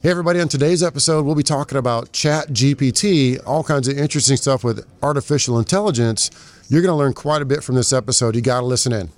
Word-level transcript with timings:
Hey, 0.00 0.10
everybody, 0.10 0.38
on 0.38 0.46
today's 0.46 0.80
episode, 0.80 1.26
we'll 1.26 1.34
be 1.34 1.42
talking 1.42 1.76
about 1.76 2.12
Chat 2.12 2.50
GPT, 2.50 3.42
all 3.44 3.64
kinds 3.64 3.88
of 3.88 3.98
interesting 3.98 4.36
stuff 4.36 4.62
with 4.62 4.86
artificial 5.02 5.58
intelligence. 5.58 6.30
You're 6.68 6.82
going 6.82 6.92
to 6.92 6.96
learn 6.96 7.14
quite 7.14 7.42
a 7.42 7.44
bit 7.44 7.64
from 7.64 7.74
this 7.74 7.92
episode. 7.92 8.36
You 8.36 8.40
got 8.40 8.60
to 8.60 8.66
listen 8.66 8.92
in. 8.92 9.10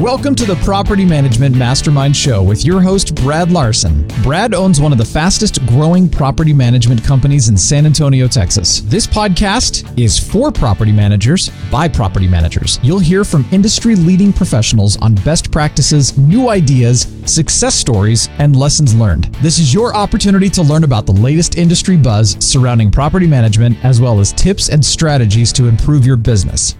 Welcome 0.00 0.34
to 0.36 0.44
the 0.44 0.54
Property 0.64 1.04
Management 1.04 1.56
Mastermind 1.56 2.16
Show 2.16 2.42
with 2.42 2.64
your 2.64 2.80
host, 2.80 3.14
Brad 3.16 3.50
Larson. 3.50 4.06
Brad 4.22 4.54
owns 4.54 4.80
one 4.80 4.92
of 4.92 4.98
the 4.98 5.04
fastest 5.04 5.64
growing 5.66 6.08
property 6.08 6.52
management 6.52 7.02
companies 7.02 7.48
in 7.48 7.56
San 7.56 7.84
Antonio, 7.84 8.28
Texas. 8.28 8.80
This 8.82 9.06
podcast 9.06 9.98
is 9.98 10.18
for 10.18 10.52
property 10.52 10.92
managers 10.92 11.50
by 11.70 11.88
property 11.88 12.28
managers. 12.28 12.78
You'll 12.82 13.00
hear 13.00 13.24
from 13.24 13.44
industry 13.50 13.96
leading 13.96 14.32
professionals 14.32 14.96
on 14.98 15.16
best 15.16 15.50
practices, 15.50 16.16
new 16.16 16.48
ideas, 16.48 17.12
success 17.26 17.74
stories, 17.74 18.28
and 18.38 18.54
lessons 18.56 18.94
learned. 18.94 19.24
This 19.42 19.58
is 19.58 19.74
your 19.74 19.94
opportunity 19.94 20.48
to 20.50 20.62
learn 20.62 20.84
about 20.84 21.06
the 21.06 21.12
latest 21.12 21.58
industry 21.58 21.96
buzz 21.96 22.36
surrounding 22.38 22.90
property 22.90 23.26
management, 23.26 23.76
as 23.84 24.00
well 24.00 24.20
as 24.20 24.32
tips 24.32 24.70
and 24.70 24.84
strategies 24.84 25.52
to 25.54 25.66
improve 25.66 26.06
your 26.06 26.16
business. 26.16 26.76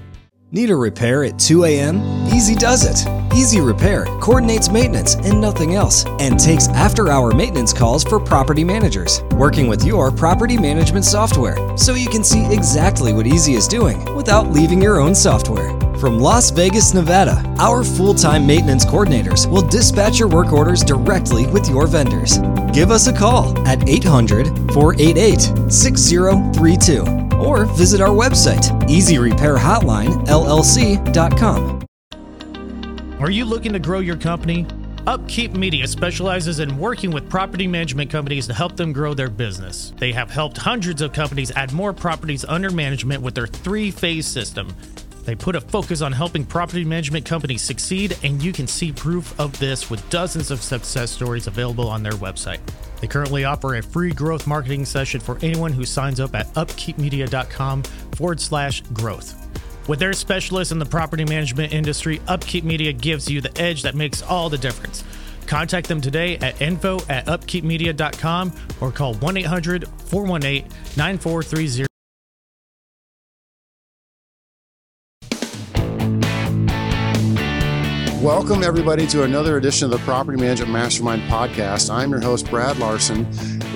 Need 0.51 0.71
a 0.71 0.77
repair 0.77 1.25
at 1.25 1.39
2 1.39 1.65
a.m.? 1.65 2.01
Easy 2.29 2.55
does 2.55 2.87
it. 2.87 3.07
Easy 3.37 3.61
Repair 3.61 4.07
coordinates 4.19 4.71
maintenance 4.71 5.15
and 5.17 5.39
nothing 5.39 5.75
else, 5.75 6.07
and 6.21 6.41
takes 6.41 6.69
after 6.69 7.11
hour 7.11 7.35
maintenance 7.35 7.75
calls 7.75 8.03
for 8.03 8.19
property 8.19 8.65
managers, 8.65 9.23
working 9.33 9.69
with 9.69 9.85
your 9.85 10.11
property 10.11 10.57
management 10.57 11.05
software 11.05 11.77
so 11.77 11.93
you 11.93 12.09
can 12.09 12.25
see 12.25 12.47
exactly 12.51 13.13
what 13.13 13.27
Easy 13.27 13.53
is 13.55 13.69
doing 13.69 14.03
without 14.15 14.51
leaving 14.51 14.81
your 14.81 14.99
own 14.99 15.15
software. 15.15 15.88
From 15.99 16.21
Las 16.21 16.51
Vegas, 16.51 16.95
Nevada, 16.95 17.43
our 17.59 17.83
full 17.83 18.15
time 18.15 18.47
maintenance 18.47 18.85
coordinators 18.85 19.51
will 19.51 19.67
dispatch 19.67 20.21
your 20.21 20.29
work 20.29 20.53
orders 20.53 20.85
directly 20.85 21.49
with 21.49 21.69
your 21.69 21.89
vendors. 21.89 22.39
Give 22.73 22.93
us 22.93 23.09
a 23.09 23.13
call 23.13 23.59
at 23.67 23.89
800 23.89 24.47
488 24.73 25.73
6032 25.73 27.03
or 27.39 27.65
visit 27.65 28.01
our 28.01 28.11
website, 28.11 28.71
easyrepairhotlinellc.com. 28.89 31.85
Are 33.21 33.31
you 33.31 33.45
looking 33.45 33.73
to 33.73 33.81
grow 33.81 33.99
your 33.99 34.17
company? 34.17 34.65
Upkeep 35.09 35.55
Media 35.55 35.89
specializes 35.89 36.61
in 36.61 36.79
working 36.79 37.11
with 37.11 37.29
property 37.29 37.67
management 37.67 38.13
companies 38.13 38.47
to 38.47 38.55
help 38.55 38.77
them 38.77 38.93
grow 38.93 39.15
their 39.15 39.31
business. 39.31 39.93
They 39.97 40.13
have 40.13 40.31
helped 40.31 40.59
hundreds 40.59 41.03
of 41.03 41.13
companies 41.13 41.51
add 41.53 41.73
more 41.73 41.93
properties 41.93 42.45
under 42.45 42.71
management 42.71 43.23
with 43.23 43.35
their 43.35 43.49
three 43.49 43.91
phase 43.91 44.27
system. 44.27 44.77
They 45.29 45.35
put 45.35 45.57
a 45.57 45.61
focus 45.61 46.01
on 46.01 46.13
helping 46.13 46.47
property 46.47 46.87
management 46.87 47.27
companies 47.27 47.61
succeed, 47.61 48.17
and 48.23 48.43
you 48.43 48.51
can 48.51 48.67
see 48.67 48.93
proof 48.93 49.39
of 49.39 49.59
this 49.59 49.91
with 49.91 50.09
dozens 50.09 50.51
of 50.51 50.63
success 50.63 51.11
stories 51.11 51.47
available 51.47 51.87
on 51.87 52.03
their 52.03 52.13
website. 52.13 52.61
They 53.03 53.09
currently 53.09 53.45
offer 53.45 53.75
a 53.75 53.83
free 53.83 54.13
growth 54.13 54.47
marketing 54.47 54.87
session 54.87 55.21
for 55.21 55.37
anyone 55.43 55.75
who 55.75 55.85
signs 55.85 56.19
up 56.19 56.35
at 56.35 56.47
upkeepmedia.com 56.55 57.83
forward 57.83 58.41
slash 58.41 58.81
growth. 58.95 59.37
With 59.87 59.99
their 59.99 60.15
specialists 60.15 60.73
in 60.73 60.79
the 60.79 60.87
property 60.87 61.27
management 61.27 61.75
industry, 61.75 62.23
Upkeep 62.27 62.65
Media 62.65 62.95
gives 62.95 63.31
you 63.31 63.43
the 63.43 63.55
edge 63.61 63.83
that 63.83 63.95
makes 63.95 64.23
all 64.23 64.49
the 64.49 64.57
difference. 64.57 65.05
Contact 65.47 65.89
them 65.89 66.01
today 66.01 66.39
at 66.39 66.59
info 66.63 67.01
at 67.11 67.27
upkeepmedia.com 67.27 68.51
or 68.81 68.91
call 68.91 69.13
1 69.17 69.37
800 69.37 69.89
418 70.07 70.65
9430. 70.97 71.98
Welcome, 78.29 78.63
everybody, 78.63 79.07
to 79.07 79.23
another 79.23 79.57
edition 79.57 79.87
of 79.87 79.91
the 79.91 80.05
Property 80.05 80.39
Management 80.39 80.71
Mastermind 80.71 81.23
podcast. 81.31 81.91
I'm 81.91 82.11
your 82.11 82.21
host, 82.21 82.51
Brad 82.51 82.79
Larson, 82.79 83.27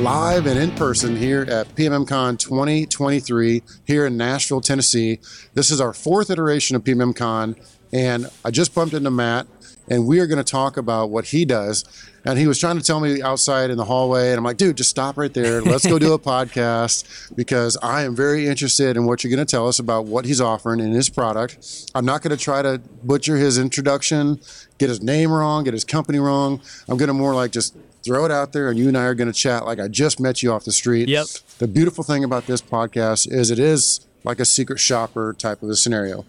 live 0.03 0.47
and 0.47 0.59
in 0.59 0.73
person 0.73 1.17
here 1.17 1.47
at 1.49 1.75
PMMCon 1.75 2.39
2023 2.39 3.63
here 3.87 4.05
in 4.05 4.19
Nashville, 4.19 4.61
Tennessee. 4.61 5.21
This 5.55 5.71
is 5.71 5.81
our 5.81 5.95
fourth 5.95 6.29
iteration 6.29 6.77
of 6.77 6.85
PMMCon, 6.85 7.57
and 7.95 8.27
I 8.45 8.51
just 8.51 8.75
bumped 8.75 8.93
into 8.93 9.11
Matt, 9.11 9.47
and 9.89 10.07
we 10.07 10.21
are 10.21 10.27
going 10.27 10.37
to 10.37 10.45
talk 10.45 10.77
about 10.77 11.09
what 11.09 11.25
he 11.29 11.47
does. 11.47 12.12
And 12.25 12.39
he 12.39 12.47
was 12.47 12.59
trying 12.59 12.79
to 12.79 12.85
tell 12.85 13.01
me 13.01 13.21
outside 13.21 13.71
in 13.71 13.77
the 13.77 13.85
hallway, 13.85 14.31
and 14.31 14.39
I'm 14.39 14.45
like, 14.45 14.57
dude, 14.57 14.77
just 14.77 14.91
stop 14.91 15.17
right 15.17 15.33
there. 15.33 15.61
Let's 15.61 15.87
go 15.87 15.99
do 15.99 16.13
a 16.13 16.19
podcast 16.21 17.35
because 17.35 17.77
I 17.83 18.03
am 18.05 18.15
very 18.15 18.47
interested 18.47 18.97
in 18.97 19.07
what 19.07 19.25
you're 19.25 19.35
going 19.35 19.45
to 19.45 19.51
tell 19.51 19.67
us 19.67 19.81
about 19.81 20.05
what 20.07 20.25
he's 20.25 20.41
offering 20.41 20.81
in 20.81 20.93
his 20.93 21.09
product. 21.09 21.91
I'm 21.95 22.05
not 22.05 22.23
going 22.23 22.37
to 22.37 22.43
try 22.43 22.63
to 22.63 22.81
butcher 23.03 23.37
his 23.37 23.59
introduction, 23.59 24.41
get 24.79 24.89
his 24.89 25.03
name 25.03 25.33
wrong, 25.33 25.65
get 25.65 25.75
his 25.75 25.85
company 25.85 26.19
wrong. 26.19 26.61
I'm 26.89 26.97
going 26.97 27.09
to 27.09 27.15
more 27.15 27.35
like 27.35 27.51
just 27.51 27.77
throw 28.05 28.25
it 28.25 28.31
out 28.31 28.53
there, 28.53 28.71
and 28.71 28.79
you 28.79 28.89
and 28.89 28.97
I 28.97 29.05
are 29.05 29.15
going 29.15 29.31
to 29.31 29.39
chat 29.39 29.65
like 29.65 29.81
I 29.81 29.89
just 29.89 30.21
met 30.21 30.43
you 30.43 30.53
off 30.53 30.65
the 30.65 30.73
street. 30.73 31.09
Yep. 31.09 31.27
The 31.59 31.69
beautiful 31.69 32.05
thing 32.05 32.23
about 32.23 32.47
this 32.47 32.63
podcast 32.63 33.31
is 33.33 33.51
it 33.51 33.59
is 33.59 34.07
like 34.25 34.39
a 34.39 34.45
secret 34.45 34.79
shopper 34.79 35.33
type 35.33 35.63
of 35.63 35.71
a 35.71 35.77
scenario 35.77 36.25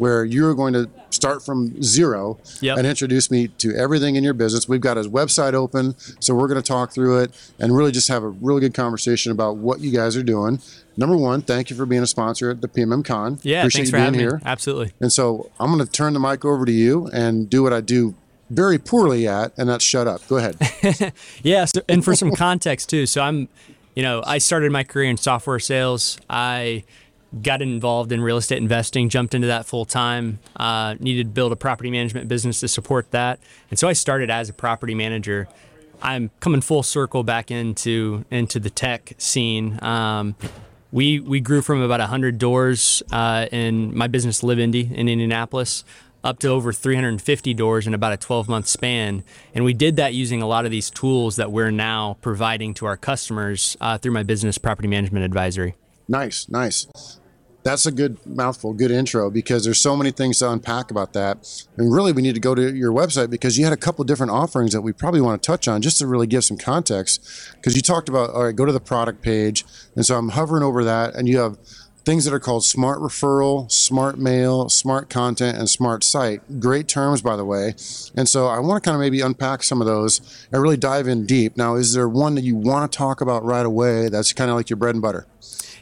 where 0.00 0.24
you're 0.24 0.54
going 0.54 0.72
to 0.72 0.88
start 1.10 1.44
from 1.44 1.80
zero 1.82 2.38
Yep. 2.60 2.78
and 2.78 2.86
introduce 2.86 3.30
me 3.30 3.48
to 3.58 3.74
everything 3.76 4.16
in 4.16 4.24
your 4.24 4.34
business. 4.34 4.68
We've 4.68 4.80
got 4.80 4.96
his 4.96 5.06
website 5.08 5.52
open, 5.54 5.94
so 6.20 6.34
we're 6.34 6.48
going 6.48 6.60
to 6.60 6.66
talk 6.66 6.92
through 6.92 7.18
it 7.20 7.52
and 7.58 7.76
really 7.76 7.92
just 7.92 8.08
have 8.08 8.22
a 8.22 8.28
really 8.28 8.60
good 8.60 8.74
conversation 8.74 9.30
about 9.30 9.56
what 9.58 9.80
you 9.80 9.90
guys 9.92 10.16
are 10.16 10.22
doing. 10.22 10.60
Number 10.96 11.16
one, 11.16 11.42
thank 11.42 11.70
you 11.70 11.76
for 11.76 11.86
being 11.86 12.02
a 12.02 12.06
sponsor 12.06 12.50
at 12.50 12.60
the 12.60 12.68
PMM 12.68 13.04
Con. 13.04 13.38
Yeah, 13.42 13.60
Appreciate 13.60 13.78
thanks 13.80 13.90
for 13.90 13.96
being 13.96 14.04
having 14.04 14.20
here. 14.20 14.36
me. 14.36 14.42
Absolutely. 14.44 14.92
And 15.00 15.12
so 15.12 15.50
I'm 15.60 15.72
going 15.72 15.84
to 15.84 15.90
turn 15.90 16.14
the 16.14 16.20
mic 16.20 16.44
over 16.44 16.64
to 16.64 16.72
you 16.72 17.08
and 17.12 17.48
do 17.48 17.62
what 17.62 17.72
I 17.72 17.80
do 17.80 18.14
very 18.50 18.78
poorly 18.78 19.28
at, 19.28 19.52
and 19.56 19.68
that's 19.68 19.84
shut 19.84 20.06
up. 20.08 20.26
Go 20.28 20.36
ahead. 20.38 20.56
Yeah, 21.42 21.64
so, 21.66 21.80
and 21.88 22.04
for 22.04 22.14
some 22.16 22.32
context 22.34 22.88
too. 22.90 23.06
So 23.06 23.20
I'm, 23.20 23.48
you 23.94 24.02
know, 24.02 24.22
I 24.26 24.38
started 24.38 24.72
my 24.72 24.82
career 24.84 25.08
in 25.10 25.16
software 25.16 25.58
sales. 25.58 26.18
I 26.28 26.84
got 27.42 27.62
involved 27.62 28.12
in 28.12 28.20
real 28.20 28.36
estate 28.36 28.58
investing, 28.58 29.08
jumped 29.08 29.34
into 29.34 29.46
that 29.46 29.66
full 29.66 29.84
time. 29.84 30.38
Uh, 30.56 30.94
needed 30.98 31.24
to 31.24 31.30
build 31.30 31.52
a 31.52 31.56
property 31.56 31.90
management 31.90 32.28
business 32.28 32.60
to 32.60 32.68
support 32.68 33.10
that, 33.12 33.38
and 33.70 33.78
so 33.78 33.88
I 33.88 33.92
started 33.92 34.30
as 34.30 34.48
a 34.48 34.52
property 34.52 34.94
manager. 34.94 35.48
I'm 36.02 36.30
coming 36.40 36.60
full 36.60 36.82
circle 36.82 37.22
back 37.22 37.50
into 37.50 38.24
into 38.30 38.58
the 38.58 38.70
tech 38.70 39.14
scene. 39.18 39.82
Um, 39.82 40.34
we 40.92 41.20
we 41.20 41.40
grew 41.40 41.62
from 41.62 41.82
about 41.82 42.00
100 42.00 42.38
doors 42.38 43.02
uh, 43.12 43.46
in 43.52 43.96
my 43.96 44.06
business 44.06 44.42
Live 44.42 44.58
Indy 44.58 44.90
in 44.92 45.08
Indianapolis 45.08 45.84
up 46.22 46.38
to 46.40 46.48
over 46.48 46.72
350 46.72 47.54
doors 47.54 47.86
in 47.86 47.94
about 47.94 48.12
a 48.12 48.16
12 48.16 48.48
month 48.48 48.66
span. 48.66 49.24
And 49.54 49.64
we 49.64 49.72
did 49.72 49.96
that 49.96 50.14
using 50.14 50.42
a 50.42 50.46
lot 50.46 50.64
of 50.64 50.70
these 50.70 50.90
tools 50.90 51.36
that 51.36 51.50
we're 51.50 51.70
now 51.70 52.16
providing 52.20 52.74
to 52.74 52.86
our 52.86 52.96
customers 52.96 53.76
uh, 53.80 53.98
through 53.98 54.12
my 54.12 54.22
business 54.22 54.58
property 54.58 54.88
management 54.88 55.24
advisory. 55.24 55.76
Nice, 56.08 56.48
nice. 56.48 57.19
That's 57.62 57.84
a 57.84 57.92
good 57.92 58.24
mouthful, 58.26 58.72
good 58.72 58.90
intro 58.90 59.30
because 59.30 59.64
there's 59.64 59.78
so 59.78 59.94
many 59.94 60.10
things 60.10 60.38
to 60.38 60.50
unpack 60.50 60.90
about 60.90 61.12
that. 61.12 61.66
And 61.76 61.92
really, 61.92 62.12
we 62.12 62.22
need 62.22 62.34
to 62.34 62.40
go 62.40 62.54
to 62.54 62.74
your 62.74 62.92
website 62.92 63.28
because 63.28 63.58
you 63.58 63.64
had 63.64 63.72
a 63.72 63.76
couple 63.76 64.04
different 64.04 64.32
offerings 64.32 64.72
that 64.72 64.80
we 64.80 64.92
probably 64.92 65.20
want 65.20 65.42
to 65.42 65.46
touch 65.46 65.68
on 65.68 65.82
just 65.82 65.98
to 65.98 66.06
really 66.06 66.26
give 66.26 66.44
some 66.44 66.56
context. 66.56 67.52
Because 67.56 67.76
you 67.76 67.82
talked 67.82 68.08
about, 68.08 68.30
all 68.30 68.44
right, 68.44 68.56
go 68.56 68.64
to 68.64 68.72
the 68.72 68.80
product 68.80 69.20
page. 69.22 69.64
And 69.94 70.06
so 70.06 70.16
I'm 70.16 70.30
hovering 70.30 70.62
over 70.62 70.84
that, 70.84 71.14
and 71.14 71.28
you 71.28 71.38
have 71.38 71.58
things 72.04 72.24
that 72.24 72.32
are 72.32 72.40
called 72.40 72.64
smart 72.64 72.98
referral, 72.98 73.70
smart 73.70 74.18
mail, 74.18 74.68
smart 74.68 75.10
content, 75.10 75.58
and 75.58 75.68
smart 75.68 76.02
site. 76.02 76.60
Great 76.60 76.88
terms, 76.88 77.20
by 77.20 77.36
the 77.36 77.44
way. 77.44 77.74
And 78.16 78.28
so 78.28 78.46
I 78.46 78.58
want 78.58 78.82
to 78.82 78.88
kind 78.88 78.94
of 78.94 79.00
maybe 79.00 79.20
unpack 79.20 79.62
some 79.62 79.80
of 79.80 79.86
those 79.86 80.46
and 80.50 80.62
really 80.62 80.76
dive 80.78 81.08
in 81.08 81.26
deep. 81.26 81.56
Now, 81.56 81.74
is 81.74 81.92
there 81.92 82.08
one 82.08 82.34
that 82.36 82.44
you 82.44 82.56
want 82.56 82.90
to 82.90 82.96
talk 82.96 83.20
about 83.20 83.44
right 83.44 83.66
away 83.66 84.08
that's 84.08 84.32
kind 84.32 84.50
of 84.50 84.56
like 84.56 84.70
your 84.70 84.78
bread 84.78 84.94
and 84.94 85.02
butter? 85.02 85.26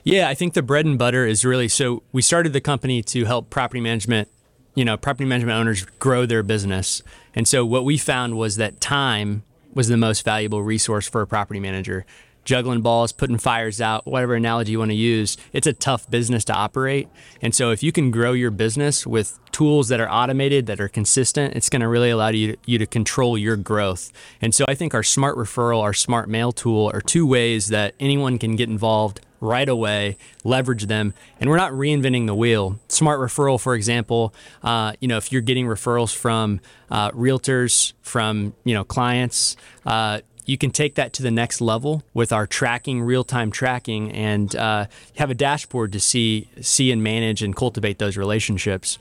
Yeah, 0.08 0.30
I 0.30 0.34
think 0.34 0.54
the 0.54 0.62
bread 0.62 0.86
and 0.86 0.98
butter 0.98 1.26
is 1.26 1.44
really 1.44 1.68
so 1.68 2.02
we 2.12 2.22
started 2.22 2.54
the 2.54 2.62
company 2.62 3.02
to 3.02 3.26
help 3.26 3.50
property 3.50 3.82
management, 3.82 4.28
you 4.74 4.82
know, 4.82 4.96
property 4.96 5.26
management 5.26 5.58
owners 5.58 5.84
grow 5.98 6.24
their 6.24 6.42
business. 6.42 7.02
And 7.34 7.46
so 7.46 7.66
what 7.66 7.84
we 7.84 7.98
found 7.98 8.38
was 8.38 8.56
that 8.56 8.80
time 8.80 9.42
was 9.74 9.88
the 9.88 9.98
most 9.98 10.24
valuable 10.24 10.62
resource 10.62 11.06
for 11.06 11.20
a 11.20 11.26
property 11.26 11.60
manager. 11.60 12.06
Juggling 12.46 12.80
balls, 12.80 13.12
putting 13.12 13.36
fires 13.36 13.82
out, 13.82 14.06
whatever 14.06 14.34
analogy 14.34 14.72
you 14.72 14.78
want 14.78 14.92
to 14.92 14.94
use, 14.94 15.36
it's 15.52 15.66
a 15.66 15.74
tough 15.74 16.10
business 16.10 16.42
to 16.46 16.54
operate. 16.54 17.06
And 17.42 17.54
so 17.54 17.70
if 17.70 17.82
you 17.82 17.92
can 17.92 18.10
grow 18.10 18.32
your 18.32 18.50
business 18.50 19.06
with 19.06 19.38
tools 19.52 19.88
that 19.88 20.00
are 20.00 20.10
automated, 20.10 20.64
that 20.68 20.80
are 20.80 20.88
consistent, 20.88 21.54
it's 21.54 21.68
going 21.68 21.82
to 21.82 21.88
really 21.88 22.08
allow 22.08 22.28
you 22.28 22.56
you 22.64 22.78
to 22.78 22.86
control 22.86 23.36
your 23.36 23.56
growth. 23.56 24.10
And 24.40 24.54
so 24.54 24.64
I 24.68 24.74
think 24.74 24.94
our 24.94 25.02
smart 25.02 25.36
referral, 25.36 25.82
our 25.82 25.92
smart 25.92 26.30
mail 26.30 26.50
tool 26.50 26.90
are 26.94 27.02
two 27.02 27.26
ways 27.26 27.68
that 27.68 27.94
anyone 28.00 28.38
can 28.38 28.56
get 28.56 28.70
involved 28.70 29.20
right 29.40 29.68
away, 29.68 30.16
leverage 30.44 30.86
them, 30.86 31.14
and 31.40 31.48
we're 31.48 31.56
not 31.56 31.72
reinventing 31.72 32.26
the 32.26 32.34
wheel. 32.34 32.78
Smart 32.88 33.20
referral, 33.20 33.60
for 33.60 33.74
example, 33.74 34.34
uh, 34.62 34.92
you 35.00 35.08
know, 35.08 35.16
if 35.16 35.32
you're 35.32 35.42
getting 35.42 35.66
referrals 35.66 36.14
from 36.14 36.60
uh, 36.90 37.10
realtors, 37.12 37.92
from 38.02 38.54
you 38.64 38.74
know 38.74 38.84
clients, 38.84 39.56
uh, 39.86 40.20
you 40.48 40.56
can 40.56 40.70
take 40.70 40.94
that 40.94 41.12
to 41.12 41.22
the 41.22 41.30
next 41.30 41.60
level 41.60 42.02
with 42.14 42.32
our 42.32 42.46
tracking, 42.46 43.02
real-time 43.02 43.50
tracking, 43.50 44.10
and 44.12 44.56
uh, 44.56 44.86
have 45.18 45.30
a 45.30 45.34
dashboard 45.34 45.92
to 45.92 46.00
see 46.00 46.48
see 46.60 46.90
and 46.90 47.02
manage 47.02 47.42
and 47.42 47.54
cultivate 47.54 47.98
those 47.98 48.16
relationships. 48.16 48.98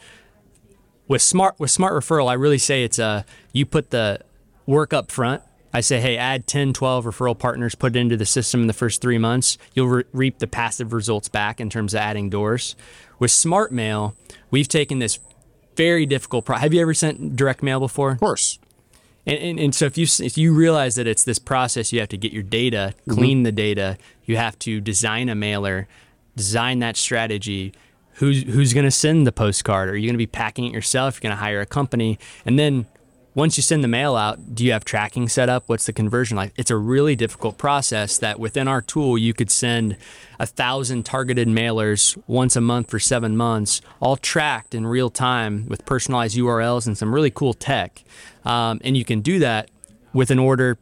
With 1.08 1.22
smart 1.22 1.58
with 1.58 1.72
smart 1.72 1.94
referral, 1.94 2.30
I 2.30 2.34
really 2.34 2.58
say 2.58 2.84
it's 2.84 3.00
a 3.00 3.26
you 3.54 3.66
put 3.66 3.92
the 3.92 4.20
work 4.66 4.94
up 4.94 5.10
front 5.10 5.42
I 5.74 5.82
say, 5.82 6.00
hey, 6.00 6.18
add 6.18 6.48
10, 6.48 6.74
12 6.74 7.06
referral 7.06 7.38
partners, 7.38 7.76
put 7.76 7.96
it 7.96 8.00
into 8.00 8.18
the 8.18 8.26
system 8.26 8.62
in 8.62 8.68
the 8.68 8.74
first 8.74 9.02
three 9.02 9.18
months. 9.18 9.58
You'll 9.74 9.88
re- 9.88 10.04
reap 10.14 10.40
the 10.40 10.48
passive 10.48 10.94
results 10.94 11.28
back 11.28 11.60
in 11.60 11.70
terms 11.70 11.94
of 11.94 12.00
adding 12.00 12.30
doors. 12.30 12.76
With 13.20 13.32
Smart 13.32 13.72
Mail, 13.72 14.16
we've 14.50 14.68
taken 14.68 15.00
this 15.00 15.20
very 15.76 16.06
difficult. 16.06 16.46
Pro- 16.46 16.58
Have 16.58 16.74
you 16.74 16.82
ever 16.82 16.94
sent 16.94 17.36
direct 17.36 17.62
mail 17.62 17.80
before? 17.80 18.12
Of 18.12 18.20
course. 18.20 18.60
And, 19.26 19.38
and, 19.40 19.60
and, 19.60 19.76
so 19.76 19.86
if 19.86 19.98
you 19.98 20.08
if 20.20 20.38
you 20.38 20.54
realize 20.54 20.96
that 20.96 21.06
it's 21.06 21.26
this 21.26 21.38
process, 21.38 21.92
you 21.92 22.00
have 22.00 22.10
to 22.10 22.18
get 22.18 22.32
your 22.32 22.44
data, 22.44 22.94
clean 23.10 23.40
mm-hmm. 23.40 23.44
the 23.44 23.52
data. 23.52 23.98
You 24.24 24.38
have 24.38 24.58
to 24.60 24.80
design 24.80 25.28
a 25.28 25.36
mailer, 25.36 25.88
design 26.38 26.80
that 26.80 26.96
strategy. 26.96 27.74
Who's 28.14 28.44
who's 28.44 28.74
going 28.74 28.86
to 28.86 28.92
send 28.92 29.28
the 29.28 29.34
postcard? 29.34 29.90
Are 29.90 29.98
you 29.98 30.08
going 30.08 30.14
to 30.14 30.18
be 30.18 30.28
packing 30.28 30.64
it 30.64 30.74
yourself? 30.74 31.16
You're 31.16 31.30
going 31.30 31.38
to 31.38 31.44
hire 31.44 31.60
a 31.60 31.66
company, 31.66 32.18
and 32.46 32.58
then 32.58 32.86
once 33.38 33.56
you 33.56 33.62
send 33.62 33.84
the 33.84 33.88
mail 33.88 34.16
out, 34.16 34.56
do 34.56 34.66
you 34.66 34.72
have 34.72 34.84
tracking 34.84 35.30
set 35.30 35.48
up? 35.48 35.66
What's 35.68 35.86
the 35.86 35.94
conversion 35.94 36.36
like? 36.36 36.54
It's 36.58 36.72
a 36.72 36.76
really 36.76 37.16
difficult 37.16 37.60
process 37.60 38.18
that 38.18 38.40
within 38.40 38.68
our 38.68 38.82
tool, 38.82 39.16
you 39.16 39.32
could 39.36 39.52
send 39.52 39.96
a 40.40 40.48
thousand 40.48 41.06
targeted 41.06 41.48
mailers 41.48 42.20
once 42.26 42.56
a 42.56 42.62
month 42.62 42.90
for 42.90 42.98
seven 42.98 43.38
months, 43.38 43.80
all 44.00 44.18
tracked 44.18 44.74
in 44.74 44.88
real 44.88 45.12
time 45.12 45.68
with 45.68 45.86
personalized 45.86 46.36
URLs 46.36 46.88
and 46.88 46.98
some 46.98 47.14
really 47.14 47.30
cool 47.30 47.54
tech. 47.54 48.04
Um, 48.44 48.82
and 48.84 48.98
you 48.98 49.06
can 49.06 49.22
do 49.22 49.38
that 49.38 49.70
with 50.14 50.32
an 50.32 50.40
order, 50.40 50.80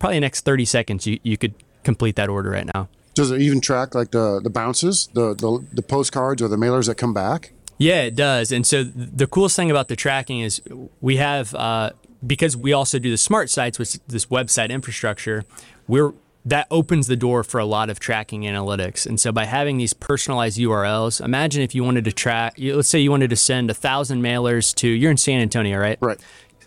probably 0.00 0.16
the 0.16 0.22
next 0.22 0.44
30 0.44 0.64
seconds, 0.64 1.06
you, 1.06 1.20
you 1.22 1.36
could 1.36 1.54
complete 1.84 2.16
that 2.16 2.28
order 2.28 2.50
right 2.50 2.68
now. 2.74 2.88
Does 3.14 3.30
it 3.30 3.40
even 3.40 3.60
track 3.60 3.94
like 3.94 4.10
the, 4.10 4.40
the 4.42 4.50
bounces, 4.50 5.08
the, 5.14 5.34
the, 5.34 5.64
the 5.72 5.82
postcards 5.82 6.42
or 6.42 6.48
the 6.48 6.56
mailers 6.56 6.88
that 6.88 6.96
come 6.96 7.14
back? 7.14 7.52
Yeah, 7.80 8.02
it 8.02 8.14
does. 8.14 8.52
And 8.52 8.66
so 8.66 8.84
the 8.84 9.26
coolest 9.26 9.56
thing 9.56 9.70
about 9.70 9.88
the 9.88 9.96
tracking 9.96 10.40
is 10.40 10.60
we 11.00 11.16
have 11.16 11.54
uh, 11.54 11.90
because 12.24 12.54
we 12.54 12.74
also 12.74 12.98
do 12.98 13.10
the 13.10 13.16
smart 13.16 13.48
sites, 13.48 13.78
with 13.78 14.06
this 14.06 14.26
website 14.26 14.68
infrastructure. 14.68 15.44
We're 15.88 16.12
that 16.44 16.66
opens 16.70 17.06
the 17.06 17.16
door 17.16 17.42
for 17.42 17.58
a 17.58 17.64
lot 17.64 17.90
of 17.90 18.00
tracking 18.00 18.42
analytics. 18.42 19.06
And 19.06 19.20
so 19.20 19.32
by 19.32 19.44
having 19.44 19.76
these 19.76 19.92
personalized 19.92 20.58
URLs, 20.58 21.22
imagine 21.22 21.62
if 21.62 21.74
you 21.74 21.84
wanted 21.84 22.04
to 22.06 22.12
track, 22.12 22.54
let's 22.58 22.88
say 22.88 22.98
you 22.98 23.10
wanted 23.10 23.30
to 23.30 23.36
send 23.36 23.70
a 23.70 23.74
thousand 23.74 24.22
mailers 24.22 24.74
to, 24.76 24.88
you're 24.88 25.10
in 25.10 25.18
San 25.18 25.40
Antonio, 25.40 25.78
right? 25.78 25.98
Right. 26.00 26.18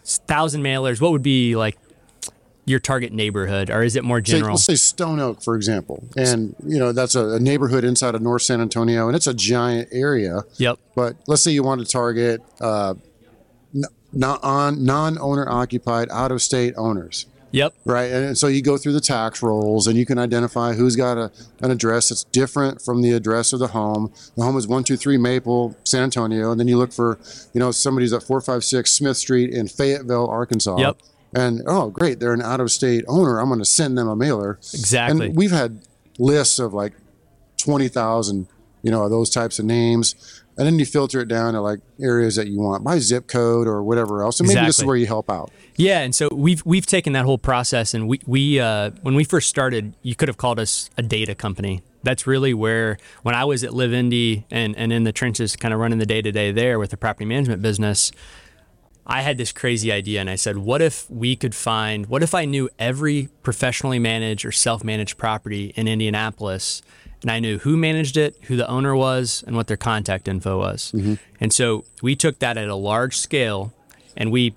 Thousand 0.03 0.61
mailers. 0.61 1.01
What 1.01 1.11
would 1.11 1.23
be 1.23 1.55
like 1.55 1.77
your 2.65 2.79
target 2.79 3.11
neighborhood, 3.11 3.69
or 3.69 3.83
is 3.83 3.95
it 3.95 4.03
more 4.03 4.21
general? 4.21 4.57
Say, 4.57 4.73
let's 4.73 4.81
say 4.81 4.87
Stone 4.87 5.19
Oak, 5.19 5.43
for 5.43 5.55
example, 5.55 6.03
and 6.15 6.55
you 6.65 6.79
know 6.79 6.91
that's 6.91 7.15
a, 7.15 7.31
a, 7.31 7.39
neighborhood 7.39 7.83
inside 7.83 8.15
of 8.15 8.21
North 8.21 8.43
San 8.43 8.61
Antonio, 8.61 9.07
and 9.07 9.15
it's 9.15 9.27
a 9.27 9.33
giant 9.33 9.89
area. 9.91 10.43
Yep. 10.57 10.79
But 10.95 11.17
let's 11.27 11.41
say 11.41 11.51
you 11.51 11.63
want 11.63 11.81
to 11.81 11.91
target 11.91 12.41
uh, 12.61 12.93
not 14.13 14.43
on 14.43 14.85
non-owner 14.85 15.49
occupied 15.49 16.09
out 16.09 16.31
of 16.31 16.41
state 16.41 16.73
owners. 16.77 17.25
Yep. 17.51 17.75
Right. 17.85 18.11
And 18.11 18.35
so 18.35 18.47
you 18.47 18.63
go 18.63 18.77
through 18.77 18.93
the 18.93 19.01
tax 19.01 19.43
rolls 19.43 19.85
and 19.85 19.95
you 19.95 20.07
can 20.07 20.17
identify 20.17 20.73
who's 20.73 20.95
got 20.95 21.19
a, 21.19 21.31
an 21.61 21.69
address 21.69 22.09
that's 22.09 22.23
different 22.23 22.81
from 22.81 23.03
the 23.03 23.11
address 23.11 23.53
of 23.53 23.59
the 23.59 23.67
home. 23.67 24.11
The 24.35 24.43
home 24.43 24.57
is 24.57 24.67
123 24.67 25.17
Maple, 25.17 25.75
San 25.83 26.01
Antonio. 26.01 26.49
And 26.49 26.59
then 26.59 26.67
you 26.67 26.79
look 26.79 26.91
for, 26.91 27.19
you 27.53 27.59
know, 27.59 27.69
somebody's 27.69 28.11
at 28.11 28.23
456 28.23 28.91
Smith 28.91 29.17
Street 29.17 29.51
in 29.51 29.67
Fayetteville, 29.67 30.27
Arkansas. 30.27 30.77
Yep 30.77 30.97
and 31.35 31.61
oh 31.67 31.89
great 31.89 32.19
they're 32.19 32.33
an 32.33 32.41
out 32.41 32.59
of 32.59 32.71
state 32.71 33.03
owner. 33.07 33.39
I'm 33.39 33.47
going 33.47 33.59
to 33.59 33.65
send 33.65 33.97
them 33.97 34.07
a 34.07 34.15
mailer. 34.15 34.53
Exactly. 34.73 35.27
and 35.27 35.35
we've 35.35 35.51
had 35.51 35.85
lists 36.19 36.59
of 36.59 36.73
like 36.73 36.93
20,000 37.57 38.47
you 38.83 38.91
know 38.91 39.09
those 39.09 39.29
types 39.29 39.59
of 39.59 39.65
names. 39.65 40.41
And 40.55 40.67
then 40.67 40.77
you 40.77 40.85
filter 40.85 41.19
it 41.21 41.27
down 41.27 41.53
to 41.53 41.61
like 41.61 41.79
areas 41.99 42.35
that 42.35 42.45
you 42.45 42.59
want 42.59 42.83
by 42.83 42.99
zip 42.99 43.27
code 43.27 43.65
or 43.65 43.81
whatever 43.81 44.21
else. 44.21 44.39
And 44.39 44.45
maybe 44.45 44.59
exactly. 44.59 44.67
this 44.67 44.79
is 44.79 44.85
where 44.85 44.95
you 44.95 45.07
help 45.07 45.31
out. 45.31 45.51
Yeah 45.77 46.01
and 46.01 46.13
so 46.13 46.29
we've 46.31 46.63
we've 46.65 46.85
taken 46.85 47.13
that 47.13 47.25
whole 47.25 47.39
process 47.39 47.93
and 47.93 48.07
we 48.07 48.19
we 48.27 48.59
uh, 48.59 48.91
when 49.01 49.15
we 49.15 49.23
first 49.23 49.49
started 49.49 49.95
you 50.03 50.15
could 50.15 50.27
have 50.27 50.37
called 50.37 50.59
us 50.59 50.89
a 50.97 51.01
data 51.01 51.33
company. 51.33 51.81
That's 52.03 52.27
really 52.27 52.53
where 52.53 52.97
when 53.23 53.33
I 53.33 53.45
was 53.45 53.63
at 53.63 53.73
Live 53.73 53.93
Indy 53.93 54.45
and, 54.51 54.75
and 54.75 54.91
in 54.91 55.05
the 55.05 55.13
trenches 55.13 55.55
kind 55.55 55.73
of 55.73 55.79
running 55.79 55.99
the 55.99 56.05
day 56.05 56.21
to 56.21 56.31
day 56.33 56.51
there 56.51 56.77
with 56.77 56.89
the 56.89 56.97
property 56.97 57.23
management 57.23 57.61
business, 57.61 58.11
I 59.05 59.21
had 59.21 59.37
this 59.37 59.51
crazy 59.51 59.91
idea 59.91 60.21
and 60.21 60.29
I 60.29 60.35
said, 60.35 60.57
what 60.57 60.81
if 60.81 61.09
we 61.09 61.35
could 61.35 61.53
find, 61.53 62.05
what 62.07 62.23
if 62.23 62.33
I 62.33 62.45
knew 62.45 62.69
every 62.79 63.29
professionally 63.43 63.99
managed 63.99 64.45
or 64.45 64.51
self 64.51 64.83
managed 64.83 65.17
property 65.17 65.73
in 65.75 65.87
Indianapolis 65.87 66.81
and 67.21 67.31
I 67.31 67.39
knew 67.39 67.57
who 67.59 67.77
managed 67.77 68.17
it, 68.17 68.37
who 68.43 68.55
the 68.55 68.67
owner 68.67 68.95
was, 68.95 69.43
and 69.47 69.55
what 69.55 69.67
their 69.67 69.77
contact 69.77 70.27
info 70.27 70.57
was? 70.57 70.91
Mm-hmm. 70.93 71.15
And 71.39 71.53
so 71.53 71.85
we 72.01 72.15
took 72.15 72.39
that 72.39 72.57
at 72.57 72.67
a 72.67 72.75
large 72.75 73.17
scale 73.17 73.73
and 74.15 74.31
we 74.31 74.55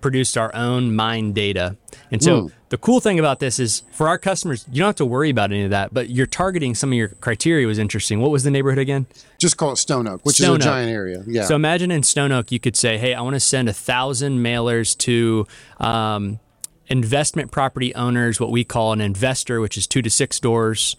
produced 0.00 0.36
our 0.36 0.54
own 0.54 0.94
mine 0.94 1.32
data. 1.32 1.76
And 2.10 2.22
so 2.22 2.42
mm. 2.42 2.52
the 2.70 2.78
cool 2.78 3.00
thing 3.00 3.18
about 3.18 3.38
this 3.38 3.58
is 3.58 3.82
for 3.92 4.08
our 4.08 4.18
customers, 4.18 4.66
you 4.70 4.80
don't 4.80 4.88
have 4.88 4.96
to 4.96 5.04
worry 5.04 5.30
about 5.30 5.50
any 5.50 5.64
of 5.64 5.70
that, 5.70 5.92
but 5.92 6.10
you're 6.10 6.26
targeting 6.26 6.74
some 6.74 6.90
of 6.90 6.94
your 6.96 7.08
criteria 7.08 7.66
was 7.66 7.78
interesting. 7.78 8.20
What 8.20 8.30
was 8.30 8.44
the 8.44 8.50
neighborhood 8.50 8.78
again? 8.78 9.06
Just 9.38 9.56
call 9.56 9.72
it 9.72 9.76
Stone 9.76 10.08
Oak, 10.08 10.24
which 10.24 10.36
Stone 10.36 10.60
is 10.60 10.66
a 10.66 10.68
Oak. 10.68 10.74
giant 10.74 10.90
area. 10.90 11.22
Yeah. 11.26 11.44
So 11.44 11.54
imagine 11.54 11.90
in 11.90 12.02
Stone 12.02 12.32
Oak, 12.32 12.50
you 12.50 12.60
could 12.60 12.76
say, 12.76 12.98
hey, 12.98 13.14
I 13.14 13.20
want 13.20 13.34
to 13.34 13.40
send 13.40 13.68
a 13.68 13.72
thousand 13.72 14.38
mailers 14.38 14.96
to 14.98 15.46
um, 15.78 16.40
investment 16.88 17.50
property 17.50 17.94
owners, 17.94 18.40
what 18.40 18.50
we 18.50 18.64
call 18.64 18.92
an 18.92 19.00
investor, 19.00 19.60
which 19.60 19.76
is 19.76 19.86
two 19.86 20.02
to 20.02 20.10
six 20.10 20.40
doors 20.40 20.96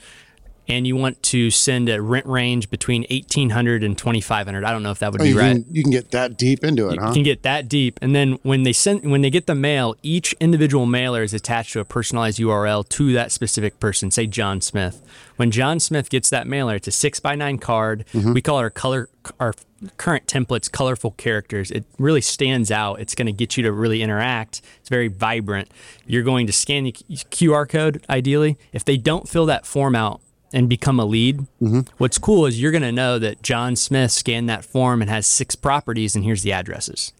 and 0.69 0.85
you 0.85 0.95
want 0.95 1.21
to 1.23 1.49
send 1.49 1.89
a 1.89 2.01
rent 2.01 2.25
range 2.25 2.69
between 2.69 3.01
1800 3.09 3.83
and 3.83 3.97
2500 3.97 4.63
i 4.63 4.71
don't 4.71 4.83
know 4.83 4.91
if 4.91 4.99
that 4.99 5.11
would 5.11 5.19
oh, 5.19 5.23
be 5.23 5.31
you 5.31 5.39
right. 5.39 5.53
can, 5.53 5.65
you 5.69 5.83
can 5.83 5.91
get 5.91 6.11
that 6.11 6.37
deep 6.37 6.63
into 6.63 6.87
it 6.89 6.95
you 6.95 7.01
huh? 7.01 7.13
can 7.13 7.23
get 7.23 7.43
that 7.43 7.67
deep 7.67 7.99
and 8.01 8.15
then 8.15 8.33
when 8.43 8.63
they 8.63 8.73
send 8.73 9.09
when 9.09 9.21
they 9.21 9.29
get 9.29 9.47
the 9.47 9.55
mail 9.55 9.95
each 10.03 10.33
individual 10.39 10.85
mailer 10.85 11.23
is 11.23 11.33
attached 11.33 11.73
to 11.73 11.79
a 11.79 11.85
personalized 11.85 12.39
url 12.39 12.87
to 12.87 13.11
that 13.11 13.31
specific 13.31 13.79
person 13.79 14.11
say 14.11 14.25
john 14.25 14.61
smith. 14.61 15.05
When 15.35 15.51
john 15.51 15.79
smith 15.79 16.09
gets 16.09 16.29
that 16.29 16.47
mailer 16.47 16.75
it's 16.75 16.87
a 16.87 16.91
six 16.91 17.19
by 17.19 17.35
nine 17.35 17.57
card. 17.57 18.05
Mm-hmm. 18.13 18.33
we 18.33 18.41
call 18.41 18.57
our 18.57 18.69
color 18.69 19.09
our 19.39 19.53
current 19.97 20.25
templates 20.25 20.71
colorful 20.71 21.11
characters. 21.11 21.71
It 21.71 21.85
really 21.97 22.21
stands 22.21 22.71
out. 22.71 22.99
It's 22.99 23.15
going 23.15 23.27
to 23.27 23.31
get 23.31 23.57
you 23.57 23.63
to 23.63 23.71
really 23.71 24.01
interact. 24.01 24.61
It's 24.79 24.89
very 24.89 25.07
vibrant. 25.07 25.69
You're 26.05 26.23
going 26.23 26.47
to 26.47 26.53
scan 26.53 26.85
the 26.85 26.91
qr 26.91 27.67
code 27.69 28.03
ideally. 28.09 28.57
If 28.73 28.85
they 28.85 28.97
don't 28.97 29.27
fill 29.27 29.45
that 29.47 29.65
form 29.65 29.95
out 29.95 30.21
and 30.53 30.67
become 30.69 30.99
a 30.99 31.05
lead. 31.05 31.39
Mm-hmm. 31.61 31.81
What's 31.97 32.17
cool 32.17 32.45
is 32.45 32.61
you're 32.61 32.71
going 32.71 32.81
to 32.81 32.91
know 32.91 33.19
that 33.19 33.41
John 33.43 33.75
Smith 33.75 34.11
scanned 34.11 34.49
that 34.49 34.65
form 34.65 35.01
and 35.01 35.09
has 35.09 35.27
six 35.27 35.55
properties, 35.55 36.15
and 36.15 36.23
here's 36.23 36.43
the 36.43 36.51
addresses. 36.51 37.13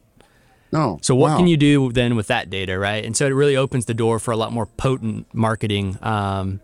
No. 0.71 0.99
So 1.01 1.15
what 1.15 1.31
wow. 1.31 1.37
can 1.37 1.47
you 1.47 1.57
do 1.57 1.91
then 1.91 2.15
with 2.15 2.27
that 2.27 2.49
data, 2.49 2.77
right? 2.77 3.03
And 3.03 3.17
so 3.17 3.25
it 3.25 3.31
really 3.31 3.55
opens 3.55 3.85
the 3.85 3.93
door 3.93 4.19
for 4.19 4.31
a 4.31 4.37
lot 4.37 4.51
more 4.51 4.65
potent 4.65 5.27
marketing. 5.33 5.97
Um, 6.01 6.61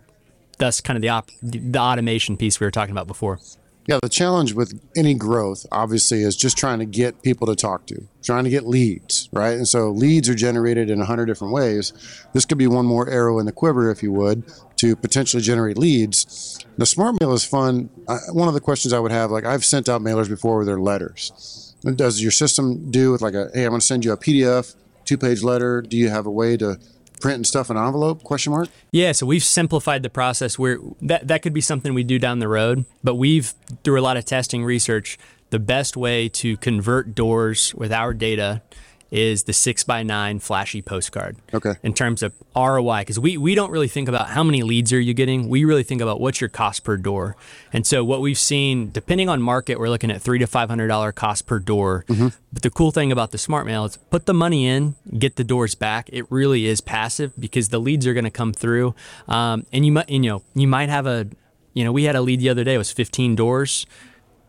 thus, 0.57 0.81
kind 0.81 0.95
of 0.97 1.01
the 1.01 1.09
op- 1.09 1.31
the 1.41 1.79
automation 1.79 2.37
piece 2.37 2.59
we 2.59 2.67
were 2.67 2.71
talking 2.71 2.91
about 2.91 3.07
before. 3.07 3.39
Yeah, 3.87 3.99
the 4.01 4.09
challenge 4.09 4.53
with 4.53 4.79
any 4.95 5.13
growth, 5.13 5.67
obviously, 5.71 6.23
is 6.23 6.35
just 6.35 6.57
trying 6.57 6.79
to 6.79 6.85
get 6.85 7.21
people 7.21 7.45
to 7.45 7.55
talk 7.55 7.85
to, 7.87 8.07
trying 8.23 8.43
to 8.43 8.49
get 8.49 8.65
leads, 8.65 9.29
right? 9.31 9.55
And 9.55 9.67
so 9.67 9.91
leads 9.91 10.27
are 10.27 10.33
generated 10.33 10.89
in 10.89 10.99
a 11.01 11.05
hundred 11.05 11.27
different 11.27 11.53
ways. 11.53 11.93
This 12.33 12.45
could 12.45 12.57
be 12.57 12.65
one 12.65 12.87
more 12.87 13.07
arrow 13.07 13.37
in 13.37 13.45
the 13.45 13.51
quiver, 13.51 13.91
if 13.91 14.01
you 14.01 14.11
would, 14.11 14.43
to 14.77 14.95
potentially 14.95 15.41
generate 15.41 15.77
leads. 15.77 16.65
The 16.77 16.85
smart 16.85 17.19
mail 17.19 17.33
is 17.33 17.43
fun. 17.43 17.89
I, 18.07 18.17
one 18.31 18.47
of 18.47 18.53
the 18.53 18.61
questions 18.61 18.93
I 18.93 18.99
would 18.99 19.11
have, 19.11 19.31
like 19.31 19.45
I've 19.45 19.65
sent 19.65 19.89
out 19.89 20.01
mailers 20.01 20.29
before 20.29 20.57
with 20.57 20.67
their 20.67 20.79
letters. 20.79 21.75
Does 21.83 22.21
your 22.21 22.31
system 22.31 22.89
do 22.91 23.11
with 23.11 23.21
like 23.21 23.35
a, 23.35 23.49
hey, 23.53 23.63
I'm 23.63 23.69
going 23.69 23.79
to 23.79 23.85
send 23.85 24.03
you 24.03 24.11
a 24.11 24.17
PDF, 24.17 24.75
two 25.05 25.17
page 25.17 25.43
letter? 25.43 25.81
Do 25.81 25.97
you 25.97 26.09
have 26.09 26.25
a 26.25 26.31
way 26.31 26.57
to 26.57 26.79
printing 27.21 27.43
stuff 27.43 27.69
in 27.69 27.77
envelope 27.77 28.23
question 28.23 28.51
mark 28.51 28.67
yeah 28.91 29.11
so 29.11 29.25
we've 29.25 29.43
simplified 29.43 30.03
the 30.03 30.09
process 30.09 30.59
where 30.59 30.77
that, 31.01 31.27
that 31.27 31.41
could 31.41 31.53
be 31.53 31.61
something 31.61 31.93
we 31.93 32.03
do 32.03 32.19
down 32.19 32.39
the 32.39 32.47
road 32.47 32.85
but 33.03 33.15
we've 33.15 33.53
through 33.83 33.99
a 33.99 34.03
lot 34.03 34.17
of 34.17 34.25
testing 34.25 34.63
research 34.63 35.17
the 35.49 35.59
best 35.59 35.95
way 35.95 36.27
to 36.27 36.57
convert 36.57 37.15
doors 37.15 37.73
with 37.75 37.91
our 37.91 38.13
data 38.13 38.61
is 39.15 39.43
the 39.43 39.53
six 39.53 39.85
by 39.85 40.03
nine 40.03 40.39
flashy 40.39 40.81
postcard. 40.81 41.37
Okay. 41.53 41.75
In 41.83 41.93
terms 41.93 42.21
of 42.21 42.33
ROI, 42.53 42.99
because 42.99 43.17
we, 43.17 43.37
we 43.37 43.55
don't 43.55 43.71
really 43.71 43.87
think 43.87 44.09
about 44.09 44.27
how 44.27 44.43
many 44.43 44.61
leads 44.61 44.91
are 44.91 44.99
you 44.99 45.13
getting. 45.13 45.47
We 45.47 45.63
really 45.63 45.83
think 45.83 46.01
about 46.01 46.19
what's 46.19 46.41
your 46.41 46.49
cost 46.49 46.83
per 46.83 46.97
door. 46.97 47.37
And 47.71 47.87
so 47.87 48.03
what 48.03 48.19
we've 48.19 48.37
seen, 48.37 48.91
depending 48.91 49.29
on 49.29 49.41
market, 49.41 49.79
we're 49.79 49.87
looking 49.87 50.11
at 50.11 50.21
three 50.21 50.37
to 50.39 50.47
five 50.47 50.69
hundred 50.69 50.89
dollar 50.89 51.13
cost 51.13 51.47
per 51.47 51.59
door. 51.59 52.03
Mm-hmm. 52.09 52.27
But 52.51 52.61
the 52.61 52.69
cool 52.69 52.91
thing 52.91 53.11
about 53.11 53.31
the 53.31 53.37
smart 53.37 53.65
mail 53.65 53.85
is 53.85 53.95
put 53.95 54.25
the 54.25 54.33
money 54.33 54.67
in, 54.67 54.95
get 55.17 55.37
the 55.37 55.45
doors 55.45 55.75
back. 55.75 56.09
It 56.11 56.25
really 56.29 56.65
is 56.65 56.81
passive 56.81 57.31
because 57.39 57.69
the 57.69 57.79
leads 57.79 58.05
are 58.05 58.13
going 58.13 58.25
to 58.25 58.31
come 58.31 58.51
through. 58.51 58.95
Um, 59.29 59.65
and 59.71 59.85
you 59.85 59.93
might 59.93 60.09
you 60.09 60.19
know 60.19 60.43
you 60.53 60.67
might 60.67 60.89
have 60.89 61.07
a 61.07 61.27
you 61.73 61.85
know 61.85 61.93
we 61.93 62.03
had 62.03 62.17
a 62.17 62.21
lead 62.21 62.41
the 62.41 62.49
other 62.49 62.65
day 62.65 62.75
it 62.75 62.77
was 62.77 62.91
15 62.91 63.35
doors 63.35 63.85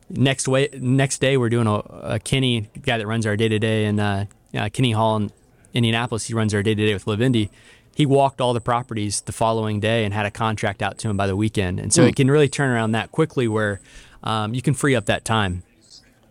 next 0.08 0.46
way 0.48 0.68
next 0.74 1.20
day 1.20 1.36
we're 1.36 1.48
doing 1.48 1.66
a, 1.66 1.74
a 2.14 2.18
Kenny 2.18 2.68
guy 2.82 2.98
that 2.98 3.06
runs 3.06 3.26
our 3.26 3.36
day 3.36 3.48
to 3.48 3.58
day 3.58 3.84
and 3.84 4.00
uh, 4.00 4.24
uh, 4.54 4.68
Kenny 4.72 4.92
Hall 4.92 5.16
in 5.16 5.30
Indianapolis. 5.74 6.26
He 6.26 6.34
runs 6.34 6.54
our 6.54 6.62
day 6.62 6.74
to 6.74 6.86
day 6.86 6.92
with 6.94 7.06
Live 7.06 7.20
Indy. 7.20 7.50
He 7.94 8.04
walked 8.04 8.40
all 8.40 8.52
the 8.52 8.60
properties 8.60 9.22
the 9.22 9.32
following 9.32 9.80
day 9.80 10.04
and 10.04 10.12
had 10.12 10.26
a 10.26 10.30
contract 10.30 10.82
out 10.82 10.98
to 10.98 11.08
him 11.08 11.16
by 11.16 11.26
the 11.26 11.36
weekend. 11.36 11.80
And 11.80 11.92
so 11.92 12.02
mm. 12.02 12.08
it 12.08 12.16
can 12.16 12.30
really 12.30 12.48
turn 12.48 12.70
around 12.70 12.92
that 12.92 13.10
quickly 13.10 13.48
where 13.48 13.80
um, 14.22 14.52
you 14.52 14.60
can 14.60 14.74
free 14.74 14.94
up 14.94 15.06
that 15.06 15.24
time. 15.24 15.62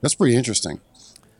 That's 0.02 0.14
pretty 0.14 0.36
interesting. 0.36 0.80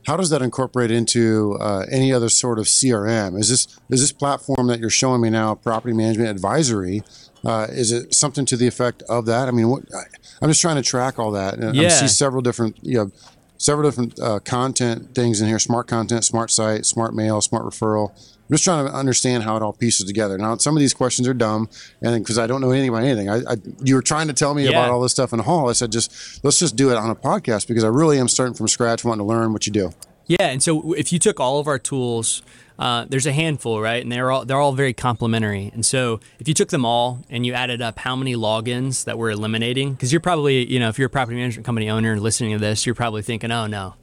how 0.08 0.18
does 0.18 0.30
that 0.32 0.42
incorporate 0.42 0.90
into 0.90 1.58
uh, 1.60 1.86
any 1.92 2.12
other 2.12 2.30
sort 2.30 2.58
of 2.58 2.66
CRM? 2.66 3.40
Is 3.40 3.50
this 3.50 3.68
is 3.90 4.02
this 4.02 4.12
platform 4.12 4.68
that 4.68 4.80
you're 4.80 4.90
showing 4.90 5.22
me 5.22 5.30
now, 5.30 5.56
Property 5.56 5.94
Management 5.94 6.30
Advisory? 6.30 7.04
Uh, 7.46 7.68
is 7.70 7.92
it 7.92 8.14
something 8.16 8.46
to 8.48 8.58
the 8.58 8.66
effect 8.66 9.04
of 9.08 9.28
that? 9.28 9.48
I 9.48 9.52
mean, 9.52 9.70
what, 9.70 9.84
I, 9.94 10.44
am 10.44 10.50
just 10.50 10.62
trying 10.62 10.78
to 10.78 10.82
track 10.82 11.20
all 11.20 11.32
that. 11.32 11.54
And 11.56 11.76
yeah. 11.76 11.86
I 11.86 11.90
see 11.90 12.08
several 12.08 12.42
different, 12.42 12.78
you 12.82 12.98
know, 12.98 13.12
several 13.58 13.90
different 13.90 14.20
uh, 14.20 14.40
content 14.40 15.16
things 15.16 15.42
in 15.42 15.48
here: 15.48 15.60
smart 15.60 15.88
content, 15.88 16.24
smart 16.26 16.52
site, 16.52 16.86
smart 16.86 17.14
mail, 17.14 17.42
smart 17.42 17.66
referral. 17.66 18.12
I'm 18.48 18.54
just 18.54 18.64
trying 18.64 18.86
to 18.86 18.94
understand 18.94 19.44
how 19.44 19.58
it 19.58 19.64
all 19.64 19.74
pieces 19.74 20.06
together. 20.06 20.38
Now, 20.38 20.56
some 20.58 20.76
of 20.78 20.80
these 20.80 20.94
questions 20.94 21.28
are 21.28 21.34
dumb, 21.34 21.68
and 22.04 22.24
because 22.24 22.38
I 22.38 22.46
don't 22.46 22.62
know 22.62 22.70
anything 22.70 22.90
about 22.90 23.04
anything, 23.04 23.28
I, 23.28 23.38
I, 23.38 23.56
you 23.84 23.96
were 23.96 24.04
trying 24.04 24.28
to 24.28 24.34
tell 24.34 24.54
me 24.54 24.66
Yeah. 24.66 24.70
about 24.70 24.92
all 24.92 25.02
this 25.02 25.12
stuff 25.14 25.34
in 25.34 25.38
the 25.38 25.44
hall. 25.44 25.68
I 25.68 25.74
said, 25.74 25.92
just 25.92 26.44
let's 26.44 26.60
just 26.60 26.76
do 26.76 26.92
it 26.92 26.96
on 26.96 27.10
a 27.10 27.16
podcast 27.16 27.68
because 27.68 27.84
I 27.84 27.88
really 27.88 28.20
am 28.20 28.28
starting 28.28 28.54
from 28.54 28.68
scratch, 28.68 29.04
wanting 29.04 29.26
to 29.26 29.28
learn 29.28 29.52
what 29.52 29.66
you 29.66 29.74
do. 29.74 29.92
Yeah, 30.28 30.48
and 30.48 30.62
so 30.64 30.94
if 30.94 31.14
you 31.14 31.20
took 31.20 31.40
all 31.40 31.60
of 31.60 31.68
our 31.68 31.78
tools, 31.78 32.42
uh, 32.80 33.06
there's 33.08 33.26
a 33.28 33.32
handful, 33.32 33.80
right? 33.80 34.02
And 34.02 34.12
they're 34.12 34.32
all 34.32 34.44
they're 34.46 34.60
all 34.60 34.74
very 34.74 34.94
complementary. 34.94 35.70
And 35.74 35.86
so 35.86 36.20
if 36.40 36.48
you 36.48 36.54
took 36.54 36.70
them 36.70 36.84
all 36.86 37.22
and 37.30 37.46
you 37.46 37.54
added 37.54 37.82
up 37.82 38.00
how 38.00 38.16
many 38.16 38.36
logins 38.36 39.06
that 39.06 39.18
we're 39.18 39.30
eliminating, 39.30 39.94
because 39.94 40.12
you're 40.12 40.22
probably, 40.22 40.66
you 40.72 40.80
know, 40.80 40.90
if 40.90 40.98
you're 40.98 41.08
a 41.08 41.10
property 41.10 41.38
management 41.38 41.66
company 41.66 41.90
owner 41.90 42.20
listening 42.20 42.54
to 42.54 42.60
this, 42.60 42.86
you're 42.86 42.96
probably 42.96 43.22
thinking, 43.22 43.52
oh 43.52 43.68
no, 43.68 43.94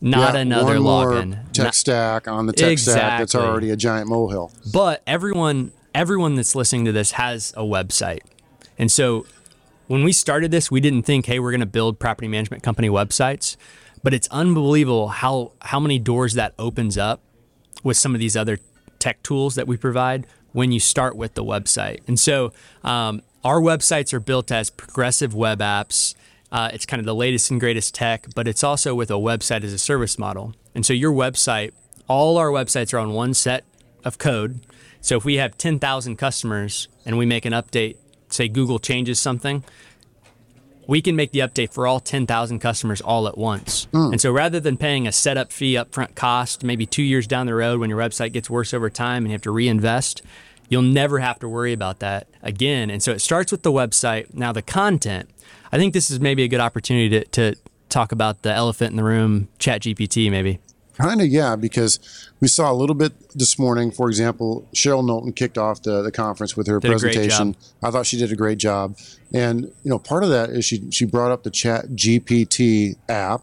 not 0.00 0.34
Yeah, 0.34 0.40
another 0.40 0.76
login. 0.76 1.52
tech 1.52 1.64
Not- 1.64 1.74
stack 1.74 2.28
on 2.28 2.46
the 2.46 2.52
tech 2.54 2.78
stack 2.78 3.18
that's 3.20 3.34
already 3.34 3.70
a 3.70 3.76
giant 3.76 4.08
molehill. 4.08 4.52
But 4.72 5.02
everyone 5.06 5.72
everyone 5.94 6.34
that's 6.36 6.54
listening 6.54 6.84
to 6.86 6.92
this 6.92 7.12
has 7.12 7.52
a 7.56 7.62
website. 7.62 8.20
And 8.78 8.90
so 8.90 9.26
when 9.86 10.02
we 10.04 10.12
started 10.12 10.50
this, 10.50 10.70
we 10.70 10.80
didn't 10.80 11.02
think, 11.02 11.26
hey, 11.26 11.38
we're 11.40 11.50
going 11.50 11.60
to 11.60 11.66
build 11.66 11.98
property 11.98 12.28
management 12.28 12.62
company 12.62 12.88
websites. 12.88 13.56
But 14.08 14.14
it's 14.14 14.28
unbelievable 14.28 15.08
how 15.08 15.52
how 15.60 15.78
many 15.78 15.98
doors 15.98 16.32
that 16.32 16.54
opens 16.58 16.96
up 16.96 17.20
with 17.84 17.98
some 17.98 18.14
of 18.14 18.18
these 18.18 18.38
other 18.38 18.56
tech 18.98 19.22
tools 19.22 19.54
that 19.56 19.66
we 19.66 19.76
provide 19.76 20.26
when 20.52 20.72
you 20.72 20.80
start 20.80 21.14
with 21.14 21.34
the 21.34 21.44
website. 21.44 21.98
And 22.08 22.18
so 22.18 22.54
um, 22.82 23.20
our 23.44 23.60
websites 23.60 24.14
are 24.14 24.20
built 24.20 24.50
as 24.50 24.70
progressive 24.70 25.34
web 25.34 25.58
apps. 25.58 26.14
Uh, 26.50 26.70
it's 26.72 26.86
kind 26.86 27.00
of 27.00 27.04
the 27.04 27.14
latest 27.14 27.50
and 27.50 27.60
greatest 27.60 27.94
tech, 27.94 28.28
but 28.34 28.48
it's 28.48 28.64
also 28.64 28.94
with 28.94 29.10
a 29.10 29.20
website 29.20 29.62
as 29.62 29.74
a 29.74 29.78
service 29.78 30.18
model. 30.18 30.54
And 30.74 30.86
so 30.86 30.94
your 30.94 31.12
website, 31.12 31.72
all 32.06 32.38
our 32.38 32.48
websites 32.48 32.94
are 32.94 32.98
on 32.98 33.12
one 33.12 33.34
set 33.34 33.62
of 34.06 34.16
code. 34.16 34.60
So 35.02 35.18
if 35.18 35.26
we 35.26 35.34
have 35.34 35.58
10,000 35.58 36.16
customers 36.16 36.88
and 37.04 37.18
we 37.18 37.26
make 37.26 37.44
an 37.44 37.52
update, 37.52 37.98
say 38.30 38.48
Google 38.48 38.78
changes 38.78 39.20
something, 39.20 39.64
we 40.88 41.02
can 41.02 41.14
make 41.14 41.32
the 41.32 41.40
update 41.40 41.70
for 41.70 41.86
all 41.86 42.00
10,000 42.00 42.58
customers 42.58 43.00
all 43.02 43.28
at 43.28 43.36
once. 43.36 43.86
Mm. 43.92 44.12
And 44.12 44.20
so 44.20 44.32
rather 44.32 44.58
than 44.58 44.78
paying 44.78 45.06
a 45.06 45.12
setup 45.12 45.52
fee 45.52 45.74
upfront 45.74 46.14
cost, 46.14 46.64
maybe 46.64 46.86
two 46.86 47.02
years 47.02 47.26
down 47.26 47.46
the 47.46 47.54
road 47.54 47.78
when 47.78 47.90
your 47.90 47.98
website 48.00 48.32
gets 48.32 48.48
worse 48.48 48.72
over 48.72 48.88
time 48.88 49.22
and 49.24 49.26
you 49.26 49.34
have 49.34 49.42
to 49.42 49.50
reinvest, 49.50 50.22
you'll 50.70 50.80
never 50.80 51.18
have 51.18 51.38
to 51.40 51.48
worry 51.48 51.74
about 51.74 51.98
that 51.98 52.26
again. 52.42 52.88
And 52.88 53.02
so 53.02 53.12
it 53.12 53.20
starts 53.20 53.52
with 53.52 53.62
the 53.62 53.70
website. 53.70 54.32
Now, 54.32 54.50
the 54.50 54.62
content, 54.62 55.28
I 55.70 55.76
think 55.76 55.92
this 55.92 56.10
is 56.10 56.20
maybe 56.20 56.42
a 56.42 56.48
good 56.48 56.60
opportunity 56.60 57.10
to, 57.10 57.24
to 57.26 57.60
talk 57.90 58.10
about 58.10 58.40
the 58.40 58.52
elephant 58.52 58.90
in 58.92 58.96
the 58.96 59.04
room, 59.04 59.48
ChatGPT, 59.58 60.30
maybe. 60.30 60.58
Kind 60.98 61.20
of, 61.20 61.28
yeah, 61.28 61.54
because 61.54 62.28
we 62.40 62.48
saw 62.48 62.72
a 62.72 62.74
little 62.74 62.94
bit 62.96 63.12
this 63.30 63.56
morning. 63.56 63.92
For 63.92 64.08
example, 64.08 64.66
Cheryl 64.74 65.06
Knowlton 65.06 65.32
kicked 65.32 65.56
off 65.56 65.80
the, 65.80 66.02
the 66.02 66.10
conference 66.10 66.56
with 66.56 66.66
her 66.66 66.80
Did 66.80 66.90
presentation. 66.90 67.54
I 67.84 67.92
thought 67.92 68.04
she 68.04 68.18
did 68.18 68.32
a 68.32 68.36
great 68.36 68.58
job, 68.58 68.98
and 69.32 69.62
you 69.84 69.90
know, 69.90 70.00
part 70.00 70.24
of 70.24 70.30
that 70.30 70.50
is 70.50 70.64
she 70.64 70.90
she 70.90 71.04
brought 71.04 71.30
up 71.30 71.44
the 71.44 71.50
Chat 71.50 71.90
GPT 71.90 72.96
app, 73.08 73.42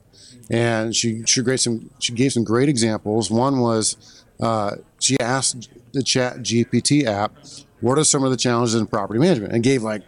and 0.49 0.93
she 0.93 1.23
she 1.25 1.41
gave 1.43 1.61
some 1.61 1.89
she 1.99 2.11
gave 2.11 2.33
some 2.33 2.43
great 2.43 2.67
examples. 2.67 3.31
One 3.31 3.61
was 3.61 4.25
uh, 4.41 4.75
she 4.99 5.17
asked 5.21 5.69
the 5.93 6.03
Chat 6.03 6.39
GPT 6.39 7.05
app, 7.05 7.33
"What 7.79 7.97
are 7.97 8.03
some 8.03 8.25
of 8.25 8.31
the 8.31 8.37
challenges 8.37 8.75
in 8.75 8.85
property 8.85 9.19
management?" 9.19 9.53
and 9.53 9.63
gave 9.63 9.81
like 9.81 10.03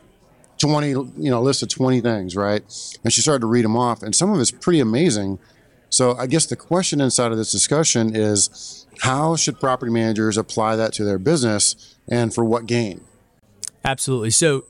20 0.57 0.89
you 0.89 1.11
know 1.17 1.39
a 1.39 1.39
list 1.39 1.61
of 1.61 1.69
20 1.69 2.01
things 2.01 2.35
right 2.35 2.63
and 3.03 3.13
she 3.13 3.21
started 3.21 3.41
to 3.41 3.45
read 3.45 3.63
them 3.63 3.77
off 3.77 4.01
and 4.01 4.15
some 4.15 4.33
of 4.33 4.39
it's 4.39 4.49
pretty 4.49 4.79
amazing 4.79 5.37
so 5.89 6.15
i 6.17 6.27
guess 6.27 6.45
the 6.45 6.55
question 6.55 7.01
inside 7.01 7.31
of 7.31 7.37
this 7.37 7.51
discussion 7.51 8.15
is 8.15 8.85
how 9.01 9.35
should 9.35 9.59
property 9.59 9.91
managers 9.91 10.37
apply 10.37 10.75
that 10.75 10.93
to 10.93 11.03
their 11.03 11.19
business 11.19 11.95
and 12.09 12.33
for 12.33 12.43
what 12.43 12.65
gain 12.65 13.01
Absolutely. 13.85 14.31
So 14.31 14.65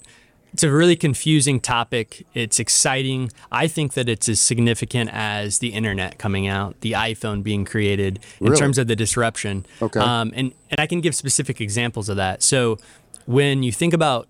it's 0.54 0.62
a 0.64 0.72
really 0.72 0.96
confusing 0.96 1.60
topic. 1.60 2.26
It's 2.36 2.60
exciting. 2.60 3.32
I 3.52 3.68
think 3.68 3.94
that 3.94 4.08
it's 4.08 4.30
as 4.30 4.40
significant 4.40 5.10
as 5.12 5.58
the 5.60 5.70
internet 5.70 6.20
coming 6.20 6.48
out, 6.48 6.80
the 6.82 6.92
iPhone 6.92 7.42
being 7.42 7.66
created 7.66 8.20
in 8.40 8.48
Really? 8.48 8.60
terms 8.60 8.78
of 8.78 8.88
the 8.88 8.96
disruption. 8.96 9.66
Okay. 9.82 10.00
Um, 10.00 10.32
and, 10.36 10.54
and 10.70 10.80
I 10.80 10.86
can 10.86 11.02
give 11.02 11.16
specific 11.16 11.60
examples 11.60 12.10
of 12.10 12.18
that. 12.18 12.44
So 12.44 12.78
when 13.26 13.64
you 13.64 13.72
think 13.72 13.94
about 13.94 14.28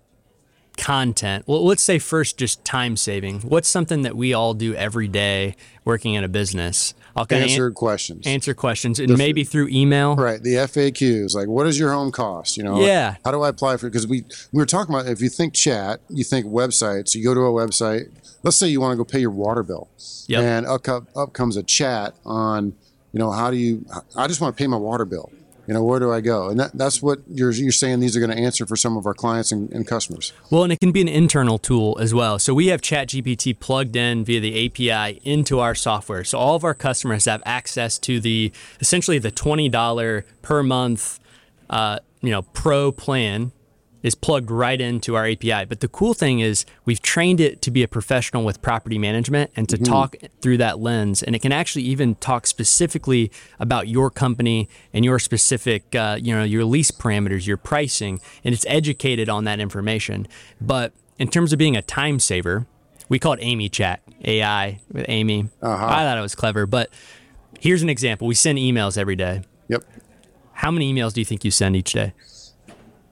content, 0.78 1.44
well, 1.46 1.64
let's 1.66 1.82
say 1.82 1.98
first 1.98 2.38
just 2.38 2.64
time 2.64 2.96
saving. 2.96 3.40
What's 3.40 3.68
something 3.68 4.02
that 4.02 4.16
we 4.16 4.32
all 4.32 4.54
do 4.54 4.74
every 4.74 5.08
day 5.08 5.56
working 5.84 6.14
in 6.14 6.24
a 6.24 6.28
business? 6.28 6.94
I'll 7.16 7.26
kind 7.26 7.42
answer 7.42 7.72
questions 7.72 8.26
answer 8.28 8.54
questions 8.54 9.00
and 9.00 9.18
maybe 9.18 9.42
through 9.42 9.68
email. 9.70 10.14
right 10.14 10.40
the 10.40 10.54
faqs 10.54 11.34
like 11.34 11.48
what 11.48 11.64
does 11.64 11.76
your 11.76 11.92
home 11.92 12.12
cost 12.12 12.56
you 12.56 12.62
know 12.62 12.80
Yeah. 12.86 13.16
how 13.24 13.32
do 13.32 13.42
i 13.42 13.48
apply 13.48 13.76
for 13.76 13.88
because 13.88 14.06
we 14.06 14.22
we 14.52 14.58
were 14.60 14.66
talking 14.66 14.94
about 14.94 15.08
if 15.08 15.20
you 15.20 15.28
think 15.28 15.52
chat 15.52 16.00
you 16.08 16.22
think 16.22 16.46
websites 16.46 17.16
you 17.16 17.24
go 17.24 17.34
to 17.34 17.40
a 17.40 17.50
website 17.50 18.04
let's 18.44 18.56
say 18.56 18.68
you 18.68 18.80
want 18.80 18.92
to 18.92 18.96
go 18.96 19.04
pay 19.04 19.18
your 19.18 19.32
water 19.32 19.64
bill 19.64 19.88
Yep. 20.28 20.42
and 20.44 20.66
up, 20.66 21.08
up 21.16 21.32
comes 21.32 21.56
a 21.56 21.64
chat 21.64 22.14
on 22.24 22.66
you 23.12 23.18
know 23.18 23.32
how 23.32 23.50
do 23.50 23.56
you 23.56 23.84
i 24.14 24.28
just 24.28 24.40
want 24.40 24.56
to 24.56 24.62
pay 24.62 24.68
my 24.68 24.76
water 24.76 25.04
bill 25.04 25.32
you 25.68 25.74
know 25.74 25.84
where 25.84 26.00
do 26.00 26.10
i 26.10 26.20
go 26.20 26.48
and 26.48 26.58
that, 26.58 26.72
that's 26.74 27.00
what 27.00 27.20
you're, 27.28 27.52
you're 27.52 27.70
saying 27.70 28.00
these 28.00 28.16
are 28.16 28.20
going 28.20 28.34
to 28.34 28.42
answer 28.42 28.66
for 28.66 28.74
some 28.74 28.96
of 28.96 29.06
our 29.06 29.14
clients 29.14 29.52
and, 29.52 29.70
and 29.72 29.86
customers 29.86 30.32
Well, 30.50 30.64
and 30.64 30.72
it 30.72 30.80
can 30.80 30.92
be 30.92 31.00
an 31.00 31.08
internal 31.08 31.58
tool 31.58 31.98
as 32.00 32.14
well. 32.14 32.38
So 32.38 32.54
we 32.54 32.68
have 32.68 32.80
ChatGPT 32.80 33.58
plugged 33.58 33.96
in 33.96 34.24
via 34.24 34.40
the 34.40 34.66
API 34.66 35.20
into 35.24 35.60
our 35.60 35.74
software. 35.74 36.24
So 36.24 36.38
all 36.38 36.54
of 36.54 36.64
our 36.64 36.74
customers 36.74 37.26
have 37.26 37.42
access 37.44 37.98
to 38.00 38.18
the 38.20 38.50
essentially 38.80 39.18
the 39.18 39.30
twenty 39.30 39.68
dollar 39.68 40.24
per 40.42 40.62
month, 40.62 41.20
uh, 41.68 41.98
you 42.22 42.30
know, 42.30 42.42
pro 42.42 42.90
plan 42.92 43.52
is 44.02 44.14
plugged 44.14 44.50
right 44.50 44.80
into 44.80 45.16
our 45.16 45.26
API. 45.26 45.64
But 45.64 45.80
the 45.80 45.88
cool 45.88 46.14
thing 46.14 46.40
is 46.40 46.64
we've 46.84 47.02
trained 47.02 47.40
it 47.40 47.60
to 47.62 47.70
be 47.70 47.82
a 47.82 47.88
professional 47.88 48.44
with 48.44 48.62
property 48.62 48.98
management 48.98 49.50
and 49.56 49.68
to 49.68 49.76
talk 49.78 50.16
through 50.40 50.58
that 50.58 50.78
lens. 50.78 51.22
And 51.22 51.34
it 51.34 51.40
can 51.40 51.52
actually 51.52 51.82
even 51.84 52.14
talk 52.16 52.46
specifically 52.46 53.30
about 53.58 53.88
your 53.88 54.10
company 54.10 54.68
and 54.92 55.04
your 55.04 55.18
specific, 55.18 55.94
uh, 55.94 56.18
you 56.20 56.34
know, 56.34 56.44
your 56.44 56.64
lease 56.64 56.90
parameters, 56.90 57.46
your 57.46 57.56
pricing, 57.56 58.20
and 58.44 58.54
it's 58.54 58.66
educated 58.68 59.28
on 59.28 59.44
that 59.44 59.60
information. 59.60 60.28
But 60.60 60.92
in 61.18 61.28
terms 61.28 61.52
of 61.52 61.58
being 61.58 61.76
a 61.76 61.82
time 61.82 62.20
saver, 62.20 62.66
we 63.08 63.18
call 63.18 63.32
it 63.32 63.40
Amy 63.42 63.68
Chat, 63.68 64.00
AI 64.24 64.80
with 64.92 65.06
Amy. 65.08 65.48
I 65.86 66.04
thought 66.04 66.18
it 66.18 66.22
was 66.22 66.34
clever. 66.34 66.66
But 66.66 66.90
here's 67.58 67.82
an 67.82 67.88
example. 67.88 68.26
We 68.26 68.34
send 68.34 68.58
emails 68.58 68.96
every 68.96 69.16
day. 69.16 69.42
yep 69.68 69.82
How 70.52 70.70
many 70.70 70.92
emails 70.92 71.14
do 71.14 71.20
you 71.20 71.24
think 71.24 71.44
you 71.44 71.50
send 71.50 71.74
each 71.74 71.92
day? 71.92 72.12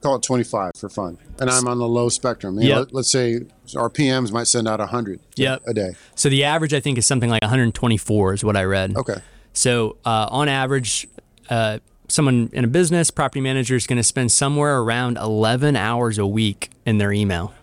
Call 0.01 0.15
it 0.15 0.21
25 0.23 0.71
for 0.77 0.89
fun 0.89 1.17
and 1.39 1.49
i'm 1.49 1.67
on 1.67 1.79
the 1.79 1.87
low 1.87 2.07
spectrum 2.09 2.59
you 2.59 2.67
Yep. 2.69 2.77
let, 2.77 2.93
let's 2.93 3.11
say 3.11 3.41
our 3.75 3.89
pms 3.89 4.31
might 4.31 4.47
send 4.47 4.67
out 4.67 4.79
100 4.79 5.19
Yep. 5.35 5.63
a 5.67 5.73
day 5.73 5.91
So 6.15 6.29
the 6.29 6.43
average, 6.43 6.73
I 6.73 6.79
think, 6.79 6.97
is 6.97 7.05
something 7.05 7.29
like 7.29 7.41
124, 7.41 8.33
is 8.33 8.43
what 8.43 8.55
I 8.57 8.63
read. 8.63 8.95
okay 8.95 9.15
So 9.53 9.97
uh, 10.05 10.27
on 10.29 10.47
average, 10.49 11.07
uh, 11.49 11.79
someone 12.07 12.49
in 12.53 12.63
a 12.63 12.67
business, 12.67 13.11
property 13.11 13.41
manager, 13.41 13.75
is 13.75 13.85
going 13.87 13.97
to 13.97 14.03
spend 14.03 14.31
somewhere 14.31 14.79
around 14.79 15.17
11 15.17 15.75
hours 15.75 16.17
a 16.17 16.25
week 16.27 16.69
in 16.85 16.97
their 16.99 17.11
email. 17.11 17.53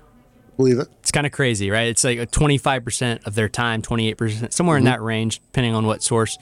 believe 0.56 0.78
it 0.78 0.88
It's 1.00 1.10
kind 1.12 1.26
of 1.26 1.32
crazy, 1.32 1.70
right? 1.70 1.88
It's 1.88 2.04
like 2.04 2.18
a 2.18 2.26
25% 2.26 3.26
of 3.26 3.34
their 3.36 3.48
time, 3.48 3.80
28%, 3.80 4.52
somewhere 4.52 4.76
in 4.76 4.84
that 4.84 5.00
range, 5.02 5.40
depending 5.40 5.74
on 5.74 5.86
what 5.86 6.02
source, 6.02 6.36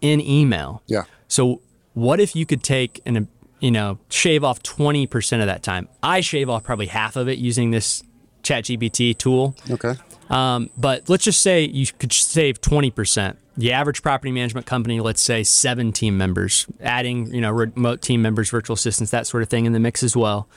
in 0.00 0.20
email. 0.20 0.82
yeah 0.86 1.02
So 1.28 1.60
what 1.94 2.20
if 2.20 2.34
you 2.34 2.46
could 2.46 2.62
take 2.62 3.00
and 3.04 3.28
you 3.62 3.70
know 3.70 3.98
shave 4.10 4.44
off 4.44 4.62
20% 4.62 5.40
of 5.40 5.46
that 5.46 5.62
time? 5.62 5.88
I 6.02 6.20
shave 6.20 6.50
off 6.50 6.64
probably 6.64 6.86
half 6.86 7.16
of 7.16 7.28
it 7.28 7.38
using 7.38 7.70
this 7.70 8.02
ChatGPT 8.42 9.16
tool. 9.16 9.54
okay 9.70 9.94
Um, 10.28 10.68
but 10.76 11.08
let's 11.08 11.24
just 11.24 11.40
say 11.40 11.62
you 11.64 11.86
could 11.98 12.12
save 12.12 12.60
20%. 12.60 13.36
The 13.56 13.72
average 13.72 14.02
property 14.02 14.32
management 14.32 14.66
company, 14.66 15.00
let's 15.00 15.20
say 15.20 15.44
seven 15.44 15.92
team 15.92 16.16
members, 16.18 16.66
adding, 16.80 17.32
you 17.32 17.40
know, 17.40 17.50
remote 17.50 18.02
team 18.02 18.20
members, 18.20 18.50
virtual 18.50 18.74
assistants, 18.74 19.10
that 19.12 19.26
sort 19.26 19.42
of 19.42 19.48
thing 19.48 19.66
in 19.66 19.72
the 19.72 19.80
mix 19.80 20.02
as 20.02 20.16
well. 20.16 20.48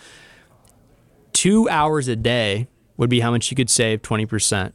Two 1.33 1.69
hours 1.69 2.07
a 2.07 2.15
day 2.15 2.67
would 2.97 3.09
be 3.09 3.19
how 3.19 3.31
much 3.31 3.51
you 3.51 3.55
could 3.55 3.69
save 3.69 4.01
20%. 4.01 4.71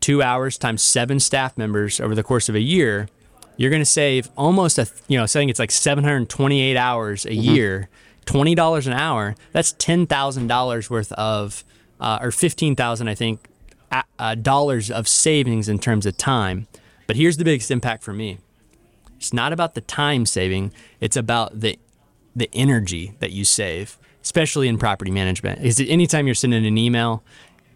Two 0.00 0.20
hours 0.20 0.58
times 0.58 0.82
seven 0.82 1.20
staff 1.20 1.56
members 1.56 2.00
over 2.00 2.14
the 2.14 2.24
course 2.24 2.48
of 2.48 2.56
a 2.56 2.60
year, 2.60 3.08
you're 3.56 3.70
going 3.70 3.82
to 3.82 3.86
save 3.86 4.28
almost 4.36 4.78
a, 4.78 4.88
you 5.08 5.18
know, 5.18 5.26
saying 5.26 5.48
it's 5.48 5.58
like 5.58 5.70
728 5.70 6.76
hours 6.76 7.24
a 7.26 7.34
year, 7.34 7.88
$20 8.26 8.86
an 8.86 8.92
hour. 8.92 9.34
That's 9.52 9.72
$10,000 9.74 10.90
worth 10.90 11.12
of, 11.12 11.64
uh, 12.00 12.18
or 12.20 12.30
15,000, 12.30 13.08
I 13.08 13.14
think, 13.14 13.48
uh, 13.90 14.02
uh, 14.18 14.34
dollars 14.34 14.90
of 14.90 15.08
savings 15.08 15.68
in 15.68 15.78
terms 15.78 16.06
of 16.06 16.16
time. 16.16 16.66
But 17.06 17.16
here's 17.16 17.36
the 17.36 17.44
biggest 17.44 17.70
impact 17.70 18.02
for 18.02 18.12
me 18.12 18.38
It's 19.16 19.32
not 19.32 19.52
about 19.52 19.74
the 19.74 19.80
time 19.80 20.26
saving, 20.26 20.72
it's 21.00 21.16
about 21.16 21.60
the 21.60 21.78
the 22.34 22.50
energy 22.52 23.14
that 23.20 23.32
you 23.32 23.44
save, 23.44 23.96
especially 24.22 24.68
in 24.68 24.76
property 24.76 25.10
management. 25.10 25.64
Is 25.64 25.80
it 25.80 25.86
anytime 25.86 26.26
you're 26.26 26.34
sending 26.34 26.66
an 26.66 26.76
email, 26.76 27.24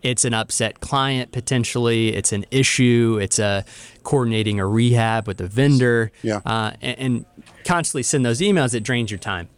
it's 0.02 0.24
an 0.24 0.34
upset 0.34 0.80
client 0.80 1.32
potentially, 1.32 2.14
it's 2.14 2.32
an 2.32 2.44
issue, 2.50 3.18
it's 3.20 3.38
a 3.38 3.64
coordinating 4.02 4.58
a 4.60 4.66
rehab 4.66 5.26
with 5.26 5.40
a 5.40 5.46
vendor, 5.46 6.10
Yeah. 6.22 6.40
uh, 6.46 6.72
and, 6.80 6.98
and 6.98 7.24
constantly 7.64 8.02
send 8.02 8.24
those 8.24 8.40
emails. 8.40 8.74
It 8.74 8.82
drains 8.82 9.10
your 9.10 9.18
time. 9.18 9.48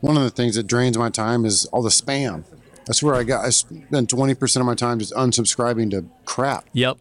One 0.00 0.16
of 0.16 0.22
the 0.22 0.30
things 0.30 0.54
that 0.54 0.66
drains 0.66 0.96
my 0.96 1.10
time 1.10 1.44
is 1.44 1.66
all 1.66 1.82
the 1.82 1.88
spam. 1.90 2.44
That's 2.86 3.02
where 3.02 3.14
I 3.14 3.22
got. 3.24 3.44
I 3.44 3.50
spend 3.50 4.08
twenty 4.08 4.34
percent 4.34 4.62
of 4.62 4.66
my 4.66 4.74
time 4.74 4.98
just 4.98 5.12
unsubscribing 5.12 5.90
to 5.90 6.06
crap. 6.24 6.64
Yep. 6.72 6.96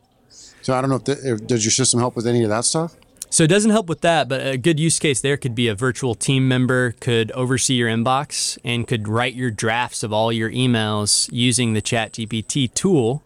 So 0.61 0.73
I 0.73 0.81
don't 0.81 0.89
know 0.89 0.97
if, 0.97 1.05
the, 1.05 1.33
if 1.33 1.47
does 1.47 1.63
your 1.63 1.71
system 1.71 1.99
help 2.01 2.15
with 2.15 2.27
any 2.27 2.43
of 2.43 2.49
that 2.49 2.65
stuff. 2.65 2.95
So 3.29 3.43
it 3.43 3.47
doesn't 3.47 3.71
help 3.71 3.87
with 3.89 4.01
that, 4.01 4.29
but 4.29 4.45
a 4.45 4.57
good 4.57 4.79
use 4.79 4.99
case 4.99 5.19
there 5.19 5.35
could 5.37 5.53
be 5.53 5.67
a 5.67 5.75
virtual 5.75 6.15
team 6.15 6.47
member 6.47 6.93
could 7.01 7.31
oversee 7.33 7.73
your 7.73 7.89
inbox 7.89 8.57
and 8.63 8.87
could 8.87 9.07
write 9.07 9.33
your 9.33 9.51
drafts 9.51 10.01
of 10.01 10.13
all 10.13 10.31
your 10.31 10.49
emails 10.49 11.29
using 11.31 11.73
the 11.73 11.81
Chat 11.81 12.13
GPT 12.13 12.73
tool. 12.73 13.23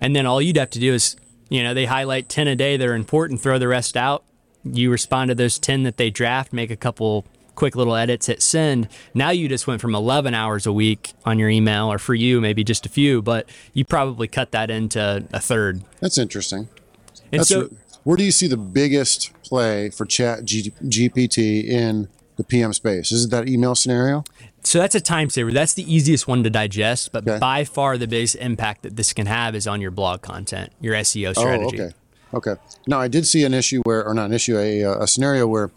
And 0.00 0.14
then 0.14 0.24
all 0.24 0.40
you'd 0.40 0.56
have 0.56 0.70
to 0.70 0.78
do 0.78 0.94
is, 0.94 1.16
you 1.48 1.62
know, 1.62 1.74
they 1.74 1.86
highlight 1.86 2.28
10 2.28 2.46
a 2.46 2.56
day 2.56 2.76
that 2.76 2.86
are 2.86 2.94
important, 2.94 3.40
throw 3.40 3.58
the 3.58 3.68
rest 3.68 3.96
out. 3.96 4.24
You 4.64 4.90
respond 4.90 5.28
to 5.28 5.34
those 5.34 5.58
10 5.58 5.82
that 5.82 5.96
they 5.96 6.10
draft, 6.10 6.52
make 6.52 6.70
a 6.70 6.76
couple 6.76 7.26
quick 7.56 7.74
little 7.74 7.96
edits, 7.96 8.26
hit 8.26 8.40
send. 8.40 8.88
Now 9.14 9.30
you 9.30 9.48
just 9.48 9.66
went 9.66 9.80
from 9.80 9.94
11 9.94 10.32
hours 10.32 10.64
a 10.66 10.72
week 10.72 11.12
on 11.26 11.38
your 11.38 11.50
email, 11.50 11.92
or 11.92 11.98
for 11.98 12.14
you, 12.14 12.40
maybe 12.40 12.64
just 12.64 12.86
a 12.86 12.88
few, 12.88 13.20
but 13.20 13.48
you 13.74 13.84
probably 13.84 14.28
cut 14.28 14.52
that 14.52 14.70
into 14.70 15.26
a 15.32 15.40
third. 15.40 15.82
That's 16.00 16.18
interesting. 16.18 16.68
And 17.32 17.40
That's 17.40 17.48
so, 17.48 17.68
where 18.04 18.16
do 18.16 18.24
you 18.24 18.32
see 18.32 18.46
the 18.46 18.56
biggest 18.56 19.32
play 19.42 19.90
for 19.90 20.06
Chat 20.06 20.44
G- 20.44 20.72
GPT 20.82 21.64
in 21.64 22.08
the 22.36 22.44
PM 22.44 22.72
space? 22.72 23.12
Is 23.12 23.26
it 23.26 23.30
that 23.30 23.48
email 23.48 23.74
scenario? 23.74 24.24
So 24.62 24.78
that's 24.78 24.94
a 24.94 25.00
time 25.00 25.30
saver. 25.30 25.52
That's 25.52 25.74
the 25.74 25.92
easiest 25.92 26.28
one 26.28 26.42
to 26.44 26.50
digest, 26.50 27.12
but 27.12 27.26
Okay. 27.26 27.38
by 27.38 27.64
far 27.64 27.98
the 27.98 28.06
biggest 28.06 28.36
impact 28.36 28.82
that 28.82 28.96
this 28.96 29.12
can 29.12 29.26
have 29.26 29.54
is 29.54 29.66
on 29.66 29.80
your 29.80 29.90
blog 29.90 30.22
content, 30.22 30.72
your 30.80 30.94
SEO 30.94 31.30
oh, 31.30 31.32
strategy. 31.32 31.80
Oh, 31.80 31.84
okay. 31.84 31.94
Okay. 32.32 32.54
Now, 32.86 33.00
I 33.00 33.08
did 33.08 33.26
see 33.26 33.44
an 33.44 33.54
issue 33.54 33.82
where, 33.82 34.06
or 34.06 34.14
not 34.14 34.26
an 34.26 34.32
issue, 34.32 34.56
a, 34.56 35.02
a 35.02 35.06
scenario 35.06 35.46
where 35.46 35.70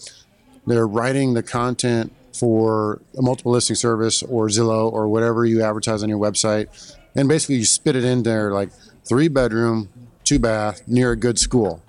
they're 0.67 0.87
writing 0.87 1.33
the 1.33 1.43
content 1.43 2.13
for 2.37 3.01
a 3.17 3.21
multiple 3.21 3.51
listing 3.51 3.75
service 3.75 4.23
or 4.23 4.47
Zillow 4.47 4.91
or 4.91 5.07
whatever 5.07 5.45
you 5.45 5.63
advertise 5.63 6.03
on 6.03 6.09
your 6.09 6.19
website. 6.19 6.67
And 7.15 7.27
basically, 7.27 7.55
you 7.55 7.65
spit 7.65 7.95
it 7.95 8.03
in 8.03 8.23
there 8.23 8.51
like 8.51 8.69
three 9.05 9.27
bedroom, 9.27 9.89
two 10.23 10.39
bath, 10.39 10.81
near 10.87 11.11
a 11.11 11.15
good 11.15 11.39
school. 11.39 11.81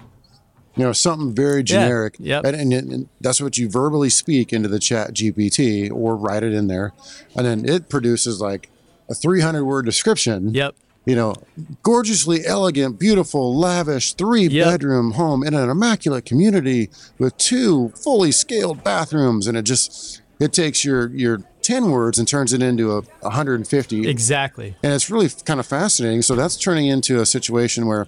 You 0.76 0.84
know, 0.84 0.92
something 0.92 1.34
very 1.34 1.62
generic. 1.62 2.16
yep. 2.18 2.44
And, 2.44 2.56
and, 2.56 2.72
and 2.92 3.08
that's 3.20 3.40
what 3.40 3.56
you 3.58 3.68
verbally 3.68 4.10
speak 4.10 4.52
into 4.52 4.68
the 4.68 4.78
chat 4.80 5.14
GPT 5.14 5.90
or 5.92 6.16
write 6.16 6.42
it 6.42 6.52
in 6.52 6.66
there. 6.66 6.92
And 7.36 7.46
then 7.46 7.68
it 7.68 7.88
produces 7.88 8.40
like 8.40 8.70
a 9.08 9.14
300 9.14 9.64
word 9.64 9.84
description 9.84 10.52
Yep. 10.54 10.74
you 11.06 11.14
know, 11.14 11.34
gorgeously 11.82 12.44
elegant, 12.46 12.98
beautiful, 12.98 13.56
lavish 13.56 14.14
three 14.14 14.46
Yep. 14.48 14.66
bedroom 14.66 15.12
home 15.12 15.44
in 15.44 15.54
an 15.54 15.70
immaculate 15.70 16.24
community 16.24 16.90
with 17.18 17.36
two 17.36 17.90
fully 17.90 18.32
scaled 18.32 18.82
bathrooms. 18.82 19.46
And 19.46 19.56
it 19.56 19.62
just, 19.62 20.22
it 20.40 20.52
takes 20.52 20.84
your, 20.84 21.08
your 21.10 21.42
10 21.62 21.90
words 21.90 22.18
and 22.18 22.26
turns 22.26 22.52
it 22.52 22.62
into 22.62 22.90
a 22.92 23.02
150. 23.20 24.08
Exactly. 24.08 24.74
And 24.82 24.92
it's 24.92 25.08
really 25.08 25.28
kind 25.44 25.60
of 25.60 25.66
fascinating. 25.66 26.22
So 26.22 26.34
that's 26.34 26.56
turning 26.56 26.86
into 26.86 27.20
a 27.20 27.26
situation 27.26 27.86
where, 27.86 28.06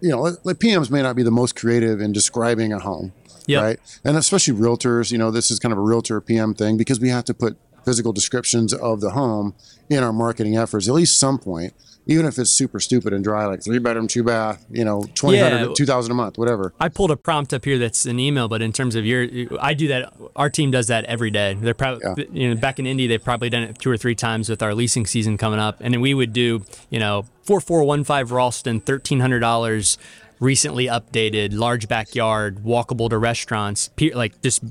you 0.00 0.10
know, 0.10 0.36
like 0.44 0.56
PMs 0.56 0.90
may 0.90 1.02
not 1.02 1.16
be 1.16 1.22
the 1.22 1.30
most 1.30 1.56
creative 1.56 2.00
in 2.00 2.12
describing 2.12 2.72
a 2.72 2.78
home. 2.78 3.12
Yep. 3.46 3.62
Right. 3.62 4.00
And 4.04 4.16
especially 4.16 4.54
realtors, 4.54 5.10
you 5.10 5.18
know, 5.18 5.30
this 5.30 5.50
is 5.50 5.58
kind 5.58 5.72
of 5.72 5.78
a 5.78 5.82
realtor 5.82 6.20
PM 6.20 6.54
thing 6.54 6.76
because 6.76 7.00
we 7.00 7.08
have 7.08 7.24
to 7.24 7.34
put 7.34 7.56
physical 7.84 8.12
descriptions 8.12 8.72
of 8.72 9.00
the 9.00 9.10
home 9.10 9.54
in 9.88 10.04
our 10.04 10.12
marketing 10.12 10.56
efforts 10.56 10.86
at 10.88 10.94
least 10.94 11.18
some 11.18 11.38
point, 11.38 11.72
even 12.06 12.26
if 12.26 12.38
it's 12.38 12.50
super 12.50 12.80
stupid 12.80 13.12
and 13.12 13.22
dry, 13.22 13.46
like 13.46 13.62
three 13.62 13.78
bedroom, 13.78 14.08
two 14.08 14.24
bath, 14.24 14.64
you 14.70 14.84
know, 14.84 15.04
2000 15.14 15.68
Yeah. 15.68 15.74
2000 15.74 16.10
a 16.10 16.14
month, 16.14 16.38
whatever. 16.38 16.72
I 16.80 16.88
pulled 16.88 17.10
a 17.10 17.16
prompt 17.16 17.52
up 17.52 17.64
here 17.64 17.78
that's 17.78 18.06
an 18.06 18.18
email, 18.18 18.48
but 18.48 18.62
in 18.62 18.72
terms 18.72 18.96
of 18.96 19.04
your, 19.06 19.28
I 19.60 19.74
do 19.74 19.88
that. 19.88 20.12
Our 20.34 20.50
team 20.50 20.70
does 20.70 20.86
that 20.88 21.04
every 21.04 21.30
day. 21.30 21.54
They're 21.54 21.74
probably, 21.74 22.28
you 22.32 22.48
know, 22.48 22.60
back 22.60 22.78
in 22.78 22.86
Indy, 22.86 23.06
they've 23.06 23.22
probably 23.22 23.50
done 23.50 23.62
it 23.62 23.78
two 23.78 23.90
or 23.90 23.96
three 23.96 24.14
times 24.14 24.48
with 24.48 24.62
our 24.62 24.74
leasing 24.74 25.06
season 25.06 25.36
coming 25.36 25.60
up. 25.60 25.76
And 25.80 25.94
then 25.94 26.00
we 26.00 26.14
would 26.14 26.32
do, 26.32 26.64
you 26.88 26.98
know, 26.98 27.26
4415 27.44 28.34
Ralston, 28.34 28.80
$1,300, 28.80 29.96
recently 30.40 30.86
updated, 30.86 31.52
large 31.52 31.86
backyard, 31.86 32.64
walkable 32.64 33.10
to 33.10 33.18
restaurants, 33.18 33.88
pe- 33.88 34.12
like 34.12 34.40
just, 34.42 34.64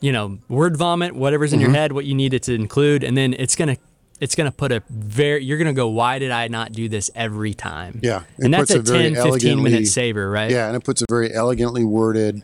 you 0.00 0.12
know, 0.12 0.38
word 0.48 0.76
vomit, 0.76 1.14
whatever's 1.14 1.52
in 1.52 1.60
your 1.60 1.68
mm-hmm. 1.68 1.76
head, 1.76 1.92
what 1.92 2.04
you 2.04 2.14
need 2.14 2.32
it 2.34 2.42
to 2.44 2.54
include. 2.54 3.04
And 3.04 3.16
then 3.16 3.34
it's 3.34 3.54
going 3.54 3.76
to, 3.76 3.80
it's 4.20 4.34
going 4.34 4.50
to 4.50 4.56
put 4.56 4.72
a 4.72 4.82
very, 4.88 5.44
you're 5.44 5.58
going 5.58 5.66
to 5.66 5.72
go, 5.72 5.88
why 5.88 6.18
did 6.18 6.30
I 6.30 6.48
not 6.48 6.72
do 6.72 6.88
this 6.88 7.10
every 7.14 7.54
time? 7.54 8.00
Yeah. 8.02 8.22
And 8.38 8.52
that's 8.52 8.70
a 8.70 8.80
a 8.80 8.82
10, 8.82 9.14
15 9.14 9.62
minute 9.62 9.86
saver, 9.86 10.30
right? 10.30 10.50
Yeah, 10.50 10.66
and 10.66 10.76
it 10.76 10.84
puts 10.84 11.02
a 11.02 11.06
very 11.08 11.32
elegantly 11.32 11.84
worded 11.84 12.42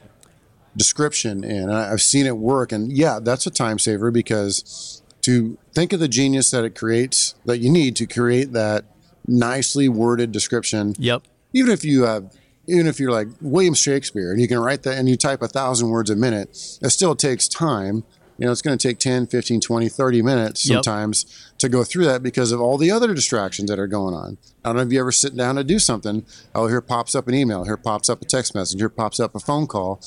description 0.77 1.45
in. 1.45 1.65
And 1.65 1.73
I've 1.73 2.03
seen 2.03 2.27
it 2.27 2.37
work. 2.37 2.73
And 2.73 2.93
yeah, 2.93 3.19
that's 3.21 3.47
a 3.47 3.51
time 3.51 3.79
saver 3.79 4.11
because 4.11 5.03
to 5.23 5.59
think 5.73 5.93
of 5.93 6.01
the 6.01 6.09
genius 6.09 6.51
that 6.51 6.65
it 6.65 6.75
creates, 6.75 7.35
that 7.45 7.59
you 7.59 7.71
need 7.71 7.97
to 7.97 8.07
create 8.07 8.53
that 8.53 8.85
nicely 9.27 9.89
worded 9.89 10.33
description, 10.33 10.95
Yep. 10.99 11.23
even 11.53 11.73
if 11.73 11.85
you 11.85 12.05
have 12.05 12.31
even 12.67 12.87
if 12.87 12.99
you're 12.99 13.11
like 13.13 13.29
William 13.43 13.75
Shakespeare 13.75 14.33
and 14.33 14.41
you 14.41 14.49
can 14.49 14.59
write 14.59 14.85
that 14.85 14.97
and 14.97 15.07
you 15.07 15.17
type 15.19 15.43
a 15.43 15.49
thousand 15.49 15.91
words 15.91 16.09
a 16.09 16.17
minute, 16.17 16.49
it 16.81 16.91
still 16.91 17.15
takes 17.15 17.47
time. 17.47 18.05
You 18.38 18.47
know, 18.47 18.53
it's 18.53 18.62
going 18.62 18.77
to 18.77 18.88
take 18.88 18.99
10, 18.99 19.27
15, 19.29 19.61
20, 19.61 19.88
30 19.88 20.23
minutes 20.23 20.66
Yep. 20.66 20.85
sometimes 20.85 21.53
to 21.59 21.68
go 21.68 21.85
through 21.85 22.05
that 22.07 22.23
because 22.23 22.51
of 22.53 22.61
all 22.61 22.77
the 22.79 22.90
other 22.90 23.14
distractions 23.14 23.70
that 23.70 23.79
are 23.79 23.87
going 23.87 24.14
on. 24.14 24.38
I 24.64 24.68
don't 24.70 24.77
know 24.77 24.83
if 24.83 24.92
you 24.92 25.01
ever 25.01 25.12
sit 25.12 25.37
down 25.37 25.55
to 25.57 25.64
do 25.64 25.79
something. 25.79 26.25
Oh, 26.55 26.66
here 26.66 26.81
pops 26.81 27.14
up 27.14 27.29
an 27.29 27.35
email, 27.35 27.64
here 27.64 27.77
pops 27.77 28.09
up 28.11 28.20
a 28.23 28.25
text 28.25 28.55
message, 28.55 28.81
here 28.81 28.88
pops 28.88 29.20
up 29.20 29.35
a 29.37 29.40
phone 29.40 29.66
call. 29.66 30.01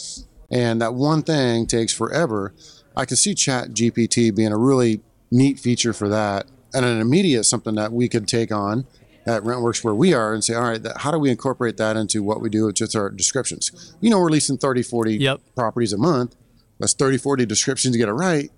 And 0.52 0.82
that 0.82 0.94
one 0.94 1.24
thing 1.24 1.68
takes 1.68 1.94
forever. 1.94 2.54
I 2.96 3.06
can 3.06 3.16
see 3.18 3.34
Chat 3.34 3.70
GPT 3.70 4.36
being 4.36 4.52
a 4.52 4.58
really 4.58 5.02
neat 5.32 5.60
feature 5.60 5.94
for 5.94 6.10
that 6.10 6.48
and 6.74 6.86
an 6.86 7.00
immediate 7.00 7.44
something 7.46 7.76
that 7.76 7.92
we 7.94 8.10
could 8.10 8.28
take 8.28 8.52
on 8.52 8.86
at 9.26 9.44
Rentworks 9.44 9.84
where 9.84 9.94
we 9.96 10.14
are 10.14 10.34
and 10.34 10.42
say, 10.44 10.54
all 10.54 10.64
right, 10.64 10.82
that, 10.84 10.98
how 11.00 11.12
do 11.12 11.20
we 11.20 11.30
incorporate 11.30 11.76
that 11.78 11.98
into 11.98 12.24
what 12.24 12.40
we 12.42 12.50
do 12.50 12.66
with 12.66 12.76
just 12.76 12.96
our 12.96 13.10
descriptions? 13.10 13.96
You 14.00 14.10
know, 14.10 14.20
we're 14.20 14.30
leasing 14.30 14.58
30, 14.58 14.84
40 14.84 15.16
Yep. 15.18 15.42
properties 15.56 15.92
a 15.94 15.98
month. 15.98 16.36
That's 16.80 16.94
30, 16.94 17.18
40 17.18 17.46
descriptions 17.46 17.94
to 17.94 18.00
get 18.00 18.10
it 18.10 18.14
right. 18.14 18.52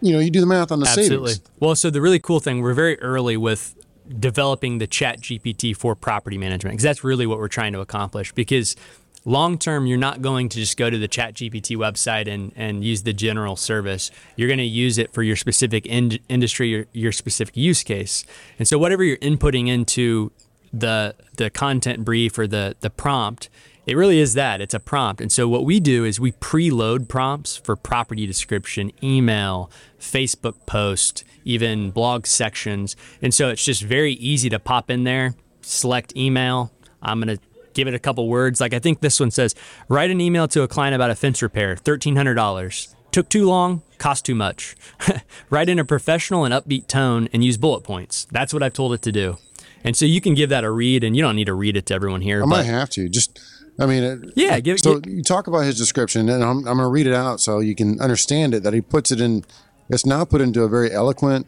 You 0.00 0.12
know, 0.12 0.18
you 0.18 0.30
do 0.30 0.40
the 0.40 0.46
math 0.46 0.72
on 0.72 0.80
the 0.80 0.86
savings. 0.86 1.06
Absolutely. 1.06 1.32
savings. 1.32 1.50
Well, 1.60 1.74
so 1.74 1.90
the 1.90 2.00
really 2.00 2.20
cool 2.20 2.40
thing, 2.40 2.62
we're 2.62 2.74
very 2.74 2.98
early 3.00 3.36
with 3.36 3.74
developing 4.18 4.78
the 4.78 4.86
Chat 4.86 5.20
GPT 5.20 5.76
for 5.76 5.94
property 5.94 6.38
management 6.38 6.74
because 6.74 6.82
that's 6.82 7.04
really 7.04 7.26
what 7.26 7.38
we're 7.38 7.48
trying 7.48 7.72
to 7.74 7.80
accomplish. 7.80 8.32
Because 8.32 8.76
long 9.24 9.58
term, 9.58 9.86
you're 9.86 9.98
not 9.98 10.22
going 10.22 10.48
to 10.48 10.58
just 10.58 10.76
go 10.76 10.90
to 10.90 10.98
the 10.98 11.08
Chat 11.08 11.34
GPT 11.34 11.76
website 11.76 12.26
and, 12.26 12.52
and 12.56 12.84
use 12.84 13.02
the 13.02 13.12
general 13.12 13.56
service. 13.56 14.10
You're 14.36 14.48
going 14.48 14.58
to 14.58 14.64
use 14.64 14.98
it 14.98 15.12
for 15.12 15.22
your 15.22 15.36
specific 15.36 15.86
in- 15.86 16.18
industry, 16.28 16.68
your, 16.68 16.86
your 16.92 17.12
specific 17.12 17.56
use 17.56 17.82
case. 17.82 18.24
And 18.58 18.66
so, 18.66 18.78
whatever 18.78 19.04
you're 19.04 19.18
inputting 19.18 19.68
into 19.68 20.32
the 20.72 21.16
the 21.36 21.50
content 21.50 22.04
brief 22.04 22.38
or 22.38 22.46
the 22.46 22.76
the 22.80 22.90
prompt, 22.90 23.48
it 23.90 23.96
really 23.96 24.20
is 24.20 24.34
that. 24.34 24.60
It's 24.60 24.72
a 24.72 24.78
prompt. 24.78 25.20
And 25.20 25.32
so 25.32 25.48
what 25.48 25.64
we 25.64 25.80
do 25.80 26.04
is 26.04 26.20
we 26.20 26.30
preload 26.30 27.08
prompts 27.08 27.56
for 27.56 27.74
property 27.74 28.24
description, 28.24 28.92
email, 29.02 29.68
Facebook 29.98 30.54
post, 30.64 31.24
even 31.44 31.90
blog 31.90 32.24
sections. 32.24 32.94
And 33.20 33.34
so 33.34 33.48
it's 33.48 33.64
just 33.64 33.82
very 33.82 34.12
easy 34.12 34.48
to 34.50 34.60
pop 34.60 34.92
in 34.92 35.02
there, 35.02 35.34
select 35.62 36.16
email. 36.16 36.70
I'm 37.02 37.20
going 37.20 37.36
to 37.36 37.42
give 37.74 37.88
it 37.88 37.94
a 37.94 37.98
couple 37.98 38.28
words. 38.28 38.60
Like 38.60 38.74
I 38.74 38.78
think 38.78 39.00
this 39.00 39.18
one 39.18 39.32
says, 39.32 39.56
write 39.88 40.12
an 40.12 40.20
email 40.20 40.46
to 40.46 40.62
a 40.62 40.68
client 40.68 40.94
about 40.94 41.10
a 41.10 41.16
fence 41.16 41.42
repair, 41.42 41.74
$1,300. 41.74 42.94
Took 43.10 43.28
too 43.28 43.44
long, 43.44 43.82
cost 43.98 44.24
too 44.24 44.36
much. 44.36 44.76
write 45.50 45.68
in 45.68 45.80
a 45.80 45.84
professional 45.84 46.44
and 46.44 46.54
upbeat 46.54 46.86
tone 46.86 47.28
and 47.32 47.42
use 47.42 47.56
bullet 47.56 47.80
points. 47.80 48.28
That's 48.30 48.54
what 48.54 48.62
I've 48.62 48.72
told 48.72 48.92
it 48.92 49.02
to 49.02 49.10
do. 49.10 49.38
And 49.82 49.96
so 49.96 50.04
you 50.04 50.20
can 50.20 50.34
give 50.34 50.50
that 50.50 50.62
a 50.62 50.70
read, 50.70 51.04
and 51.04 51.16
you 51.16 51.22
don't 51.22 51.36
need 51.36 51.46
to 51.46 51.54
read 51.54 51.76
it 51.76 51.86
to 51.86 51.94
everyone 51.94 52.20
here. 52.20 52.42
I 52.42 52.46
might 52.46 52.66
have 52.66 52.90
to. 52.90 53.08
Just, 53.08 53.40
I 53.78 53.86
mean, 53.86 54.02
it, 54.02 54.32
Yeah, 54.36 54.60
give- 54.60 54.78
So 54.80 55.00
give- 55.00 55.12
you 55.12 55.22
talk 55.22 55.46
about 55.46 55.60
his 55.64 55.76
description, 55.78 56.28
and 56.28 56.42
I'm, 56.42 56.58
I'm 56.58 56.64
going 56.64 56.78
to 56.78 56.86
read 56.88 57.06
it 57.06 57.14
out 57.14 57.40
so 57.40 57.60
you 57.60 57.74
can 57.74 58.00
understand 58.00 58.54
it. 58.54 58.62
That 58.62 58.74
he 58.74 58.80
puts 58.80 59.10
it 59.10 59.20
in. 59.20 59.44
It's 59.88 60.04
now 60.06 60.24
put 60.24 60.40
into 60.40 60.62
a 60.62 60.68
very 60.68 60.92
eloquent, 60.92 61.46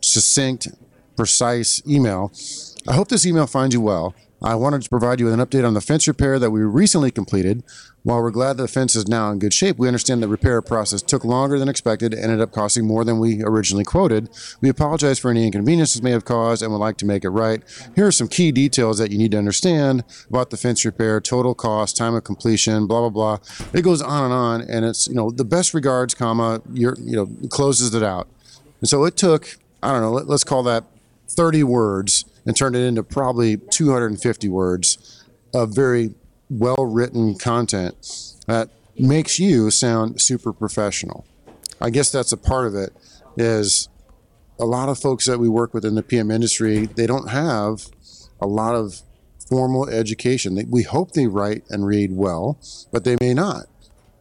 succinct, 0.00 0.68
precise 1.16 1.82
email. 1.86 2.32
I 2.88 2.94
hope 2.94 3.08
this 3.08 3.24
email 3.26 3.46
finds 3.46 3.74
you 3.74 3.80
well. 3.80 4.14
I 4.42 4.54
wanted 4.54 4.80
to 4.82 4.88
provide 4.88 5.20
you 5.20 5.26
with 5.26 5.34
an 5.34 5.40
update 5.40 5.66
on 5.66 5.74
the 5.74 5.82
fence 5.82 6.08
repair 6.08 6.38
that 6.38 6.50
we 6.50 6.62
recently 6.62 7.10
completed. 7.10 7.62
While 8.04 8.22
we're 8.22 8.30
glad 8.30 8.56
the 8.56 8.66
fence 8.66 8.96
is 8.96 9.06
now 9.06 9.30
in 9.30 9.38
good 9.38 9.52
shape, 9.52 9.76
we 9.76 9.86
understand 9.86 10.22
the 10.22 10.28
repair 10.28 10.62
process 10.62 11.02
took 11.02 11.26
longer 11.26 11.58
than 11.58 11.68
expected 11.68 12.14
and 12.14 12.24
ended 12.24 12.40
up 12.40 12.50
costing 12.50 12.86
more 12.86 13.04
than 13.04 13.18
we 13.18 13.42
originally 13.42 13.84
quoted. 13.84 14.30
We 14.62 14.70
apologize 14.70 15.18
for 15.18 15.30
any 15.30 15.44
inconvenience 15.44 15.92
this 15.92 16.02
may 16.02 16.12
have 16.12 16.24
caused 16.24 16.62
and 16.62 16.72
would 16.72 16.78
like 16.78 16.96
to 16.98 17.06
make 17.06 17.24
it 17.24 17.28
right. 17.28 17.62
Here 17.94 18.06
are 18.06 18.12
some 18.12 18.28
key 18.28 18.50
details 18.50 18.96
that 18.96 19.10
you 19.10 19.18
need 19.18 19.32
to 19.32 19.38
understand 19.38 20.04
about 20.30 20.48
the 20.48 20.56
fence 20.56 20.86
repair, 20.86 21.20
total 21.20 21.54
cost, 21.54 21.98
time 21.98 22.14
of 22.14 22.24
completion, 22.24 22.86
blah 22.86 23.00
blah 23.00 23.10
blah. 23.10 23.68
It 23.74 23.82
goes 23.82 24.00
on 24.00 24.24
and 24.24 24.32
on, 24.32 24.60
and 24.62 24.86
it's 24.86 25.06
you 25.06 25.14
know 25.14 25.30
the 25.30 25.44
best 25.44 25.74
regards, 25.74 26.14
comma, 26.14 26.62
you 26.72 26.94
you 26.98 27.16
know 27.16 27.28
closes 27.50 27.94
it 27.94 28.02
out. 28.02 28.26
And 28.80 28.88
so 28.88 29.04
it 29.04 29.18
took 29.18 29.58
I 29.82 29.92
don't 29.92 30.00
know, 30.00 30.12
let, 30.12 30.26
let's 30.28 30.44
call 30.44 30.62
that 30.62 30.84
30 31.28 31.62
words 31.64 32.24
and 32.46 32.56
turned 32.56 32.76
it 32.76 32.86
into 32.86 33.02
probably 33.02 33.56
250 33.56 34.48
words 34.48 35.24
of 35.54 35.74
very 35.74 36.14
well 36.48 36.86
written 36.86 37.36
content 37.38 38.34
that 38.46 38.68
makes 38.98 39.38
you 39.38 39.70
sound 39.70 40.20
super 40.20 40.52
professional. 40.52 41.24
I 41.80 41.90
guess 41.90 42.10
that's 42.10 42.32
a 42.32 42.36
part 42.36 42.66
of 42.66 42.74
it 42.74 42.92
is 43.36 43.88
a 44.58 44.64
lot 44.64 44.88
of 44.88 44.98
folks 44.98 45.26
that 45.26 45.38
we 45.38 45.48
work 45.48 45.72
with 45.72 45.84
in 45.84 45.94
the 45.94 46.02
PM 46.02 46.30
industry, 46.30 46.86
they 46.86 47.06
don't 47.06 47.30
have 47.30 47.86
a 48.40 48.46
lot 48.46 48.74
of 48.74 49.00
formal 49.48 49.88
education. 49.88 50.62
We 50.70 50.82
hope 50.82 51.12
they 51.12 51.26
write 51.26 51.64
and 51.70 51.86
read 51.86 52.12
well, 52.12 52.58
but 52.92 53.04
they 53.04 53.16
may 53.20 53.32
not. 53.32 53.64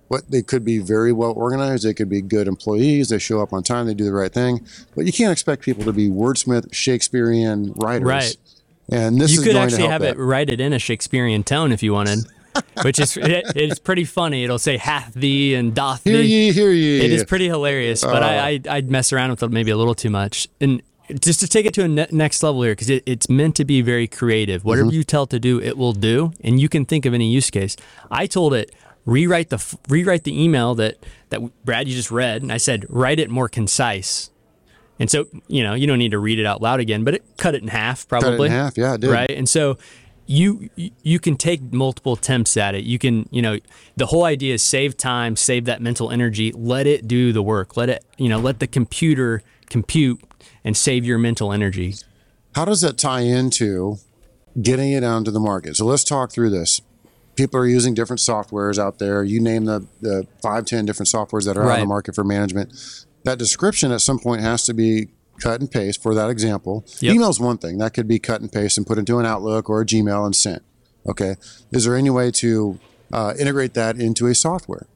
But 0.10 0.30
they 0.32 0.42
could 0.42 0.66
be 0.66 0.80
very 0.80 1.12
well 1.14 1.34
organized. 1.34 1.86
They 1.86 1.94
could 1.94 2.10
be 2.10 2.22
good 2.22 2.48
employees. 2.48 3.10
They 3.10 3.20
show 3.20 3.42
up 3.42 3.54
on 3.54 3.62
time. 3.64 3.86
They 3.86 3.94
do 3.94 4.06
the 4.06 4.12
right 4.14 4.32
thing. 4.34 4.66
But 4.96 5.06
you 5.06 5.14
can't 5.14 5.32
expect 5.32 5.62
people 5.64 5.84
to 5.84 5.94
be 5.94 6.10
wordsmith, 6.10 6.74
Shakespearean 6.74 7.74
writers. 7.76 8.08
Right. 8.08 8.38
And 8.92 9.22
this 9.22 9.32
you 9.32 9.40
is 9.42 9.46
could 9.46 9.54
going 9.54 9.66
actually 9.66 9.88
have 9.88 10.02
that. 10.02 10.16
it 10.16 10.20
write 10.20 10.50
it 10.50 10.60
in 10.60 10.74
a 10.74 10.80
Shakespearean 10.80 11.44
tone 11.44 11.72
if 11.72 11.84
you 11.84 11.94
wanted, 11.94 12.20
which 12.82 12.98
is 13.00 13.16
it, 13.18 13.46
it's 13.56 13.78
pretty 13.78 14.04
funny. 14.04 14.44
It'll 14.44 14.58
say 14.58 14.78
hath 14.78 15.14
thee 15.14 15.54
and 15.54 15.76
doth 15.76 16.04
Hear 16.04 16.18
thee. 16.18 16.24
ye, 16.48 16.52
hear 16.52 16.72
ye. 16.72 17.02
It 17.02 17.12
is 17.12 17.24
pretty 17.24 17.48
hilarious, 17.48 18.04
but 18.04 18.24
Uh. 18.24 18.26
I, 18.26 18.50
I 18.50 18.62
I'd 18.78 18.90
mess 18.90 19.14
around 19.14 19.30
with 19.30 19.44
it 19.44 19.52
maybe 19.52 19.70
a 19.70 19.78
little 19.78 19.94
too 19.94 20.10
much. 20.10 20.48
And 20.60 20.82
just 21.24 21.40
to 21.42 21.48
take 21.48 21.68
it 21.68 21.74
to 21.76 21.84
a 21.84 21.88
ne- 21.88 22.08
next 22.12 22.42
level 22.42 22.64
here, 22.64 22.72
because 22.72 22.90
it, 22.90 23.04
it's 23.06 23.30
meant 23.30 23.56
to 23.58 23.66
be 23.66 23.82
very 23.84 24.08
creative. 24.08 24.66
Whatever 24.66 24.88
Mm-hmm. 24.88 24.96
you 24.96 25.04
tell 25.04 25.24
it 25.24 25.30
to 25.32 25.40
do, 25.40 25.62
it 25.62 25.78
will 25.78 25.94
do, 25.94 26.34
and 26.44 26.60
you 26.60 26.68
can 26.68 26.84
think 26.86 27.06
of 27.06 27.14
any 27.14 27.30
use 27.32 27.52
case. 27.52 27.76
I 28.10 28.26
told 28.26 28.56
it 28.56 28.74
rewrite 29.10 29.50
the 29.50 29.78
rewrite 29.88 30.24
the 30.24 30.44
email 30.44 30.76
that 30.76 30.98
that 31.30 31.42
Brad 31.66 31.88
you 31.88 31.96
just 31.96 32.12
read, 32.12 32.42
and 32.42 32.52
I 32.52 32.58
said 32.58 32.86
write 32.90 33.20
it 33.20 33.30
more 33.30 33.50
concise. 33.50 34.30
And 35.00 35.10
so 35.10 35.28
you 35.48 35.64
know 35.64 35.74
you 35.74 35.88
don't 35.88 36.00
need 36.00 36.12
to 36.12 36.20
read 36.20 36.40
it 36.40 36.46
out 36.46 36.62
loud 36.62 36.80
again, 36.80 37.04
but 37.04 37.16
it 37.16 37.24
cut 37.38 37.56
it 37.56 37.62
in 37.62 37.70
half 37.70 38.08
probably. 38.08 38.38
Cut 38.38 38.44
it 38.44 38.46
in 38.46 38.52
half. 38.52 38.78
Yeah, 38.78 38.94
it 38.96 39.02
did. 39.02 39.10
Right, 39.10 39.32
and 39.32 39.48
so. 39.48 39.78
You 40.32 40.70
you 40.76 41.18
can 41.18 41.38
take 41.38 41.74
multiple 41.74 42.14
attempts 42.14 42.56
at 42.56 42.76
it. 42.76 42.84
You 42.84 43.00
can 43.00 43.28
you 43.32 43.42
know 43.42 43.58
the 43.96 44.06
whole 44.06 44.26
idea 44.26 44.54
is 44.54 44.62
save 44.62 44.96
time, 44.96 45.36
save 45.36 45.66
that 45.66 45.82
mental 45.82 46.12
energy. 46.12 46.52
Let 46.52 46.86
it 46.86 47.08
do 47.08 47.34
the 47.34 47.42
work. 47.42 47.76
Let 47.76 47.90
it 47.90 48.06
you 48.20 48.30
know 48.30 48.38
let 48.38 48.60
the 48.60 48.68
computer 48.68 49.42
compute 49.72 50.22
and 50.64 50.78
save 50.78 51.04
your 51.04 51.18
mental 51.18 51.52
energy. 51.52 51.96
How 52.54 52.66
does 52.66 52.82
that 52.82 53.00
tie 53.00 53.22
into 53.22 53.98
getting 54.62 54.92
it 54.92 55.04
onto 55.04 55.32
the 55.32 55.40
market? 55.40 55.78
So 55.78 55.86
let's 55.86 56.04
talk 56.04 56.32
through 56.32 56.52
this. 56.52 56.80
People 57.40 57.62
are 57.62 57.66
using 57.66 57.94
different 57.94 58.20
softwares 58.20 58.78
out 58.78 59.00
there. 59.00 59.24
You 59.24 59.40
name 59.40 59.64
the, 59.64 59.88
the 60.02 60.28
five, 60.42 60.66
ten 60.66 60.86
different 60.86 61.08
softwares 61.08 61.46
that 61.46 61.56
are 61.56 61.64
out 61.64 61.76
on 61.76 61.80
the 61.80 61.86
market 61.86 62.14
for 62.14 62.26
management. 62.26 62.74
That 63.24 63.38
description 63.38 63.94
at 63.94 64.02
some 64.02 64.20
point 64.20 64.42
has 64.42 64.66
to 64.66 64.74
be 64.74 65.08
cut 65.40 65.62
and 65.62 65.72
paste 65.72 66.04
for 66.04 66.14
that 66.14 66.30
example. 66.30 66.84
Yep. 67.00 67.16
is 67.16 67.40
one 67.40 67.58
thing. 67.58 67.78
That 67.78 67.94
could 67.94 68.10
be 68.10 68.20
cut 68.20 68.42
and 68.42 68.52
paste 68.52 68.78
and 68.78 68.86
put 68.86 68.98
into 68.98 69.20
an 69.20 69.26
Outlook 69.26 69.70
or 69.70 69.80
a 69.80 69.86
Gmail 69.86 70.26
and 70.26 70.36
sent. 70.36 70.64
Okay. 71.08 71.38
Is 71.72 71.86
there 71.86 71.96
any 71.96 72.10
way 72.10 72.30
to 72.32 72.78
uh, 73.14 73.34
integrate 73.40 73.74
that 73.74 73.96
into 73.96 74.28
a 74.28 74.36
software? 74.36 74.88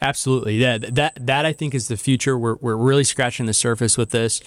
Absolutely. 0.00 0.56
Yeah, 0.56 0.78
th- 0.78 0.94
that 0.94 1.26
that 1.26 1.44
I 1.44 1.52
think 1.52 1.74
is 1.74 1.88
the 1.88 1.96
future. 1.96 2.38
We're 2.38 2.56
we're 2.56 2.76
really 2.76 3.04
scratching 3.04 3.46
the 3.46 3.54
surface 3.54 3.98
with 3.98 4.10
this. 4.10 4.40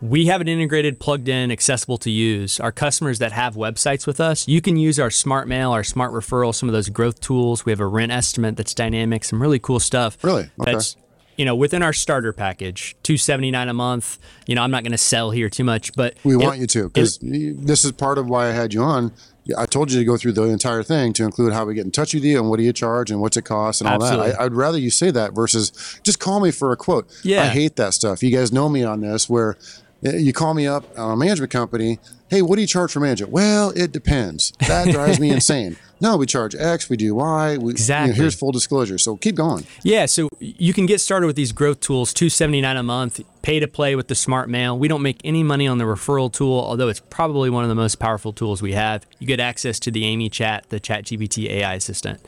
We 0.00 0.26
have 0.26 0.40
it 0.40 0.48
integrated, 0.48 1.00
plugged 1.00 1.28
in, 1.28 1.50
accessible 1.50 1.98
to 1.98 2.10
use. 2.10 2.60
Our 2.60 2.70
customers 2.72 3.18
that 3.18 3.32
have 3.32 3.56
websites 3.56 4.06
with 4.06 4.20
us, 4.20 4.46
you 4.46 4.60
can 4.60 4.76
use 4.76 5.00
our 5.00 5.10
smart 5.10 5.48
mail, 5.48 5.72
our 5.72 5.82
smart 5.82 6.12
referral, 6.12 6.54
some 6.54 6.68
of 6.68 6.72
those 6.72 6.88
growth 6.88 7.20
tools. 7.20 7.64
We 7.64 7.72
have 7.72 7.80
a 7.80 7.86
rent 7.86 8.12
estimate 8.12 8.56
that's 8.56 8.74
dynamic, 8.74 9.24
some 9.24 9.42
really 9.42 9.58
cool 9.58 9.80
stuff. 9.80 10.22
Really? 10.22 10.50
Okay. 10.60 10.72
That's 10.72 10.96
you 11.36 11.44
know, 11.44 11.54
within 11.54 11.84
our 11.84 11.92
starter 11.92 12.32
package, 12.32 12.96
two 13.04 13.16
seventy 13.16 13.50
nine 13.52 13.68
a 13.68 13.74
month. 13.74 14.18
You 14.46 14.56
know, 14.56 14.62
I'm 14.62 14.72
not 14.72 14.82
going 14.82 14.92
to 14.92 14.98
sell 14.98 15.30
here 15.30 15.48
too 15.48 15.62
much, 15.64 15.94
but 15.94 16.16
We 16.24 16.34
it- 16.34 16.38
want 16.38 16.58
you 16.58 16.66
to, 16.66 16.88
because 16.88 17.18
this 17.22 17.84
is 17.84 17.92
part 17.92 18.18
of 18.18 18.28
why 18.28 18.48
I 18.48 18.52
had 18.52 18.74
you 18.74 18.82
on. 18.82 19.12
I 19.56 19.64
told 19.64 19.90
you 19.90 19.98
to 19.98 20.04
go 20.04 20.18
through 20.18 20.32
the 20.32 20.42
entire 20.42 20.82
thing 20.82 21.14
to 21.14 21.24
include 21.24 21.54
how 21.54 21.64
we 21.64 21.72
get 21.74 21.86
in 21.86 21.90
touch 21.90 22.12
with 22.12 22.22
you 22.22 22.38
and 22.38 22.50
what 22.50 22.58
do 22.58 22.64
you 22.64 22.72
charge 22.72 23.10
and 23.10 23.18
what's 23.20 23.36
it 23.38 23.46
cost 23.46 23.80
and 23.80 23.88
all 23.88 23.94
Absolutely. 24.02 24.32
that. 24.32 24.40
I, 24.40 24.44
I'd 24.44 24.52
rather 24.52 24.76
you 24.78 24.90
say 24.90 25.10
that 25.10 25.32
versus 25.32 25.98
just 26.02 26.20
call 26.20 26.40
me 26.40 26.50
for 26.50 26.70
a 26.70 26.76
quote. 26.76 27.08
Yeah. 27.22 27.44
I 27.44 27.46
hate 27.46 27.76
that 27.76 27.94
stuff. 27.94 28.22
You 28.22 28.30
guys 28.30 28.52
know 28.52 28.68
me 28.68 28.84
on 28.84 29.00
this 29.00 29.26
where 29.26 29.56
Uh, 30.04 30.10
you 30.10 30.32
call 30.32 30.54
me 30.54 30.66
up 30.66 30.84
on 30.98 31.12
a 31.12 31.16
management 31.16 31.50
company. 31.50 31.98
Hey, 32.28 32.42
what 32.42 32.56
do 32.56 32.60
you 32.60 32.68
charge 32.68 32.92
for 32.92 33.00
management? 33.00 33.32
Well, 33.32 33.70
it 33.70 33.90
depends. 33.92 34.52
That 34.66 34.88
drives 34.92 35.18
me 35.18 35.30
insane. 35.30 35.76
No, 36.00 36.16
we 36.16 36.26
charge 36.26 36.54
X, 36.54 36.88
we 36.88 36.96
do 36.96 37.16
Y. 37.16 37.48
We, 37.50 37.54
you 37.56 37.58
know, 37.60 37.70
Exactly. 37.70 38.14
here's 38.14 38.36
full 38.36 38.52
disclosure. 38.52 38.98
So 38.98 39.16
keep 39.16 39.34
going. 39.34 39.66
Yeah, 39.82 40.06
so 40.06 40.28
you 40.38 40.72
can 40.72 40.86
get 40.86 41.00
started 41.00 41.26
with 41.26 41.34
these 41.34 41.50
growth 41.50 41.80
tools, 41.80 42.14
two 42.14 42.28
seventy 42.28 42.60
nine 42.60 42.76
a 42.76 42.84
month, 42.84 43.20
pay 43.42 43.58
to 43.58 43.66
play 43.66 43.96
with 43.96 44.06
the 44.06 44.14
smart 44.14 44.48
mail. 44.48 44.78
We 44.78 44.86
don't 44.86 45.02
make 45.02 45.20
any 45.24 45.42
money 45.42 45.66
on 45.66 45.78
the 45.78 45.84
referral 45.84 46.32
tool, 46.32 46.60
although 46.60 46.86
it's 46.88 47.00
probably 47.00 47.50
one 47.50 47.64
of 47.64 47.68
the 47.68 47.74
most 47.74 47.96
powerful 47.98 48.32
tools 48.32 48.62
we 48.62 48.74
have. 48.74 49.04
You 49.18 49.26
get 49.26 49.40
access 49.40 49.80
to 49.80 49.90
the 49.90 50.04
Amy 50.04 50.28
Chat, 50.28 50.66
the 50.68 50.78
ChatGPT 50.78 51.50
AI 51.50 51.74
assistant. 51.74 52.20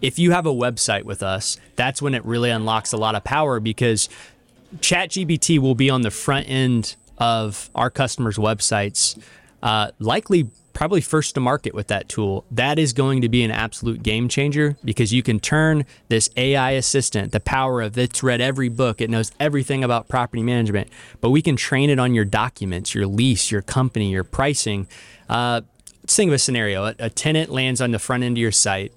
If 0.00 0.18
you 0.18 0.32
have 0.32 0.44
a 0.46 0.52
website 0.52 1.04
with 1.04 1.22
us, 1.22 1.58
that's 1.76 2.02
when 2.02 2.14
it 2.14 2.24
really 2.24 2.50
unlocks 2.50 2.92
a 2.92 2.96
lot 2.96 3.14
of 3.14 3.22
power 3.22 3.60
because 3.60 4.08
ChatGPT 4.78 5.58
will 5.60 5.74
be 5.76 5.90
on 5.90 6.02
the 6.02 6.10
front 6.10 6.48
end 6.48 6.96
of 7.22 7.70
our 7.76 7.88
customers' 7.88 8.36
websites, 8.36 9.16
uh, 9.62 9.92
likely 10.00 10.50
probably 10.72 11.00
first 11.00 11.34
to 11.36 11.40
market 11.40 11.72
with 11.72 11.86
that 11.86 12.08
tool. 12.08 12.44
That 12.50 12.80
is 12.80 12.92
going 12.92 13.20
to 13.20 13.28
be 13.28 13.44
an 13.44 13.52
absolute 13.52 14.02
game 14.02 14.28
changer 14.28 14.76
because 14.84 15.12
you 15.12 15.22
can 15.22 15.38
turn 15.38 15.84
this 16.08 16.30
AI 16.36 16.72
assistant, 16.72 17.30
the 17.30 17.38
power 17.38 17.80
of 17.80 17.96
it's 17.96 18.24
read 18.24 18.40
every 18.40 18.68
book, 18.68 19.00
it 19.00 19.08
knows 19.08 19.30
everything 19.38 19.84
about 19.84 20.08
property 20.08 20.42
management, 20.42 20.88
but 21.20 21.30
we 21.30 21.42
can 21.42 21.54
train 21.54 21.90
it 21.90 22.00
on 22.00 22.12
your 22.12 22.24
documents, 22.24 22.92
your 22.92 23.06
lease, 23.06 23.52
your 23.52 23.62
company, 23.62 24.10
your 24.10 24.24
pricing. 24.24 24.88
Uh, 25.28 25.60
let's 26.00 26.16
think 26.16 26.28
of 26.28 26.34
a 26.34 26.38
scenario: 26.38 26.86
a, 26.86 26.94
a 26.98 27.10
tenant 27.10 27.50
lands 27.50 27.80
on 27.80 27.92
the 27.92 28.00
front 28.00 28.24
end 28.24 28.36
of 28.36 28.40
your 28.40 28.50
site. 28.50 28.92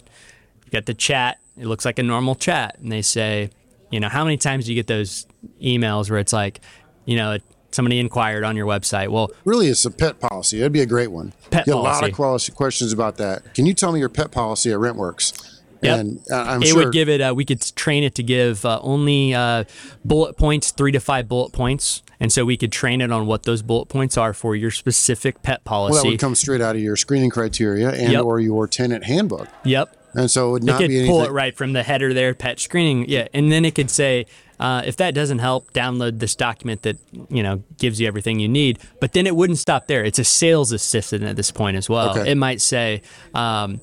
You 0.66 0.72
got 0.72 0.88
the 0.88 0.96
chat. 0.96 1.38
It 1.58 1.68
looks 1.68 1.86
like 1.86 2.00
a 2.00 2.04
normal 2.04 2.34
chat, 2.34 2.80
and 2.80 2.92
they 2.92 3.04
say, 3.04 3.52
you 3.92 4.00
know, 4.00 4.10
how 4.10 4.24
many 4.24 4.38
times 4.38 4.66
do 4.66 4.74
you 4.74 4.76
get 4.76 4.88
those 4.88 5.28
emails 5.62 6.10
where 6.10 6.18
it's 6.18 6.34
like, 6.34 6.60
you 7.06 7.18
know, 7.18 7.38
somebody 7.76 8.00
inquired 8.00 8.44
on 8.44 8.56
your 8.56 8.66
website? 8.66 9.10
Well, 9.10 9.30
Really, 9.46 9.68
it's 9.68 9.86
a 9.86 9.92
pet 9.92 10.20
policy. 10.20 10.60
It'd 10.60 10.72
be 10.72 10.82
a 10.82 10.86
great 10.86 11.12
one. 11.12 11.34
Pet 11.52 11.66
Get 11.66 11.76
a 11.76 11.78
lot 11.78 12.04
of 12.08 12.14
quali- 12.16 12.40
questions 12.56 12.92
about 12.94 13.18
that. 13.18 13.54
Can 13.54 13.66
you 13.66 13.74
tell 13.74 13.92
me 13.92 14.00
your 14.00 14.10
pet 14.10 14.32
policy 14.32 14.72
at 14.72 14.78
RentWorks? 14.80 15.52
Yep. 15.82 16.00
And 16.00 16.20
uh, 16.32 16.36
I'm 16.42 16.64
it 16.64 16.68
sure 16.70 16.86
would 16.86 16.94
give 16.94 17.10
it. 17.10 17.22
Uh, 17.22 17.34
we 17.36 17.46
could 17.46 17.62
train 17.76 18.04
it 18.04 18.16
to 18.16 18.24
give 18.24 18.66
uh, 18.66 18.80
only 18.82 19.36
uh, 19.36 19.66
bullet 20.04 20.36
points, 20.38 20.72
three 20.72 20.92
to 20.94 21.00
five 21.00 21.28
bullet 21.28 21.52
points, 21.52 22.02
and 22.20 22.32
so 22.32 22.44
we 22.46 22.58
could 22.58 22.72
train 22.72 23.02
it 23.02 23.12
on 23.12 23.28
what 23.28 23.44
those 23.44 23.62
bullet 23.62 23.88
points 23.88 24.18
are 24.18 24.34
for 24.34 24.56
your 24.56 24.72
specific 24.72 25.44
pet 25.44 25.64
policy. 25.64 25.92
Well, 25.92 25.98
that 25.98 26.02
policy. 26.04 26.10
would 26.16 26.20
come 26.22 26.34
straight 26.34 26.62
out 26.62 26.76
of 26.76 26.82
your 26.82 26.96
screening 26.96 27.30
criteria 27.30 27.90
and 27.92 28.14
Yep. 28.14 28.24
or 28.24 28.40
your 28.40 28.68
tenant 28.68 29.04
handbook. 29.04 29.48
yep. 29.64 29.96
And 30.16 30.32
so 30.32 30.50
it 30.50 30.52
would 30.52 30.70
It 30.70 30.78
could 30.78 30.90
be 30.90 31.06
pull 31.06 31.24
it 31.24 31.32
right 31.32 31.56
from 31.56 31.74
the 31.74 31.84
header 31.84 32.14
there, 32.14 32.34
pet 32.34 32.60
screening. 32.60 33.10
Yeah, 33.10 33.28
and 33.34 33.52
then 33.52 33.66
it 33.66 33.76
could 33.76 33.90
say, 33.90 34.26
uh, 34.60 34.82
if 34.86 34.96
that 34.98 35.14
doesn't 35.14 35.40
help, 35.40 35.74
download 35.74 36.20
this 36.20 36.36
document 36.36 36.84
that 36.84 36.98
you 37.30 37.44
know 37.44 37.64
gives 37.78 38.00
you 38.00 38.08
everything 38.08 38.40
you 38.40 38.48
need. 38.48 38.80
But 39.02 39.14
then 39.14 39.28
it 39.28 39.36
wouldn't 39.36 39.60
stop 39.60 39.88
there. 39.88 40.04
It's 40.06 40.20
a 40.20 40.24
sales 40.24 40.72
assistant 40.72 41.24
at 41.24 41.36
this 41.36 41.52
point 41.52 41.76
as 41.78 41.90
well. 41.90 42.18
Okay. 42.18 42.32
It 42.32 42.36
might 42.36 42.62
say, 42.62 43.02
um, 43.34 43.82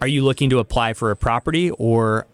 "Are 0.00 0.08
you 0.08 0.22
looking 0.22 0.50
to 0.50 0.58
apply 0.58 0.92
for 0.92 1.10
a 1.10 1.16
property, 1.16 1.70
or 1.70 2.26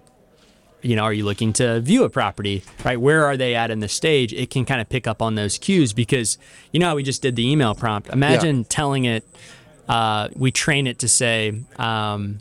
you 0.83 0.97
know, 0.97 1.03
are 1.03 1.13
you 1.13 1.25
looking 1.25 1.53
to 1.55 1.81
view 1.81 2.05
a 2.05 2.11
property? 2.11 2.65
Right? 2.85 3.01
Where 3.01 3.27
are 3.27 3.37
they 3.37 3.55
at 3.55 3.71
in 3.71 3.81
the 3.81 3.89
stage? 3.89 4.33
It 4.33 4.51
can 4.51 4.65
kind 4.65 4.81
of 4.81 4.89
pick 4.89 5.07
up 5.07 5.23
on 5.23 5.35
those 5.35 5.59
cues 5.59 5.93
because 5.93 6.39
you 6.73 6.81
know 6.81 6.87
how 6.89 6.97
we 6.97 7.03
just 7.03 7.23
did 7.23 7.37
the 7.37 7.49
email 7.49 7.75
prompt. 7.75 8.09
Imagine 8.09 8.65
telling 8.65 9.05
it. 9.05 9.25
Uh, 9.89 10.29
we 10.35 10.51
train 10.51 10.87
it 10.87 11.01
to 11.01 11.09
say. 11.09 11.63
Um, 11.77 12.39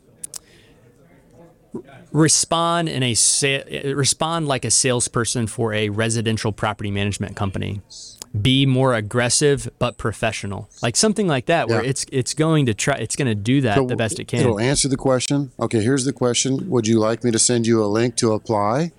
respond 2.11 2.89
in 2.89 3.03
a 3.03 3.13
sa- 3.13 3.59
respond 3.93 4.47
like 4.47 4.65
a 4.65 4.71
salesperson 4.71 5.47
for 5.47 5.73
a 5.73 5.89
residential 5.89 6.51
property 6.51 6.91
management 6.91 7.35
company 7.35 7.81
be 8.39 8.65
more 8.65 8.93
aggressive 8.93 9.69
but 9.79 9.97
professional 9.97 10.69
like 10.83 10.95
something 10.95 11.27
like 11.27 11.47
that 11.47 11.67
where 11.67 11.83
Yeah. 11.83 11.89
it's 11.89 12.05
it's 12.11 12.33
going 12.35 12.67
to 12.67 12.73
try 12.75 12.95
it's 12.95 13.15
going 13.15 13.27
to 13.27 13.33
do 13.35 13.61
that 13.61 13.75
So 13.75 13.85
the 13.87 13.95
best 13.95 14.19
it 14.19 14.27
can 14.27 14.39
It'll 14.41 14.59
answer 14.59 14.87
the 14.87 14.97
question. 14.97 15.51
Okay, 15.59 15.81
here's 15.81 16.05
the 16.05 16.13
question. 16.13 16.69
Would 16.69 16.85
you 16.87 16.99
like 16.99 17.23
me 17.23 17.31
to 17.31 17.39
send 17.39 17.65
you 17.65 17.83
a 17.83 17.87
link 17.87 18.15
to 18.17 18.33
apply? 18.33 18.91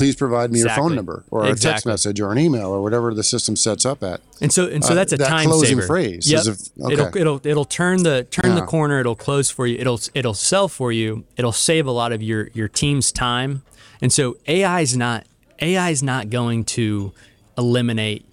Please 0.00 0.16
provide 0.16 0.50
me 0.50 0.60
your 0.60 0.70
phone 0.70 0.94
number 0.94 1.24
or 1.30 1.44
a 1.44 1.54
text 1.54 1.84
message 1.84 2.20
or 2.20 2.32
an 2.32 2.38
email 2.38 2.68
or 2.70 2.82
whatever 2.82 3.12
the 3.12 3.22
system 3.22 3.54
sets 3.54 3.84
up 3.84 4.02
at. 4.02 4.20
And 4.40 4.50
so 4.52 4.66
and 4.66 4.82
so 4.82 4.92
Uh, 4.92 4.94
that's 4.94 5.12
a 5.12 5.16
that 5.18 5.28
time 5.28 5.46
closing 5.46 5.76
saver. 5.76 5.86
phrase 5.86 6.30
Yep. 6.30 6.46
if- 6.46 6.58
okay. 6.82 6.92
It'll 6.94 7.16
it'll 7.16 7.40
it'll 7.44 7.64
turn 7.66 8.02
the 8.02 8.26
turn 8.30 8.54
the 8.54 8.62
corner. 8.62 8.98
It'll 9.00 9.14
close 9.14 9.50
for 9.50 9.66
you. 9.66 9.76
It'll 9.78 10.00
it'll 10.14 10.34
sell 10.34 10.68
for 10.68 10.90
you. 10.90 11.24
It'll 11.36 11.52
save 11.52 11.86
a 11.86 11.90
lot 11.90 12.12
of 12.12 12.22
your 12.22 12.48
your 12.54 12.68
team's 12.68 13.12
time. 13.12 13.62
And 14.00 14.10
so 14.12 14.36
AI 14.48 14.80
is 14.80 14.96
not 14.96 15.26
AI 15.60 15.90
is 15.90 16.02
not 16.02 16.30
going 16.30 16.64
to 16.64 17.12
eliminate 17.58 18.24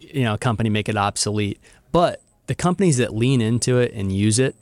you 0.00 0.22
know 0.24 0.34
a 0.34 0.38
company 0.38 0.70
make 0.70 0.88
it 0.88 0.96
obsolete. 0.96 1.60
But 1.92 2.22
the 2.46 2.54
companies 2.54 2.96
that 2.96 3.14
lean 3.14 3.40
into 3.40 3.78
it 3.78 3.92
and 3.94 4.10
use 4.10 4.38
it, 4.38 4.56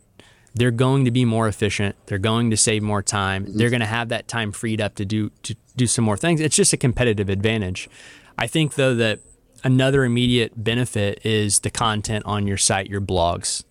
they're 0.58 0.70
going 0.70 1.04
to 1.04 1.10
be 1.10 1.24
more 1.24 1.46
efficient. 1.46 1.94
They're 2.06 2.18
going 2.18 2.50
to 2.50 2.56
save 2.56 2.82
more 2.82 3.02
time. 3.02 3.44
Mm-hmm. 3.44 3.58
They're 3.58 3.70
going 3.70 3.80
to 3.80 3.86
have 3.86 4.08
that 4.08 4.28
time 4.28 4.52
freed 4.52 4.80
up 4.80 4.96
to 4.96 5.04
do 5.04 5.30
to 5.44 5.54
do 5.76 5.86
some 5.86 6.04
more 6.04 6.16
things. 6.16 6.40
It's 6.40 6.56
just 6.56 6.72
a 6.72 6.76
competitive 6.76 7.28
advantage. 7.28 7.88
I 8.36 8.46
think 8.46 8.74
though 8.74 8.94
that 8.96 9.20
another 9.64 10.04
immediate 10.04 10.62
benefit 10.62 11.24
is 11.24 11.60
the 11.60 11.70
content 11.70 12.24
on 12.26 12.46
your 12.46 12.56
site, 12.56 12.88
your 12.88 13.00
blogs. 13.00 13.64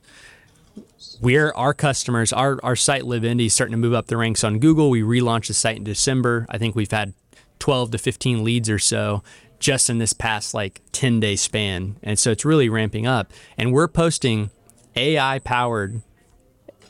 We're 1.21 1.51
our 1.53 1.73
customers, 1.73 2.31
our 2.31 2.59
our 2.63 2.75
site 2.75 3.05
Live 3.05 3.25
Indy 3.25 3.47
is 3.47 3.53
starting 3.53 3.73
to 3.73 3.77
move 3.77 3.93
up 3.93 4.07
the 4.07 4.17
ranks 4.17 4.43
on 4.43 4.59
Google. 4.59 4.89
We 4.89 5.01
relaunched 5.01 5.47
the 5.47 5.53
site 5.53 5.77
in 5.77 5.83
December. 5.83 6.45
I 6.49 6.57
think 6.57 6.75
we've 6.75 6.91
had 6.91 7.13
12 7.59 7.91
to 7.91 7.97
15 7.97 8.43
leads 8.43 8.69
or 8.69 8.79
so 8.79 9.23
just 9.59 9.89
in 9.89 9.97
this 9.97 10.13
past 10.13 10.53
like 10.53 10.81
10 10.91 11.19
day 11.19 11.35
span. 11.35 11.97
And 12.03 12.17
so 12.17 12.31
it's 12.31 12.45
really 12.45 12.69
ramping 12.69 13.07
up. 13.07 13.33
And 13.57 13.73
we're 13.73 13.87
posting 13.87 14.51
AI 14.95 15.39
powered 15.39 16.01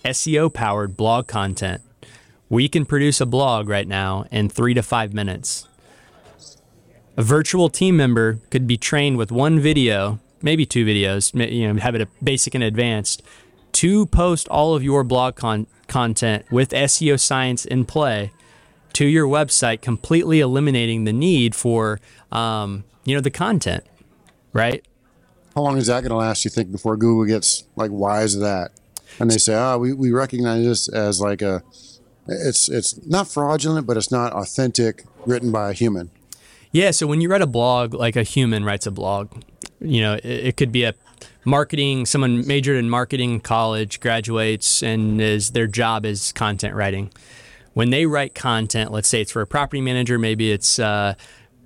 SEO 0.04 0.54
powered 0.54 0.98
blog 0.98 1.28
content. 1.28 1.82
We 2.50 2.70
can 2.70 2.86
produce 2.86 3.20
a 3.20 3.26
blog 3.26 3.68
right 3.68 3.88
now 3.88 4.26
in 4.32 4.50
three 4.50 4.74
to 4.74 4.82
five 4.82 5.14
minutes. 5.14 5.68
A 7.18 7.24
virtual 7.24 7.70
team 7.70 7.98
member 7.98 8.40
could 8.52 8.68
be 8.68 8.78
trained 8.78 9.18
with 9.18 9.32
one 9.32 9.60
video, 9.60 10.20
maybe 10.42 10.66
two 10.66 10.86
videos, 10.86 11.34
you 11.52 11.74
know, 11.74 11.80
have 11.80 11.96
it 11.96 12.02
a 12.02 12.08
basic 12.24 12.54
and 12.56 12.64
advanced, 12.64 13.24
to 13.74 14.06
post 14.06 14.48
all 14.50 14.76
of 14.76 14.84
your 14.84 15.04
blog 15.04 15.36
con- 15.36 15.68
content 15.88 16.46
with 16.52 16.70
SEO 16.70 17.20
science 17.20 17.66
in 17.66 17.86
play 17.86 18.32
to 18.94 19.06
your 19.06 19.28
website, 19.28 19.82
completely 19.82 20.40
eliminating 20.40 21.04
the 21.04 21.14
need 21.14 21.54
for, 21.54 22.00
um, 22.32 22.84
you 23.04 23.16
know, 23.16 23.22
the 23.22 23.32
content, 23.32 23.84
right? 24.54 24.86
How 25.56 25.62
long 25.62 25.78
is 25.78 25.88
that 25.88 26.02
going 26.02 26.12
to 26.12 26.16
last, 26.16 26.46
you 26.46 26.52
think, 26.52 26.72
before 26.72 26.96
Google 26.98 27.26
gets 27.26 27.64
like 27.76 27.92
wise 27.92 28.34
to 28.34 28.40
that? 28.40 28.72
And 29.20 29.32
they 29.32 29.38
say, 29.38 29.56
oh, 29.56 29.78
we, 29.78 29.94
we 29.94 30.12
recognize 30.12 30.64
this 30.66 30.90
as 30.90 31.20
like 31.22 31.42
a, 31.42 31.64
it's 32.28 32.68
it's 32.70 33.06
not 33.08 33.28
fraudulent, 33.28 33.88
but 33.88 33.98
it's 33.98 34.12
not 34.12 34.34
authentic, 34.34 35.04
written 35.26 35.52
by 35.52 35.72
a 35.72 35.74
human. 35.74 36.12
Yeah, 36.72 36.92
so 36.92 37.08
when 37.08 37.22
you 37.22 37.30
write 37.30 37.42
a 37.42 37.48
blog, 37.48 37.94
like 37.94 38.16
a 38.16 38.24
human 38.24 38.64
writes 38.66 38.86
a 38.86 38.92
blog, 38.92 39.32
you 39.80 40.02
know, 40.02 40.16
it, 40.16 40.26
it 40.26 40.58
could 40.58 40.72
be 40.72 40.84
a 40.84 40.94
marketing, 41.46 42.06
someone 42.06 42.46
majored 42.46 42.78
in 42.78 42.90
marketing 42.90 43.40
college, 43.40 44.00
graduates, 44.02 44.84
and 44.84 45.22
is 45.22 45.52
their 45.52 45.68
job 45.68 46.06
is 46.06 46.32
content 46.34 46.76
writing. 46.76 47.10
When 47.74 47.90
they 47.92 48.06
write 48.06 48.36
content, 48.36 48.92
let's 48.92 49.08
say 49.08 49.22
it's 49.22 49.32
for 49.32 49.42
a 49.42 49.48
property 49.48 49.82
manager, 49.82 50.20
maybe 50.20 50.52
it's 50.52 50.78
uh, 50.80 51.14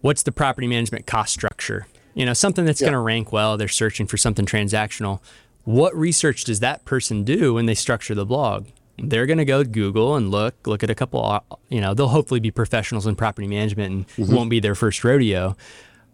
what's 0.01 0.23
the 0.23 0.31
property 0.31 0.67
management 0.67 1.07
cost 1.07 1.33
structure? 1.33 1.87
You 2.13 2.25
know, 2.25 2.33
something 2.33 2.65
that's 2.65 2.81
Yeah. 2.81 2.87
going 2.87 2.93
to 2.93 2.99
rank 2.99 3.31
well. 3.31 3.57
They're 3.57 3.67
searching 3.69 4.05
for 4.05 4.17
something 4.17 4.45
transactional. 4.45 5.19
What 5.63 5.95
research 5.95 6.43
does 6.43 6.59
that 6.59 6.85
person 6.85 7.23
do 7.23 7.53
when 7.53 7.65
they 7.65 7.75
structure 7.75 8.15
the 8.15 8.25
blog? 8.25 8.67
They're 8.97 9.25
going 9.25 9.37
to 9.37 9.45
go 9.45 9.63
Google 9.63 10.15
and 10.15 10.29
look, 10.29 10.67
look 10.67 10.83
at 10.83 10.89
a 10.89 10.95
couple, 10.95 11.43
you 11.69 11.81
know, 11.81 11.93
they'll 11.93 12.07
hopefully 12.07 12.39
be 12.39 12.51
professionals 12.51 13.07
in 13.07 13.15
property 13.15 13.47
management 13.47 13.91
and 13.93 14.07
mm-hmm. 14.09 14.35
won't 14.35 14.49
be 14.49 14.59
their 14.59 14.75
first 14.75 15.03
rodeo, 15.03 15.55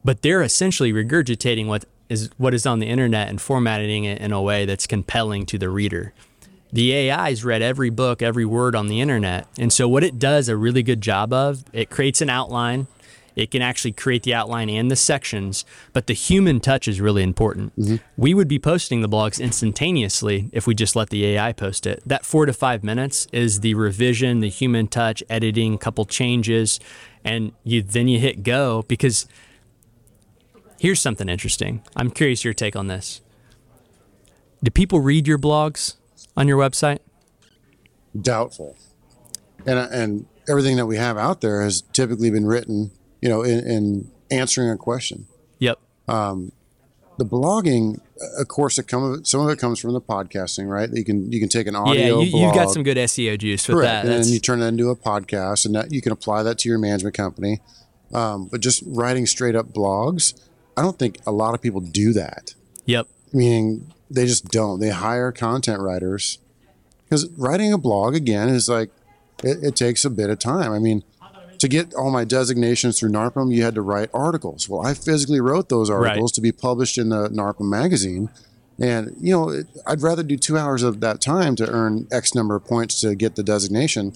but 0.05 0.21
they're 0.21 0.41
essentially 0.41 0.93
regurgitating 0.93 1.67
what 1.67 1.85
is 2.09 2.29
what 2.37 2.53
is 2.53 2.65
on 2.65 2.79
the 2.79 2.87
internet 2.87 3.27
and 3.27 3.41
formatting 3.41 4.05
it 4.05 4.21
in 4.21 4.31
a 4.31 4.41
way 4.41 4.65
that's 4.65 4.87
compelling 4.87 5.45
to 5.45 5.57
the 5.57 5.69
reader. 5.69 6.13
The 6.71 7.11
AI's 7.11 7.43
read 7.43 7.61
every 7.61 7.89
book, 7.89 8.21
every 8.21 8.45
word 8.45 8.75
on 8.75 8.87
the 8.87 8.99
internet. 8.99 9.47
And 9.57 9.71
so 9.71 9.87
what 9.87 10.03
it 10.03 10.19
does 10.19 10.49
a 10.49 10.57
really 10.57 10.83
good 10.83 11.01
job 11.01 11.31
of, 11.31 11.63
it 11.71 11.89
creates 11.89 12.21
an 12.21 12.29
outline. 12.29 12.87
It 13.37 13.51
can 13.51 13.61
actually 13.61 13.91
create 13.91 14.23
the 14.23 14.33
outline 14.33 14.67
and 14.67 14.89
the 14.89 14.95
sections, 14.95 15.63
but 15.93 16.07
the 16.07 16.13
human 16.13 16.59
touch 16.59 16.87
is 16.87 16.99
really 16.99 17.21
important. 17.21 17.71
Mm-hmm. 17.77 17.97
We 18.17 18.33
would 18.33 18.47
be 18.47 18.57
posting 18.57 19.01
the 19.01 19.07
blogs 19.07 19.39
instantaneously 19.39 20.49
if 20.51 20.65
we 20.65 20.73
just 20.73 20.95
let 20.95 21.11
the 21.11 21.23
AI 21.23 21.53
post 21.53 21.85
it. 21.85 22.01
That 22.03 22.25
four 22.25 22.47
to 22.47 22.53
five 22.53 22.83
minutes 22.83 23.27
is 23.31 23.59
the 23.59 23.75
revision, 23.75 24.39
the 24.39 24.49
human 24.49 24.87
touch, 24.87 25.21
editing, 25.29 25.77
couple 25.77 26.03
changes, 26.05 26.79
and 27.23 27.51
you 27.63 27.83
then 27.83 28.07
you 28.07 28.17
hit 28.17 28.41
go 28.41 28.83
because 28.87 29.27
here's 30.79 30.99
something 30.99 31.29
interesting. 31.29 31.83
I'm 31.95 32.09
curious 32.09 32.43
your 32.43 32.55
take 32.55 32.75
on 32.75 32.87
this. 32.87 33.21
Do 34.63 34.71
people 34.71 34.99
read 34.99 35.27
your 35.27 35.37
blogs 35.37 35.97
on 36.35 36.47
your 36.47 36.57
website? 36.57 36.99
Doubtful. 38.19 38.75
And 39.67 39.77
and 39.77 40.25
everything 40.49 40.75
that 40.77 40.87
we 40.87 40.97
have 40.97 41.19
out 41.19 41.41
there 41.41 41.61
has 41.61 41.83
typically 41.93 42.31
been 42.31 42.47
written, 42.47 42.89
you 43.21 43.29
know, 43.29 43.41
in, 43.43 43.59
in 43.67 44.11
answering 44.31 44.69
a 44.69 44.77
question. 44.77 45.27
Yep. 45.59 45.79
The 47.19 47.25
blogging, 47.25 47.99
of 48.39 48.47
course, 48.47 48.77
it 48.77 48.83
come 48.87 49.25
some 49.25 49.41
of 49.41 49.49
it 49.49 49.57
comes 49.57 49.79
from 49.79 49.93
the 49.93 50.01
podcasting, 50.01 50.67
right? 50.69 50.87
You 50.93 51.03
can 51.03 51.31
you 51.31 51.39
can 51.39 51.49
take 51.49 51.65
an 51.65 51.73
Yeah, 51.73 51.79
audio. 51.79 52.19
you, 52.19 52.39
you've 52.41 52.53
got 52.53 52.69
some 52.69 52.83
good 52.83 52.97
SEO 52.97 53.39
juice 53.39 53.67
with 53.67 53.77
Correct. 53.77 54.05
that. 54.05 54.13
And 54.13 54.23
then 54.23 54.31
you 54.31 54.39
turn 54.39 54.61
it 54.61 54.67
into 54.67 54.91
a 54.91 54.95
podcast, 54.95 55.65
and 55.65 55.73
that 55.73 55.91
you 55.91 55.99
can 55.99 56.11
apply 56.11 56.43
that 56.43 56.59
to 56.59 56.69
your 56.69 56.77
management 56.77 57.15
company. 57.15 57.59
Um, 58.13 58.45
but 58.45 58.61
just 58.61 58.83
writing 58.85 59.25
straight 59.25 59.55
up 59.55 59.73
blogs, 59.73 60.39
I 60.77 60.83
don't 60.83 60.99
think 60.99 61.17
a 61.25 61.31
lot 61.31 61.55
of 61.55 61.61
people 61.61 61.81
do 61.81 62.13
that. 62.13 62.53
yep. 62.85 63.07
Meaning 63.33 63.91
they 64.11 64.25
just 64.27 64.45
don't. 64.49 64.79
They 64.79 64.89
hire 64.91 65.31
content 65.31 65.81
writers 65.81 66.37
because 67.05 67.27
writing 67.31 67.73
a 67.73 67.77
blog 67.79 68.13
again 68.15 68.47
is 68.47 68.69
like 68.69 68.91
it, 69.43 69.57
it 69.63 69.75
takes 69.75 70.05
a 70.05 70.09
bit 70.11 70.29
of 70.29 70.37
time. 70.37 70.71
I 70.71 70.77
mean, 70.79 71.03
to 71.59 71.67
get 71.67 71.93
all 71.93 72.11
my 72.11 72.23
designations 72.23 72.99
through 72.99 73.11
NARPM, 73.11 73.53
you 73.53 73.63
had 73.63 73.75
to 73.75 73.81
write 73.81 74.09
articles. 74.13 74.69
Well, 74.69 74.85
I 74.85 74.93
physically 74.93 75.41
wrote 75.41 75.69
those 75.69 75.89
articles 75.89 76.31
to 76.33 76.41
be 76.41 76.51
published 76.51 76.97
in 76.97 77.09
the 77.09 77.29
NARPM 77.29 77.69
magazine. 77.69 78.29
And, 78.79 79.15
you 79.19 79.31
know, 79.31 79.49
it, 79.49 79.67
I'd 79.87 80.01
rather 80.01 80.21
do 80.21 80.37
two 80.37 80.57
hours 80.57 80.83
of 80.83 80.99
that 80.99 81.19
time 81.19 81.55
to 81.55 81.67
earn 81.67 82.07
X 82.11 82.35
number 82.35 82.55
of 82.55 82.65
points 82.65 83.01
to 83.01 83.15
get 83.15 83.35
the 83.35 83.43
designation 83.43 84.13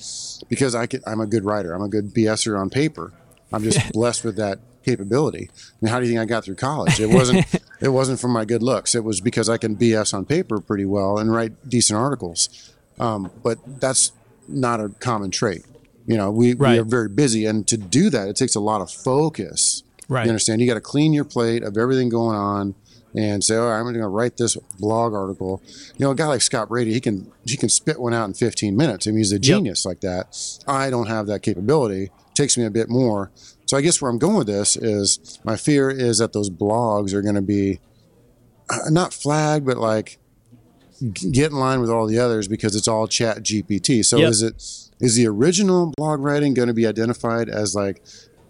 because 0.50 0.76
I 0.76 0.86
could, 0.86 1.02
I'm 1.08 1.20
a 1.20 1.26
good 1.26 1.46
writer. 1.46 1.74
I'm 1.74 1.82
a 1.82 1.90
good 1.90 2.14
BSer 2.14 2.60
on 2.60 2.70
paper. 2.70 3.12
I'm 3.52 3.64
just 3.64 3.92
blessed 3.94 4.24
with 4.24 4.36
that 4.36 4.60
capability. 4.86 5.50
I 5.52 5.76
mean, 5.82 5.92
how 5.92 6.00
do 6.00 6.06
you 6.06 6.12
think 6.12 6.22
I 6.22 6.26
got 6.26 6.44
through 6.44 6.56
college? 6.56 7.00
It 7.00 7.08
wasn't, 7.08 7.46
it 7.82 7.90
wasn't 7.90 8.20
from 8.20 8.32
my 8.32 8.46
good 8.46 8.62
looks. 8.62 8.94
It 8.94 9.04
was 9.04 9.20
because 9.20 9.50
I 9.50 9.58
can 9.58 9.76
BS 9.76 10.14
on 10.14 10.26
paper 10.26 10.60
pretty 10.60 10.86
well 10.86 11.18
and 11.18 11.32
write 11.32 11.68
decent 11.68 11.98
articles. 11.98 12.72
Um, 13.00 13.32
but 13.42 13.58
that's 13.80 14.12
not 14.48 14.80
a 14.80 14.90
common 15.00 15.32
trait. 15.32 15.66
You 16.08 16.18
know, 16.18 16.32
we, 16.32 16.54
we 16.56 16.80
are 16.80 16.84
very 16.84 17.10
busy, 17.10 17.46
and 17.46 17.68
to 17.68 17.78
do 17.78 18.10
that, 18.10 18.28
it 18.28 18.36
takes 18.36 18.56
a 18.56 18.60
lot 18.60 18.82
of 18.82 18.92
focus. 18.92 19.84
Right. 20.10 20.26
You 20.26 20.30
understand? 20.32 20.60
You 20.62 20.68
got 20.68 20.74
to 20.74 20.82
clean 20.82 21.14
your 21.14 21.24
plate 21.26 21.64
of 21.64 21.78
everything 21.78 22.10
going 22.10 22.36
on, 22.36 22.76
and 23.16 23.44
say, 23.44 23.56
"All 23.56 23.68
right, 23.70 23.78
I'm 23.78 23.84
going 23.84 23.96
to 23.96 24.08
write 24.08 24.38
this 24.38 24.56
blog 24.80 25.14
article." 25.14 25.62
You 25.98 26.06
know, 26.06 26.12
a 26.12 26.16
guy 26.16 26.26
like 26.28 26.42
Scott 26.42 26.70
Brady, 26.70 26.94
he 26.94 27.00
can 27.00 27.32
he 27.46 27.56
can 27.58 27.70
spit 27.70 28.00
one 28.00 28.14
out 28.14 28.26
in 28.26 28.34
15 28.34 28.76
minutes. 28.76 29.08
I 29.08 29.12
mean, 29.12 29.20
he's 29.20 29.32
a 29.32 29.40
genius 29.40 29.86
like 29.86 30.02
that. 30.02 30.36
I 30.68 30.90
don't 30.90 31.08
have 31.08 31.28
that 31.28 31.42
capability. 31.44 32.04
It 32.06 32.12
takes 32.36 32.58
me 32.58 32.66
a 32.66 32.72
bit 32.72 32.90
more. 32.90 33.32
So 33.66 33.78
I 33.78 33.82
guess 33.82 34.02
where 34.02 34.12
I'm 34.12 34.18
going 34.18 34.36
with 34.38 34.48
this 34.48 34.76
is 34.76 35.40
my 35.46 35.56
fear 35.56 35.90
is 35.90 36.18
that 36.18 36.34
those 36.34 36.50
blogs 36.50 37.14
are 37.14 37.22
going 37.22 37.36
to 37.36 37.42
be 37.42 37.80
uh, 38.70 38.90
not 38.90 39.14
flagged, 39.14 39.66
but 39.66 39.78
like 39.78 40.18
get 41.32 41.52
in 41.52 41.58
line 41.58 41.80
with 41.80 41.90
all 41.90 42.06
the 42.06 42.20
others 42.20 42.48
because 42.48 42.76
it's 42.76 42.88
all 42.88 43.08
chat 43.08 43.44
GPT. 43.44 44.04
So 44.04 44.18
Yep. 44.18 44.30
is 44.30 44.42
it 44.42 44.81
is 45.02 45.16
the 45.16 45.28
original 45.28 45.92
blog 45.98 46.20
writing 46.22 46.54
going 46.54 46.68
to 46.68 46.74
be 46.74 46.88
identified 46.88 47.50
as 47.50 47.76
like 47.76 48.02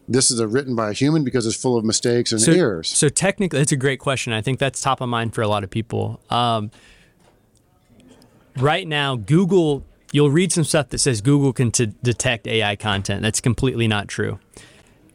this 0.07 0.29
is 0.29 0.39
a 0.39 0.47
written 0.47 0.75
by 0.75 0.89
a 0.89 0.93
human 0.93 1.23
because 1.23 1.45
it's 1.45 1.55
full 1.55 1.77
of 1.77 1.85
mistakes 1.85 2.31
and 2.31 2.41
So, 2.41 2.51
errors? 2.51 2.89
so 2.89 3.07
technically, 3.07 3.59
that's 3.59 3.71
a 3.71 3.77
great 3.77 3.99
question. 3.99 4.33
I 4.33 4.41
think 4.41 4.59
that's 4.59 4.81
top 4.81 4.99
of 5.01 5.07
mind 5.09 5.33
for 5.33 5.41
a 5.41 5.47
lot 5.47 5.63
of 5.63 5.69
people. 5.69 6.19
Um, 6.29 6.69
right 8.57 8.87
now, 8.87 9.15
Google, 9.15 9.85
you'll 10.11 10.31
read 10.31 10.51
some 10.51 10.63
stuff 10.65 10.89
that 10.89 10.97
says 10.97 11.21
Google 11.21 11.53
can 11.53 11.71
t- 11.71 11.93
detect 12.03 12.47
AI 12.47 12.75
content. 12.75 13.21
That's 13.21 13.39
completely 13.39 13.87
not 13.87 14.07
true. 14.07 14.39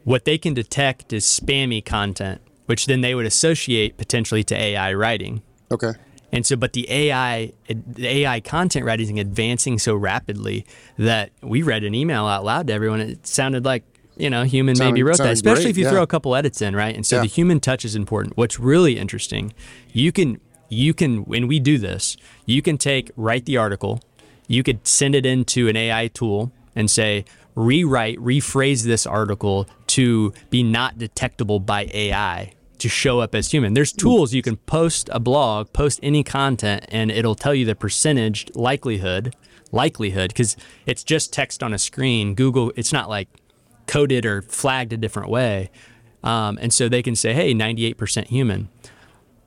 What 0.03 0.25
they 0.25 0.37
can 0.37 0.53
detect 0.53 1.13
is 1.13 1.25
spammy 1.25 1.83
content, 1.85 2.41
which 2.65 2.85
then 2.87 3.01
they 3.01 3.13
would 3.13 3.25
associate 3.25 3.97
potentially 3.97 4.43
to 4.45 4.55
AI 4.59 4.93
writing. 4.93 5.41
Okay. 5.71 5.91
And 6.31 6.45
so, 6.45 6.55
but 6.57 6.73
the 6.73 6.89
AI, 6.91 7.53
the 7.69 8.07
AI 8.07 8.39
content 8.41 8.85
writing 8.85 9.17
is 9.17 9.21
advancing 9.21 9.79
so 9.79 9.95
rapidly 9.95 10.65
that 10.97 11.31
we 11.41 11.61
read 11.61 11.83
an 11.83 11.95
email 11.95 12.25
out 12.25 12.43
loud 12.43 12.67
to 12.67 12.73
everyone. 12.73 12.99
It 12.99 13.25
sounded 13.25 13.63
like, 13.63 13.83
you 14.17 14.29
know, 14.29 14.43
human 14.43 14.75
Sounded- 14.75 14.93
maybe 14.93 15.03
wrote 15.03 15.17
that, 15.19 15.31
especially 15.31 15.63
great, 15.65 15.69
if 15.71 15.77
you 15.77 15.83
yeah. 15.85 15.91
throw 15.91 16.01
a 16.03 16.07
couple 16.07 16.35
edits 16.35 16.61
in, 16.61 16.75
right? 16.75 16.93
And 16.95 17.05
so 17.05 17.17
Yeah. 17.17 17.21
the 17.21 17.27
human 17.27 17.59
touch 17.61 17.85
is 17.85 17.95
important. 17.95 18.35
What's 18.35 18.59
really 18.59 18.97
interesting, 18.97 19.53
you 19.93 20.11
can, 20.11 20.41
you 20.69 20.93
can, 20.93 21.19
when 21.19 21.47
we 21.47 21.59
do 21.61 21.77
this, 21.77 22.17
you 22.45 22.61
can 22.61 22.77
take, 22.77 23.09
write 23.15 23.45
the 23.45 23.55
article, 23.55 24.01
you 24.47 24.63
could 24.63 24.85
send 24.85 25.15
it 25.15 25.25
into 25.25 25.69
an 25.69 25.77
AI 25.77 26.07
tool 26.07 26.51
and 26.75 26.89
say, 26.91 27.23
rewrite, 27.55 28.17
rephrase 28.19 28.83
this 28.83 29.05
article 29.07 29.65
to 29.87 30.33
be 30.49 30.61
not 30.61 30.97
detectable 30.97 31.59
by 31.59 31.89
AI 31.93 32.51
to 32.79 32.89
show 32.89 33.19
up 33.19 33.35
as 33.35 33.51
human. 33.51 33.73
There's 33.73 33.91
tools 33.91 34.33
you 34.33 34.41
can 34.41 34.57
post 34.57 35.09
a 35.11 35.19
blog, 35.19 35.73
post 35.73 35.99
any 36.03 36.23
content, 36.23 36.85
and 36.89 37.11
it'll 37.11 37.35
tell 37.35 37.53
you 37.53 37.65
the 37.65 37.75
percentage 37.75 38.53
likelihood, 38.55 39.35
likelihood, 39.71 40.29
because 40.29 40.57
it's 40.85 41.03
just 41.03 41.33
text 41.33 41.63
on 41.63 41.73
a 41.73 41.77
screen. 41.77 42.35
Google, 42.35 42.71
it's 42.75 42.93
not 42.93 43.09
like 43.09 43.27
coded 43.87 44.25
or 44.25 44.41
flagged 44.41 44.93
a 44.93 44.97
different 44.97 45.29
way. 45.29 45.71
Um, 46.23 46.57
and 46.61 46.73
so 46.73 46.89
they 46.89 47.01
can 47.01 47.15
say, 47.15 47.33
hey, 47.33 47.53
98% 47.53 48.27
human. 48.27 48.69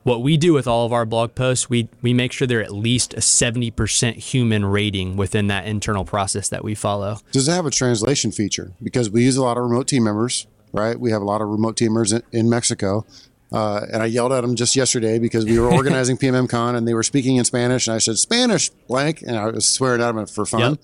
What 0.02 0.22
we 0.22 0.38
do 0.38 0.54
with 0.54 0.66
all 0.66 0.86
of 0.86 0.94
our 0.94 1.04
blog 1.04 1.34
posts, 1.34 1.68
we, 1.68 1.88
we 2.00 2.14
make 2.14 2.32
sure 2.32 2.46
they're 2.46 2.62
at 2.62 2.72
least 2.72 3.12
a 3.12 3.18
70% 3.18 4.14
human 4.14 4.64
rating 4.64 5.16
within 5.16 5.48
that 5.48 5.66
internal 5.66 6.06
process 6.06 6.48
that 6.48 6.64
we 6.64 6.74
follow. 6.74 7.18
Does 7.32 7.48
it 7.48 7.52
have 7.52 7.66
a 7.66 7.70
translation 7.70 8.32
feature? 8.32 8.72
Because 8.82 9.10
we 9.10 9.24
use 9.24 9.36
a 9.36 9.42
lot 9.42 9.58
of 9.58 9.64
remote 9.64 9.88
team 9.88 10.04
members, 10.04 10.46
right? 10.72 10.98
We 10.98 11.10
have 11.10 11.22
a 11.22 11.24
lot 11.24 11.40
of 11.40 11.48
remote 11.48 11.76
teamers 11.76 12.12
in, 12.12 12.22
in 12.38 12.50
Mexico. 12.50 13.04
Uh, 13.52 13.84
and 13.92 14.02
I 14.02 14.06
yelled 14.06 14.32
at 14.32 14.42
them 14.42 14.54
just 14.54 14.76
yesterday 14.76 15.18
because 15.18 15.44
we 15.44 15.58
were 15.58 15.68
organizing 15.72 16.16
PMMCon 16.16 16.76
and 16.76 16.86
they 16.86 16.94
were 16.94 17.02
speaking 17.02 17.36
in 17.36 17.44
Spanish. 17.44 17.88
And 17.88 17.94
I 17.94 17.98
said, 17.98 18.18
Spanish, 18.18 18.70
blank. 18.70 19.22
And 19.22 19.36
I 19.36 19.46
was 19.46 19.68
swearing 19.68 20.00
at 20.00 20.14
them 20.14 20.26
for 20.26 20.46
fun. 20.46 20.60
Yep. 20.60 20.68
And 20.70 20.78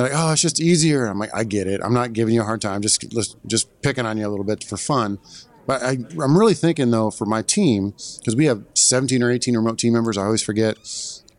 they're 0.00 0.02
like, 0.08 0.12
oh, 0.14 0.32
it's 0.32 0.42
just 0.42 0.60
easier. 0.60 1.06
I'm 1.06 1.18
like, 1.18 1.34
I 1.34 1.44
get 1.44 1.66
it. 1.66 1.80
I'm 1.84 1.92
not 1.92 2.12
giving 2.12 2.34
you 2.34 2.40
a 2.40 2.44
hard 2.44 2.62
time. 2.62 2.80
Just 2.80 3.04
just 3.46 3.82
picking 3.82 4.06
on 4.06 4.16
you 4.16 4.26
a 4.26 4.30
little 4.30 4.44
bit 4.44 4.64
for 4.64 4.78
fun. 4.78 5.18
But 5.66 5.82
I, 5.82 5.98
I'm 6.20 6.36
really 6.36 6.54
thinking 6.54 6.90
though 6.90 7.10
for 7.10 7.26
my 7.26 7.42
team 7.42 7.90
because 8.18 8.34
we 8.34 8.46
have 8.46 8.64
17 8.74 9.22
or 9.22 9.30
18 9.30 9.54
remote 9.54 9.78
team 9.78 9.92
members. 9.92 10.16
I 10.16 10.24
always 10.24 10.42
forget 10.42 10.78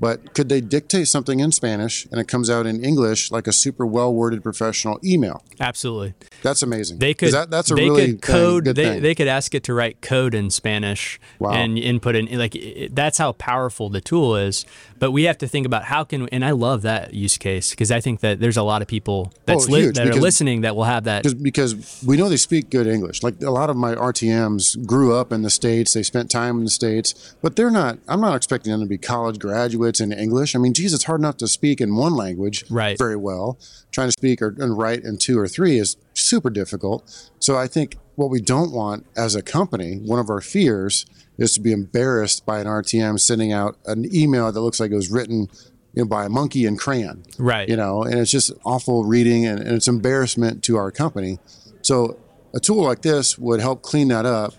but 0.04 0.34
could 0.34 0.50
they 0.50 0.60
dictate 0.60 1.08
something 1.08 1.40
in 1.40 1.54
Spanish 1.54 2.06
and 2.12 2.20
it 2.20 2.28
comes 2.28 2.50
out 2.50 2.66
in 2.66 2.84
English 2.84 3.32
like 3.32 3.48
a 3.48 3.54
super 3.54 3.86
well 3.86 4.14
worded 4.14 4.44
professional 4.44 5.00
email? 5.02 5.42
Absolutely. 5.62 6.14
That's 6.42 6.62
amazing. 6.62 7.00
They 7.00 7.14
could. 7.14 7.32
That, 7.32 7.50
that's 7.50 7.72
a 7.72 7.76
they 7.76 7.84
really 7.84 8.08
could 8.08 8.22
code. 8.22 8.66
Thing, 8.66 8.74
they, 8.76 9.00
they 9.00 9.16
could 9.16 9.30
ask 9.30 9.56
it 9.56 9.64
to 9.64 9.74
write 9.74 10.02
code 10.02 10.34
in 10.34 10.50
Spanish 10.50 11.22
wow. 11.40 11.52
and 11.52 11.78
input 11.80 12.16
in 12.16 12.38
like 12.38 12.54
it, 12.54 12.94
that's 12.94 13.18
how 13.18 13.32
powerful 13.32 13.88
the 13.88 14.02
tool 14.02 14.36
is. 14.36 14.66
But 15.00 15.12
we 15.12 15.24
have 15.24 15.38
to 15.38 15.48
think 15.48 15.66
about 15.66 15.86
how 15.86 16.04
can. 16.04 16.28
And 16.30 16.44
I 16.44 16.52
love 16.52 16.82
that 16.82 17.14
use 17.14 17.38
case 17.38 17.70
because 17.70 17.90
I 17.90 18.02
think 18.02 18.20
that 18.20 18.42
there's 18.42 18.58
a 18.58 18.64
lot 18.64 18.82
of 18.82 18.90
people 18.90 19.32
that's 19.46 19.70
oh, 19.70 19.72
li- 19.72 19.86
that 19.86 19.94
because, 19.96 20.18
are 20.18 20.22
listening 20.22 20.62
that 20.62 20.76
will 20.76 20.84
have 20.84 21.06
that. 21.06 21.24
Because 21.42 22.04
we 22.06 22.18
know 22.18 22.28
they 22.28 22.36
speak 22.36 22.70
good 22.70 22.88
English. 22.88 23.24
Like 23.24 23.42
a 23.42 23.52
lot 23.52 23.70
of 23.70 23.78
my 23.78 23.96
RTMs 23.96 24.86
grew 24.86 25.16
up 25.16 25.32
in 25.32 25.44
the 25.44 25.50
states. 25.50 25.94
They 25.94 26.04
spent 26.04 26.30
time 26.30 26.58
in 26.58 26.66
the 26.66 26.70
states, 26.70 27.36
but 27.42 27.56
they're 27.56 27.72
not. 27.72 28.00
I'm 28.10 28.20
not 28.20 28.36
expecting 28.36 28.74
them 28.74 28.82
to 28.82 28.88
be 28.88 28.98
college 28.98 29.40
graduates 29.40 29.93
in 30.00 30.12
English. 30.12 30.56
I 30.56 30.60
mean, 30.60 30.74
geez, 30.74 30.94
it's 30.94 31.06
hard 31.06 31.20
enough 31.20 31.38
to 31.38 31.48
speak 31.48 31.82
in 31.82 31.96
one 31.96 32.16
language 32.16 32.66
right. 32.70 32.98
very 32.98 33.16
well. 33.16 33.58
Trying 33.92 34.08
to 34.08 34.12
speak 34.14 34.42
or, 34.42 34.56
and 34.60 34.78
write 34.78 35.04
in 35.04 35.18
two 35.18 35.40
or 35.40 35.48
three 35.48 35.78
is 35.78 35.98
super 36.14 36.50
difficult. 36.50 37.32
So 37.40 37.58
I 37.58 37.68
think 37.68 37.98
what 38.16 38.30
we 38.30 38.42
don't 38.42 38.72
want 38.72 39.06
as 39.16 39.36
a 39.36 39.42
company, 39.42 39.98
one 39.98 40.20
of 40.20 40.30
our 40.30 40.42
fears 40.42 41.06
is 41.38 41.54
to 41.54 41.62
be 41.62 41.72
embarrassed 41.72 42.46
by 42.46 42.60
an 42.60 42.68
RTM 42.68 43.20
sending 43.20 43.52
out 43.52 43.78
an 43.86 44.14
email 44.14 44.52
that 44.52 44.60
looks 44.60 44.80
like 44.80 44.92
it 44.92 44.96
was 44.96 45.12
written 45.12 45.50
you 45.94 46.04
know, 46.04 46.06
by 46.06 46.26
a 46.26 46.30
monkey 46.30 46.66
in 46.66 46.78
crayon. 46.78 47.24
Right. 47.38 47.68
You 47.68 47.76
know, 47.76 48.04
and 48.04 48.20
it's 48.20 48.32
just 48.32 48.52
awful 48.66 49.06
reading 49.06 49.46
and, 49.46 49.60
and 49.60 49.72
it's 49.72 49.88
embarrassment 49.88 50.64
to 50.66 50.78
our 50.78 50.92
company. 50.92 51.40
So 51.82 52.20
a 52.54 52.60
tool 52.60 52.84
like 52.84 53.02
this 53.02 53.38
would 53.38 53.60
help 53.60 53.82
clean 53.82 54.10
that 54.10 54.26
up. 54.26 54.54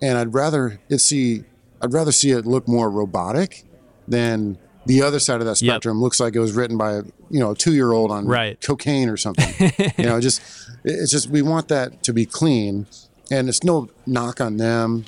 And 0.00 0.18
I'd 0.18 0.34
rather 0.34 0.80
it 0.88 0.98
see 0.98 1.44
I'd 1.80 1.92
rather 1.92 2.12
see 2.12 2.30
it 2.30 2.46
look 2.46 2.68
more 2.68 2.90
robotic 2.90 3.64
than 4.06 4.58
the 4.86 5.02
other 5.02 5.18
side 5.18 5.40
of 5.40 5.46
that 5.46 5.56
spectrum 5.56 5.98
yep. 5.98 6.02
looks 6.02 6.20
like 6.20 6.34
it 6.34 6.40
was 6.40 6.52
written 6.52 6.76
by 6.76 6.92
a 6.92 7.02
you 7.30 7.40
know 7.40 7.52
a 7.52 7.54
two 7.54 7.74
year 7.74 7.92
old 7.92 8.10
on 8.10 8.26
right. 8.26 8.60
cocaine 8.60 9.08
or 9.08 9.16
something. 9.16 9.72
you 9.98 10.04
know, 10.04 10.20
just 10.20 10.42
it's 10.84 11.10
just 11.10 11.28
we 11.28 11.42
want 11.42 11.68
that 11.68 12.02
to 12.04 12.12
be 12.12 12.26
clean, 12.26 12.86
and 13.30 13.48
it's 13.48 13.62
no 13.62 13.88
knock 14.06 14.40
on 14.40 14.56
them. 14.56 15.04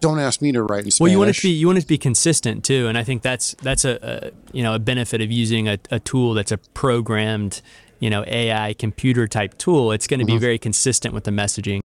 Don't 0.00 0.18
ask 0.18 0.42
me 0.42 0.50
to 0.52 0.62
write 0.62 0.84
in 0.84 0.90
Spanish. 0.90 1.00
Well, 1.00 1.12
you 1.12 1.18
want 1.18 1.30
it 1.30 1.36
to 1.36 1.42
be 1.42 1.50
you 1.50 1.66
want 1.66 1.78
it 1.78 1.82
to 1.82 1.86
be 1.86 1.98
consistent 1.98 2.64
too, 2.64 2.88
and 2.88 2.96
I 2.96 3.04
think 3.04 3.22
that's 3.22 3.54
that's 3.62 3.84
a, 3.84 3.98
a 4.02 4.30
you 4.52 4.62
know 4.62 4.74
a 4.74 4.78
benefit 4.78 5.20
of 5.20 5.30
using 5.30 5.68
a, 5.68 5.78
a 5.90 6.00
tool 6.00 6.34
that's 6.34 6.52
a 6.52 6.58
programmed 6.58 7.60
you 8.00 8.10
know 8.10 8.24
AI 8.26 8.74
computer 8.74 9.28
type 9.28 9.56
tool. 9.58 9.92
It's 9.92 10.06
going 10.06 10.20
to 10.20 10.26
mm-hmm. 10.26 10.36
be 10.36 10.40
very 10.40 10.58
consistent 10.58 11.14
with 11.14 11.24
the 11.24 11.30
messaging. 11.30 11.80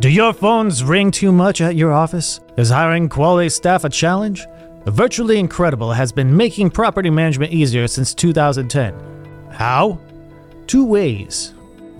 Do 0.00 0.08
your 0.08 0.32
phones 0.32 0.82
ring 0.82 1.10
too 1.10 1.30
much 1.30 1.60
at 1.60 1.76
your 1.76 1.92
office? 1.92 2.40
Is 2.56 2.70
hiring 2.70 3.06
quality 3.10 3.50
staff 3.50 3.84
a 3.84 3.90
challenge? 3.90 4.46
Virtually 4.86 5.38
Incredible 5.38 5.92
has 5.92 6.10
been 6.10 6.34
making 6.34 6.70
property 6.70 7.10
management 7.10 7.52
easier 7.52 7.86
since 7.86 8.14
2010. 8.14 8.94
How? 9.50 9.98
Two 10.66 10.86
ways. 10.86 11.52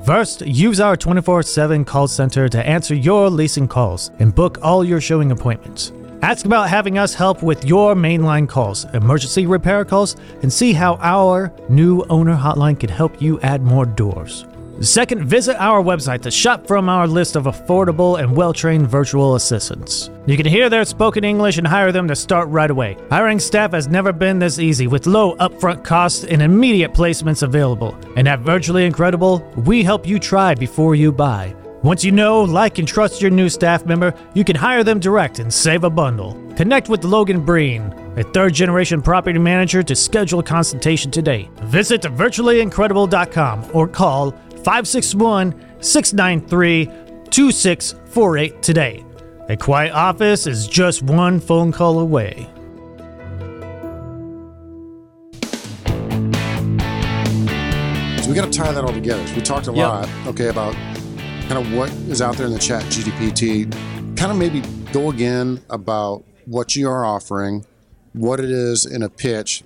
First, 0.06 0.40
use 0.46 0.80
our 0.80 0.96
24 0.96 1.42
7 1.42 1.84
call 1.84 2.08
center 2.08 2.48
to 2.48 2.66
answer 2.66 2.94
your 2.94 3.28
leasing 3.28 3.68
calls 3.68 4.10
and 4.18 4.34
book 4.34 4.56
all 4.62 4.82
your 4.82 5.02
showing 5.02 5.30
appointments. 5.30 5.92
Ask 6.22 6.46
about 6.46 6.70
having 6.70 6.96
us 6.96 7.12
help 7.12 7.42
with 7.42 7.66
your 7.66 7.94
mainline 7.94 8.48
calls, 8.48 8.86
emergency 8.94 9.44
repair 9.44 9.84
calls, 9.84 10.16
and 10.40 10.50
see 10.50 10.72
how 10.72 10.94
our 11.02 11.52
new 11.68 12.02
owner 12.08 12.34
hotline 12.34 12.80
can 12.80 12.88
help 12.88 13.20
you 13.20 13.38
add 13.40 13.60
more 13.60 13.84
doors. 13.84 14.46
Second, 14.80 15.22
visit 15.26 15.60
our 15.60 15.82
website 15.82 16.22
to 16.22 16.30
shop 16.30 16.66
from 16.66 16.88
our 16.88 17.06
list 17.06 17.36
of 17.36 17.44
affordable 17.44 18.18
and 18.18 18.34
well 18.34 18.54
trained 18.54 18.88
virtual 18.88 19.34
assistants. 19.34 20.08
You 20.24 20.38
can 20.38 20.46
hear 20.46 20.70
their 20.70 20.86
spoken 20.86 21.22
English 21.22 21.58
and 21.58 21.66
hire 21.66 21.92
them 21.92 22.08
to 22.08 22.16
start 22.16 22.48
right 22.48 22.70
away. 22.70 22.96
Hiring 23.10 23.40
staff 23.40 23.72
has 23.72 23.88
never 23.88 24.10
been 24.10 24.38
this 24.38 24.58
easy 24.58 24.86
with 24.86 25.06
low 25.06 25.36
upfront 25.36 25.84
costs 25.84 26.24
and 26.24 26.40
immediate 26.40 26.94
placements 26.94 27.42
available. 27.42 27.94
And 28.16 28.26
at 28.26 28.40
Virtually 28.40 28.86
Incredible, 28.86 29.46
we 29.54 29.82
help 29.82 30.06
you 30.06 30.18
try 30.18 30.54
before 30.54 30.94
you 30.94 31.12
buy. 31.12 31.54
Once 31.82 32.02
you 32.02 32.12
know, 32.12 32.42
like, 32.42 32.78
and 32.78 32.88
trust 32.88 33.22
your 33.22 33.30
new 33.30 33.48
staff 33.48 33.84
member, 33.86 34.14
you 34.34 34.44
can 34.44 34.56
hire 34.56 34.84
them 34.84 35.00
direct 35.00 35.38
and 35.38 35.52
save 35.52 35.84
a 35.84 35.90
bundle. 35.90 36.34
Connect 36.56 36.88
with 36.88 37.04
Logan 37.04 37.42
Breen, 37.42 37.82
a 38.18 38.22
third 38.22 38.52
generation 38.52 39.00
property 39.00 39.38
manager, 39.38 39.82
to 39.82 39.96
schedule 39.96 40.40
a 40.40 40.42
consultation 40.42 41.10
today. 41.10 41.50
Visit 41.64 42.02
virtuallyincredible.com 42.02 43.70
or 43.72 43.88
call 43.88 44.34
561 44.64 45.54
693 45.80 46.86
2648 47.30 48.62
today. 48.62 49.04
A 49.48 49.56
quiet 49.56 49.92
office 49.92 50.46
is 50.46 50.68
just 50.68 51.02
one 51.02 51.40
phone 51.40 51.72
call 51.72 51.98
away. 51.98 52.46
So 58.22 58.28
we 58.28 58.34
got 58.34 58.52
to 58.52 58.56
tie 58.56 58.70
that 58.72 58.84
all 58.84 58.92
together. 58.92 59.26
So 59.26 59.34
we 59.34 59.42
talked 59.42 59.66
a 59.68 59.72
yep. 59.72 59.88
lot, 59.88 60.08
okay, 60.26 60.48
about 60.48 60.74
kind 61.48 61.66
of 61.66 61.72
what 61.74 61.90
is 62.08 62.22
out 62.22 62.36
there 62.36 62.46
in 62.46 62.52
the 62.52 62.58
chat 62.58 62.84
GPT. 62.84 63.72
Kind 64.16 64.30
of 64.30 64.36
maybe 64.36 64.60
go 64.92 65.10
again 65.10 65.60
about 65.68 66.24
what 66.44 66.76
you 66.76 66.88
are 66.88 67.04
offering, 67.04 67.64
what 68.12 68.38
it 68.38 68.50
is 68.50 68.86
in 68.86 69.02
a 69.02 69.08
pitch, 69.08 69.64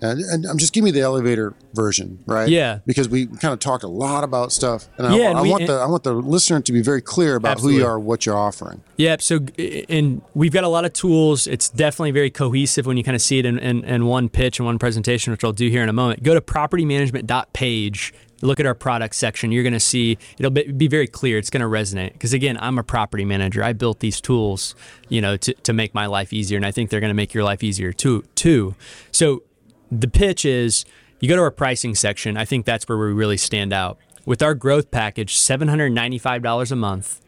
and, 0.00 0.20
and 0.20 0.46
I'm 0.46 0.58
just 0.58 0.72
give 0.72 0.84
me 0.84 0.90
the 0.90 1.00
elevator 1.00 1.54
version, 1.74 2.22
right? 2.26 2.48
Yeah. 2.48 2.80
Because 2.86 3.08
we 3.08 3.26
kind 3.26 3.52
of 3.52 3.58
talked 3.58 3.82
a 3.82 3.88
lot 3.88 4.22
about 4.22 4.52
stuff, 4.52 4.88
and 4.96 5.06
I, 5.06 5.16
yeah, 5.16 5.32
I, 5.32 5.38
I 5.38 5.42
we, 5.42 5.50
want 5.50 5.66
the 5.66 5.72
I 5.74 5.86
want 5.86 6.04
the 6.04 6.12
listener 6.12 6.60
to 6.60 6.72
be 6.72 6.82
very 6.82 7.02
clear 7.02 7.36
about 7.36 7.52
absolutely. 7.52 7.80
who 7.80 7.84
you 7.84 7.86
are, 7.88 7.98
what 7.98 8.24
you're 8.24 8.36
offering. 8.36 8.82
Yeah. 8.96 9.16
So, 9.18 9.40
and 9.88 10.22
we've 10.34 10.52
got 10.52 10.64
a 10.64 10.68
lot 10.68 10.84
of 10.84 10.92
tools. 10.92 11.46
It's 11.46 11.68
definitely 11.68 12.12
very 12.12 12.30
cohesive 12.30 12.86
when 12.86 12.96
you 12.96 13.04
kind 13.04 13.16
of 13.16 13.22
see 13.22 13.38
it 13.38 13.46
in, 13.46 13.58
in, 13.58 13.84
in 13.84 14.06
one 14.06 14.28
pitch 14.28 14.60
and 14.60 14.66
one 14.66 14.78
presentation, 14.78 15.32
which 15.32 15.42
I'll 15.42 15.52
do 15.52 15.68
here 15.68 15.82
in 15.82 15.88
a 15.88 15.94
moment. 15.94 16.22
Go 16.22 16.34
to 16.34 16.40
propertymanagement.page 16.40 18.14
look 18.40 18.60
at 18.60 18.66
our 18.66 18.74
product 18.74 19.16
section, 19.16 19.50
you're 19.50 19.64
going 19.64 19.72
to 19.72 19.80
see 19.80 20.16
it'll 20.38 20.52
be, 20.52 20.86
very 20.86 21.08
clear. 21.08 21.38
It's 21.38 21.50
going 21.50 21.60
to 21.60 21.66
resonate 21.66 22.12
because 22.12 22.32
again, 22.32 22.56
I'm 22.60 22.78
a 22.78 22.84
property 22.84 23.24
manager. 23.24 23.64
I 23.64 23.72
built 23.72 23.98
these 23.98 24.20
tools, 24.20 24.76
you 25.08 25.20
know, 25.20 25.36
to, 25.38 25.54
to 25.54 25.72
make 25.72 25.92
my 25.92 26.06
life 26.06 26.32
easier, 26.32 26.56
and 26.56 26.64
I 26.64 26.70
think 26.70 26.90
they're 26.90 27.00
going 27.00 27.10
to 27.10 27.14
make 27.14 27.34
your 27.34 27.42
life 27.42 27.64
easier 27.64 27.92
too. 27.92 28.24
Too. 28.36 28.76
So 29.10 29.42
the 29.90 30.08
pitch 30.08 30.44
is 30.44 30.84
you 31.20 31.28
go 31.28 31.36
to 31.36 31.42
our 31.42 31.50
pricing 31.50 31.94
section. 31.94 32.36
I 32.36 32.44
think 32.44 32.64
that's 32.64 32.88
where 32.88 32.98
we 32.98 33.12
really 33.12 33.36
stand 33.36 33.72
out. 33.72 33.98
With 34.24 34.42
our 34.42 34.54
growth 34.54 34.90
package, 34.90 35.36
$795 35.36 36.70
a 36.70 36.76
month, 36.76 37.20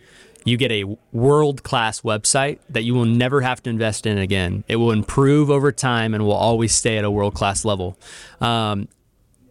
you 0.45 0.57
get 0.57 0.71
a 0.71 0.85
world 1.13 1.63
class 1.63 2.01
website 2.03 2.59
that 2.69 2.83
you 2.83 2.95
will 2.95 3.05
never 3.05 3.41
have 3.41 3.63
to 3.63 3.71
invest 3.71 4.07
in 4.07 4.19
again. 4.19 4.65
It 4.69 4.77
will 4.77 4.91
improve 4.91 5.51
over 5.51 5.73
time 5.73 6.15
and 6.15 6.25
will 6.25 6.33
always 6.33 6.75
stay 6.75 6.99
at 6.99 7.05
a 7.05 7.11
world 7.11 7.35
class 7.35 7.65
level. 7.65 7.99
Um, 8.41 8.89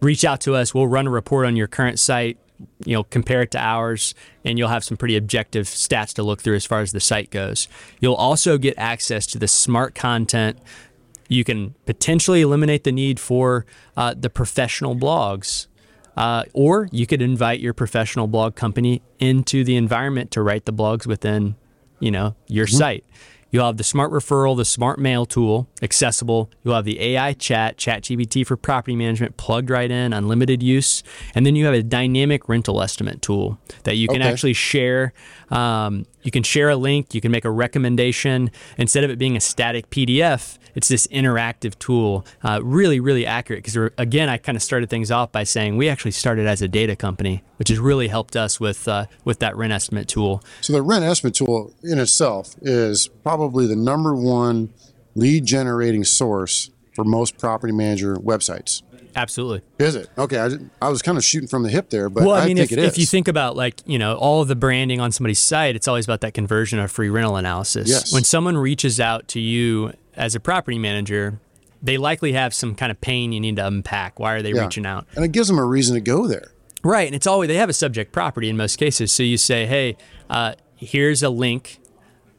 reach 0.02 0.26
out 0.26 0.42
to 0.42 0.56
us. 0.56 0.74
We'll 0.74 0.88
run 0.88 1.08
a 1.08 1.12
report 1.12 1.46
on 1.46 1.56
your 1.56 1.68
current 1.68 2.00
site, 2.00 2.38
you 2.86 2.94
know, 2.94 3.04
compare 3.04 3.42
it 3.42 3.52
to 3.52 3.60
ours, 3.60 4.16
and 4.44 4.58
you'll 4.58 4.70
have 4.70 4.84
some 4.84 4.98
pretty 4.98 5.16
objective 5.16 5.66
stats 5.66 6.14
to 6.14 6.24
look 6.24 6.42
through 6.42 6.56
as 6.56 6.66
far 6.66 6.82
as 6.82 6.92
the 6.92 7.00
site 7.00 7.30
goes. 7.30 7.68
You'll 8.00 8.16
also 8.16 8.58
get 8.58 8.74
access 8.78 9.26
to 9.28 9.40
the 9.40 9.48
smart 9.48 9.96
content 9.96 10.60
you 11.30 11.46
can 11.46 11.76
potentially 11.86 12.42
eliminate 12.42 12.84
the 12.84 12.92
need 12.92 13.20
for 13.20 13.66
uh, 13.96 14.14
the 14.18 14.30
professional 14.30 14.96
blogs. 14.96 15.68
Uh, 16.18 16.44
or 16.54 16.90
you 16.92 17.08
could 17.08 17.22
invite 17.22 17.62
your 17.62 17.74
professional 17.74 18.28
blog 18.28 18.56
company 18.56 19.02
into 19.20 19.64
the 19.64 19.78
environment 19.78 20.32
to 20.32 20.42
write 20.42 20.66
the 20.66 20.74
blogs 20.74 21.08
within, 21.08 21.56
you 22.02 22.12
know, 22.12 22.36
your 22.48 22.66
mm-hmm. 22.66 22.76
site. 22.76 23.06
You'll 23.52 23.66
have 23.66 23.78
the 23.78 23.84
smart 23.84 24.12
referral, 24.12 24.56
the 24.56 24.66
smart 24.66 25.00
mail 25.00 25.26
tool, 25.26 25.68
accessible. 25.82 26.52
You'll 26.64 26.76
have 26.76 26.86
the 26.86 27.00
AI 27.02 27.34
chat, 27.34 27.78
ChatGPT 27.78 28.46
for 28.46 28.56
property 28.56 28.96
management, 28.96 29.38
plugged 29.38 29.70
right 29.70 29.90
in, 29.90 30.14
unlimited 30.14 30.62
use. 30.62 31.02
And 31.34 31.46
then 31.46 31.56
you 31.56 31.66
have 31.66 31.74
a 31.74 31.82
dynamic 31.82 32.48
rental 32.48 32.82
estimate 32.82 33.22
tool 33.22 33.58
that 33.84 33.96
you 33.96 34.08
can 34.08 34.22
Okay. 34.22 34.30
actually 34.32 34.54
share. 34.54 35.14
Um, 35.50 36.06
you 36.22 36.32
can 36.32 36.44
share 36.44 36.70
a 36.70 36.76
link, 36.76 37.16
you 37.16 37.22
can 37.22 37.32
make 37.32 37.46
a 37.46 37.50
recommendation. 37.50 38.52
Instead 38.78 39.04
of 39.04 39.10
it 39.10 39.18
being 39.18 39.36
a 39.36 39.40
static 39.40 39.90
PDF, 39.90 40.58
it's 40.76 40.88
this 40.90 41.08
interactive 41.08 41.80
tool. 41.80 42.26
Uh, 42.44 42.60
really, 42.64 43.00
really 43.00 43.26
accurate. 43.26 43.64
Because 43.64 43.92
again, 43.98 44.30
I 44.30 44.38
kind 44.38 44.56
of 44.56 44.62
started 44.62 44.90
things 44.90 45.10
off 45.12 45.32
by 45.32 45.44
saying 45.44 45.78
we 45.78 45.90
actually 45.90 46.12
started 46.12 46.46
as 46.46 46.62
a 46.62 46.68
data 46.68 46.96
company, 46.96 47.42
which 47.58 47.70
has 47.70 47.80
really 47.80 48.10
helped 48.10 48.36
us 48.36 48.60
with 48.60 48.88
uh, 48.88 49.06
with 49.24 49.40
that 49.40 49.56
rent 49.58 49.74
estimate 49.74 50.08
tool. 50.08 50.44
So 50.62 50.74
the 50.74 50.82
rent 50.84 51.04
estimate 51.04 51.34
tool 51.36 51.74
in 51.84 51.98
itself 52.00 52.56
is 52.62 53.08
probably 53.24 53.39
the 53.48 53.76
number 53.76 54.16
one 54.16 54.74
lead 55.16 55.46
generating 55.46 56.04
source 56.04 56.70
for 56.96 57.04
most 57.04 57.38
property 57.38 57.74
manager 57.74 58.16
websites. 58.16 58.82
Absolutely. 59.16 59.62
Is 59.80 59.96
it? 59.96 60.08
Okay, 60.18 60.40
I, 60.40 60.50
I 60.82 60.90
was 60.90 61.02
kind 61.02 61.18
of 61.18 61.24
shooting 61.24 61.48
from 61.48 61.64
the 61.64 61.70
hip 61.70 61.90
there, 61.90 62.10
but 62.10 62.24
well, 62.24 62.36
I 62.36 62.42
I, 62.42 62.46
mean, 62.46 62.58
if, 62.58 62.72
if 62.72 62.98
you 62.98 63.06
think 63.06 63.28
about 63.28 63.56
like 63.56 63.82
you 63.86 63.98
know 63.98 64.16
all 64.16 64.42
of 64.42 64.48
the 64.48 64.56
branding 64.56 65.00
on 65.02 65.12
somebody's 65.12 65.40
site, 65.40 65.76
it's 65.76 65.88
always 65.88 66.06
about 66.06 66.22
that 66.22 66.34
conversion 66.34 66.80
of 66.80 66.92
free 66.92 67.10
rental 67.10 67.36
analysis. 67.36 67.90
Yes. 67.90 68.14
When 68.14 68.24
someone 68.24 68.56
reaches 68.58 69.00
out 69.00 69.28
to 69.30 69.40
you 69.40 69.94
as 70.16 70.36
a 70.36 70.40
property 70.40 70.78
manager, 70.78 71.40
they 71.82 71.98
likely 71.98 72.34
have 72.34 72.54
some 72.54 72.76
kind 72.76 72.92
of 72.92 73.02
pain 73.02 73.32
you 73.32 73.40
need 73.40 73.56
to 73.56 73.66
unpack. 73.66 74.20
Why 74.20 74.34
are 74.34 74.42
they 74.42 74.54
Yeah. 74.54 74.62
reaching 74.62 74.86
out? 74.86 75.08
and 75.16 75.26
it 75.26 75.32
gives 75.32 75.48
them 75.48 75.58
a 75.58 75.66
reason 75.66 75.96
to 75.96 76.02
go 76.02 76.28
there. 76.28 76.52
Right, 76.84 77.08
and 77.08 77.16
it's 77.16 77.28
always 77.28 77.48
they 77.48 77.56
have 77.56 77.70
a 77.70 77.74
subject 77.74 78.12
property 78.12 78.48
in 78.50 78.56
most 78.58 78.78
cases. 78.78 79.12
So 79.12 79.24
you 79.24 79.38
say, 79.38 79.66
hey, 79.66 79.98
uh, 80.30 80.54
here's 80.76 81.24
a 81.24 81.30
link. 81.30 81.80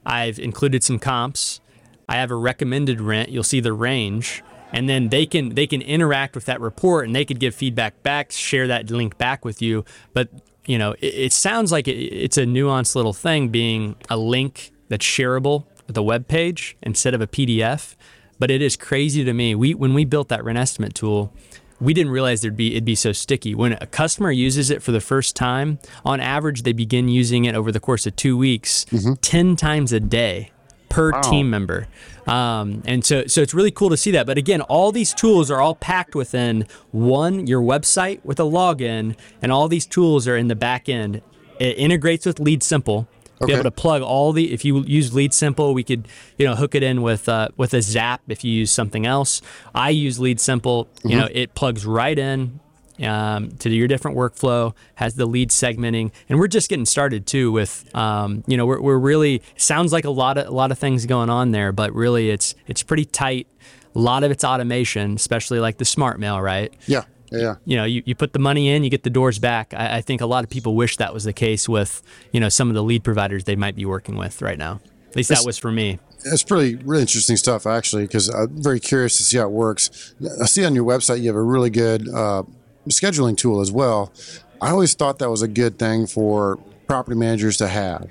I've 0.04 0.38
included 0.38 0.82
some 0.82 0.98
comps. 0.98 1.60
I 2.08 2.16
have 2.16 2.30
a 2.30 2.36
recommended 2.36 3.00
rent. 3.00 3.28
You'll 3.28 3.44
see 3.44 3.60
the 3.60 3.72
range, 3.72 4.42
and 4.72 4.88
then 4.88 5.08
they 5.08 5.26
can 5.26 5.54
they 5.54 5.66
can 5.66 5.80
interact 5.82 6.34
with 6.34 6.46
that 6.46 6.60
report, 6.60 7.06
and 7.06 7.14
they 7.14 7.24
could 7.24 7.38
give 7.38 7.54
feedback 7.54 8.02
back, 8.02 8.32
share 8.32 8.66
that 8.66 8.90
link 8.90 9.16
back 9.18 9.44
with 9.44 9.62
you. 9.62 9.84
But 10.12 10.28
you 10.66 10.78
know, 10.78 10.92
it, 11.00 11.14
it 11.14 11.32
sounds 11.32 11.70
like 11.70 11.86
it, 11.86 11.92
it's 11.92 12.36
a 12.36 12.44
nuanced 12.44 12.94
little 12.94 13.12
thing, 13.12 13.48
being 13.48 13.96
a 14.08 14.16
link 14.16 14.72
that's 14.88 15.06
shareable 15.06 15.66
with 15.86 15.96
a 15.96 16.02
web 16.02 16.28
page 16.28 16.76
instead 16.82 17.14
of 17.14 17.20
a 17.20 17.26
PDF. 17.26 17.94
But 18.38 18.50
it 18.50 18.62
is 18.62 18.76
crazy 18.76 19.22
to 19.24 19.32
me. 19.32 19.54
We 19.54 19.74
when 19.74 19.94
we 19.94 20.04
built 20.04 20.28
that 20.30 20.44
rent 20.44 20.58
estimate 20.58 20.94
tool, 20.94 21.32
we 21.80 21.94
didn't 21.94 22.12
realize 22.12 22.42
there'd 22.42 22.56
be 22.56 22.72
it'd 22.72 22.84
be 22.84 22.94
so 22.94 23.12
sticky. 23.12 23.54
When 23.54 23.72
a 23.74 23.86
customer 23.86 24.30
uses 24.30 24.70
it 24.70 24.82
for 24.82 24.92
the 24.92 25.00
first 25.00 25.36
time, 25.36 25.78
on 26.04 26.20
average 26.20 26.62
they 26.62 26.72
begin 26.72 27.08
using 27.08 27.44
it 27.44 27.54
over 27.54 27.72
the 27.72 27.80
course 27.80 28.06
of 28.06 28.16
two 28.16 28.36
weeks, 28.36 28.84
ten 29.22 29.56
times 29.56 29.92
a 29.92 30.00
day 30.00 30.50
per 30.88 31.12
team 31.22 31.48
member. 31.50 31.86
Um, 32.26 32.82
and 32.84 33.04
so 33.04 33.26
so 33.26 33.40
it's 33.40 33.54
really 33.54 33.70
cool 33.70 33.90
to 33.90 33.96
see 33.96 34.10
that. 34.12 34.26
But 34.26 34.38
again, 34.38 34.60
all 34.62 34.92
these 34.92 35.14
tools 35.14 35.50
are 35.50 35.60
all 35.60 35.74
packed 35.74 36.14
within 36.14 36.66
one 36.90 37.46
your 37.46 37.62
website 37.62 38.22
with 38.24 38.38
a 38.40 38.44
login, 38.44 39.16
and 39.40 39.50
all 39.50 39.68
these 39.68 39.86
tools 39.86 40.28
are 40.28 40.36
in 40.36 40.48
the 40.48 40.56
back 40.56 40.88
end. 40.88 41.22
It 41.58 41.78
integrates 41.78 42.26
with 42.26 42.40
Lead 42.40 42.62
Simple. 42.62 43.08
Be 43.40 43.44
Okay. 43.44 43.52
able 43.54 43.64
to 43.64 43.70
plug 43.70 44.02
all 44.02 44.32
the. 44.32 44.52
If 44.52 44.66
you 44.66 44.84
use 44.84 45.14
Lead 45.14 45.32
Simple, 45.32 45.72
we 45.72 45.82
could 45.82 46.06
you 46.36 46.46
know 46.46 46.54
hook 46.54 46.74
it 46.74 46.82
in 46.82 47.00
with 47.00 47.26
uh, 47.26 47.48
with 47.56 47.72
a 47.72 47.80
Zap. 47.80 48.20
If 48.28 48.44
you 48.44 48.52
use 48.52 48.70
something 48.70 49.06
else, 49.06 49.40
I 49.74 49.90
use 49.90 50.18
Lead 50.18 50.38
Simple. 50.40 50.88
You 51.04 51.16
know 51.16 51.28
it 51.32 51.54
plugs 51.54 51.86
right 51.86 52.18
in 52.18 52.60
um, 53.02 53.50
to 53.60 53.70
your 53.70 53.88
different 53.88 54.16
workflow. 54.18 54.74
Has 54.96 55.14
the 55.14 55.24
lead 55.24 55.48
segmenting, 55.48 56.10
and 56.28 56.38
we're 56.38 56.48
just 56.48 56.68
getting 56.68 56.84
started 56.84 57.26
too. 57.26 57.50
With 57.50 57.88
um, 57.94 58.44
you 58.46 58.58
know 58.58 58.66
we're, 58.66 58.80
we're 58.82 58.98
really 58.98 59.40
sounds 59.56 59.90
like 59.90 60.04
a 60.04 60.10
lot 60.10 60.36
of 60.36 60.46
a 60.46 60.50
lot 60.50 60.70
of 60.70 60.78
things 60.78 61.06
going 61.06 61.30
on 61.30 61.50
there, 61.52 61.72
but 61.72 61.94
really 61.94 62.28
it's 62.28 62.54
it's 62.66 62.82
pretty 62.82 63.06
tight. 63.06 63.46
A 63.94 63.98
lot 63.98 64.22
of 64.22 64.30
it's 64.30 64.44
automation, 64.44 65.14
especially 65.16 65.60
like 65.60 65.78
the 65.78 65.86
smart 65.86 66.20
mail, 66.20 66.40
right? 66.42 66.72
Yeah, 66.86 67.04
yeah. 67.30 67.56
you 67.64 67.76
know, 67.76 67.84
you, 67.84 68.02
you 68.04 68.14
put 68.14 68.32
the 68.32 68.38
money 68.38 68.68
in, 68.68 68.84
you 68.84 68.90
get 68.90 69.02
the 69.02 69.10
doors 69.10 69.38
back. 69.38 69.72
I, 69.74 69.98
I 69.98 70.00
think 70.00 70.20
a 70.20 70.26
lot 70.26 70.44
of 70.44 70.50
people 70.50 70.74
wish 70.74 70.96
that 70.96 71.14
was 71.14 71.24
the 71.24 71.32
case 71.32 71.68
with, 71.68 72.02
you 72.32 72.40
know, 72.40 72.48
some 72.48 72.68
of 72.68 72.74
the 72.74 72.82
lead 72.82 73.04
providers 73.04 73.44
they 73.44 73.56
might 73.56 73.76
be 73.76 73.84
working 73.84 74.16
with 74.16 74.42
right 74.42 74.58
now. 74.58 74.80
At 75.08 75.16
least 75.16 75.30
that 75.30 75.44
was 75.44 75.58
for 75.58 75.72
me. 75.72 75.98
It's 76.24 76.44
pretty 76.44 76.76
really 76.76 77.00
interesting 77.00 77.36
stuff 77.36 77.66
actually 77.66 78.04
because 78.04 78.28
I'm 78.28 78.62
very 78.62 78.78
curious 78.78 79.16
to 79.16 79.24
see 79.24 79.38
how 79.38 79.44
it 79.44 79.50
works. 79.50 80.14
I 80.40 80.46
see 80.46 80.64
on 80.64 80.74
your 80.74 80.84
website 80.84 81.20
you 81.20 81.26
have 81.28 81.36
a 81.36 81.42
really 81.42 81.70
good 81.70 82.08
uh, 82.08 82.44
scheduling 82.88 83.36
tool 83.36 83.60
as 83.60 83.72
well. 83.72 84.12
I 84.60 84.70
always 84.70 84.94
thought 84.94 85.18
that 85.18 85.30
was 85.30 85.42
a 85.42 85.48
good 85.48 85.78
thing 85.78 86.06
for 86.06 86.58
property 86.86 87.16
managers 87.16 87.56
to 87.58 87.68
have. 87.68 88.10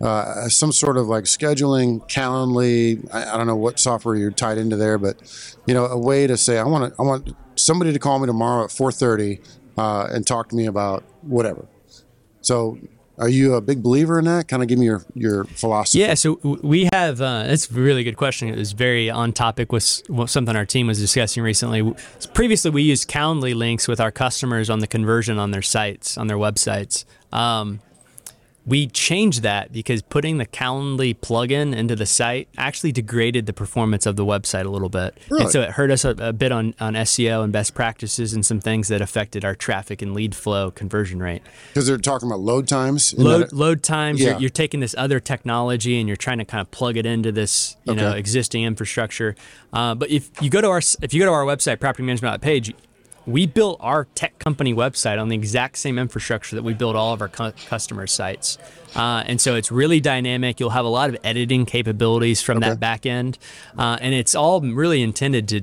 Uh, 0.00 0.48
some 0.48 0.72
sort 0.72 0.96
of 0.96 1.06
like 1.06 1.24
scheduling, 1.24 2.00
Calendly. 2.10 3.08
I, 3.14 3.32
I 3.32 3.36
don't 3.36 3.46
know 3.46 3.56
what 3.56 3.78
software 3.78 4.16
you're 4.16 4.30
tied 4.30 4.58
into 4.58 4.76
there, 4.76 4.98
but 4.98 5.16
you 5.66 5.74
know, 5.74 5.86
a 5.86 5.98
way 5.98 6.26
to 6.26 6.36
say 6.36 6.58
I 6.58 6.64
want 6.64 6.92
to, 6.92 7.00
I 7.00 7.04
want 7.04 7.36
somebody 7.64 7.92
to 7.92 7.98
call 7.98 8.18
me 8.18 8.26
tomorrow 8.26 8.64
at 8.64 8.70
4:30 8.70 9.40
uh, 9.78 10.08
and 10.10 10.26
talk 10.26 10.48
to 10.50 10.56
me 10.56 10.66
about 10.66 11.02
whatever. 11.22 11.66
So, 12.40 12.78
are 13.18 13.28
you 13.28 13.54
a 13.54 13.60
big 13.60 13.82
believer 13.82 14.18
in 14.18 14.24
that? 14.26 14.48
Kind 14.48 14.62
of 14.62 14.68
give 14.68 14.78
me 14.78 14.86
your 14.86 15.04
your 15.14 15.44
philosophy. 15.44 16.00
Yeah, 16.00 16.14
so 16.14 16.38
we 16.62 16.88
have. 16.92 17.20
Uh, 17.20 17.44
that's 17.44 17.70
a 17.70 17.74
really 17.74 18.04
good 18.04 18.16
question. 18.16 18.48
It 18.48 18.58
was 18.58 18.72
very 18.72 19.08
on 19.08 19.32
topic 19.32 19.72
with 19.72 19.84
something 20.26 20.56
our 20.56 20.66
team 20.66 20.88
was 20.88 20.98
discussing 20.98 21.42
recently. 21.42 21.94
Previously, 22.34 22.70
we 22.70 22.82
used 22.82 23.08
Calendly 23.08 23.54
links 23.54 23.88
with 23.88 24.00
our 24.00 24.10
customers 24.10 24.68
on 24.68 24.80
the 24.80 24.86
conversion 24.86 25.38
on 25.38 25.50
their 25.52 25.62
sites, 25.62 26.18
on 26.18 26.26
their 26.26 26.38
websites. 26.38 27.04
Um, 27.32 27.80
we 28.66 28.86
changed 28.86 29.42
that 29.42 29.72
because 29.72 30.00
putting 30.00 30.38
the 30.38 30.46
Calendly 30.46 31.14
plugin 31.14 31.76
into 31.76 31.94
the 31.94 32.06
site 32.06 32.48
actually 32.56 32.92
degraded 32.92 33.44
the 33.44 33.52
performance 33.52 34.06
of 34.06 34.16
the 34.16 34.24
website 34.24 34.64
a 34.64 34.70
little 34.70 34.88
bit. 34.88 35.16
Really? 35.28 35.42
And 35.42 35.50
so 35.52 35.60
it 35.60 35.70
hurt 35.72 35.90
us 35.90 36.04
a, 36.04 36.10
a 36.18 36.32
bit 36.32 36.50
on, 36.50 36.74
on 36.80 36.94
SEO 36.94 37.44
and 37.44 37.52
best 37.52 37.74
practices 37.74 38.32
and 38.32 38.44
some 38.44 38.60
things 38.60 38.88
that 38.88 39.02
affected 39.02 39.44
our 39.44 39.54
traffic 39.54 40.00
and 40.00 40.14
lead 40.14 40.34
flow 40.34 40.70
conversion 40.70 41.20
rate. 41.20 41.42
because 41.68 41.86
they're 41.86 41.98
talking 41.98 42.26
about 42.28 42.40
load 42.40 42.66
times. 42.66 43.12
Load, 43.18 43.42
that- 43.42 43.52
load 43.52 43.82
times, 43.82 44.20
Yeah. 44.20 44.30
you're, 44.30 44.40
you're 44.40 44.50
taking 44.50 44.80
this 44.80 44.94
other 44.96 45.20
technology 45.20 45.98
and 45.98 46.08
you're 46.08 46.16
trying 46.16 46.38
to 46.38 46.44
kind 46.46 46.60
of 46.62 46.70
plug 46.70 46.96
it 46.96 47.04
into 47.04 47.32
this 47.32 47.76
you 47.84 47.94
know 47.94 48.12
existing 48.12 48.62
infrastructure. 48.64 49.34
Uh, 49.72 49.94
but 49.94 50.08
if 50.10 50.30
you 50.40 50.48
go 50.48 50.60
to 50.62 50.68
our 50.68 50.80
if 51.02 51.12
you 51.12 51.20
go 51.20 51.26
to 51.26 51.32
our 51.32 51.44
website 51.44 51.76
propertymanagement.page, 51.78 52.72
we 53.26 53.46
built 53.46 53.78
our 53.80 54.06
tech 54.14 54.38
company 54.38 54.74
website 54.74 55.20
on 55.20 55.28
the 55.28 55.34
exact 55.36 55.78
same 55.78 55.98
infrastructure 55.98 56.56
that 56.56 56.62
we 56.62 56.74
build 56.74 56.94
all 56.96 57.12
of 57.14 57.20
our 57.22 57.28
cu- 57.28 57.52
customer 57.66 58.06
sites. 58.06 58.58
Uh, 58.94 59.24
and 59.26 59.40
so 59.40 59.54
it's 59.54 59.72
really 59.72 60.00
dynamic. 60.00 60.60
You'll 60.60 60.70
have 60.70 60.84
a 60.84 60.88
lot 60.88 61.08
of 61.08 61.16
editing 61.24 61.64
capabilities 61.66 62.42
from 62.42 62.58
Okay. 62.58 62.68
that 62.70 62.80
back 62.80 63.06
end. 63.06 63.38
Uh, 63.78 63.96
and 64.00 64.14
it's 64.14 64.34
all 64.34 64.60
really 64.60 65.00
intended 65.02 65.48
to 65.48 65.62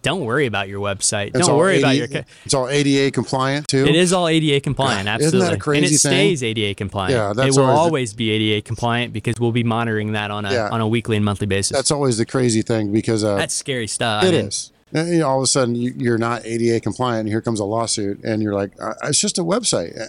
don't 0.00 0.24
worry 0.24 0.46
about 0.46 0.68
your 0.68 0.80
website. 0.80 1.28
it's 1.32 1.46
don't 1.46 1.56
worry 1.56 1.78
about 1.78 1.94
your. 1.94 2.08
It's 2.44 2.54
all 2.54 2.68
ADA 2.68 3.12
compliant 3.12 3.68
too. 3.68 3.86
it 3.86 3.94
is 3.94 4.12
all 4.12 4.26
ADA 4.26 4.60
compliant, 4.60 5.06
God, 5.06 5.20
isn't 5.20 5.38
that 5.38 5.52
a 5.52 5.56
crazy 5.56 5.84
and 5.86 5.94
it 5.94 5.98
thing? 5.98 6.36
stays 6.36 6.42
ADA 6.42 6.74
compliant. 6.74 7.12
Yeah, 7.12 7.32
that's 7.36 7.56
it 7.56 7.60
will 7.60 7.68
always 7.70 8.12
be 8.12 8.30
ADA 8.30 8.62
compliant 8.62 9.12
because 9.12 9.36
we'll 9.38 9.52
be 9.52 9.62
monitoring 9.62 10.12
that 10.14 10.32
on 10.32 10.44
a 10.44 10.52
Yeah. 10.52 10.70
on 10.72 10.80
a 10.80 10.88
weekly 10.88 11.14
and 11.14 11.24
monthly 11.24 11.46
basis. 11.46 11.76
That's 11.76 11.92
always 11.92 12.18
the 12.18 12.26
crazy 12.26 12.62
thing 12.62 12.90
because 12.92 13.22
uh, 13.22 13.36
That's 13.36 13.54
scary 13.54 13.86
stuff. 13.86 14.24
it 14.24 14.28
I 14.28 14.30
mean, 14.32 14.46
is. 14.46 14.72
And, 14.92 15.08
you 15.08 15.18
know, 15.20 15.28
all 15.28 15.38
of 15.38 15.44
a 15.44 15.46
sudden 15.46 15.74
you, 15.74 15.94
you're 15.96 16.18
not 16.18 16.44
ADA 16.44 16.80
compliant, 16.80 17.20
and 17.20 17.28
here 17.28 17.40
comes 17.40 17.60
a 17.60 17.64
lawsuit, 17.64 18.22
and 18.24 18.42
you're 18.42 18.54
like, 18.54 18.72
uh, 18.80 18.94
it's 19.04 19.20
just 19.20 19.38
a 19.38 19.42
website. 19.44 19.98
Uh, 20.00 20.06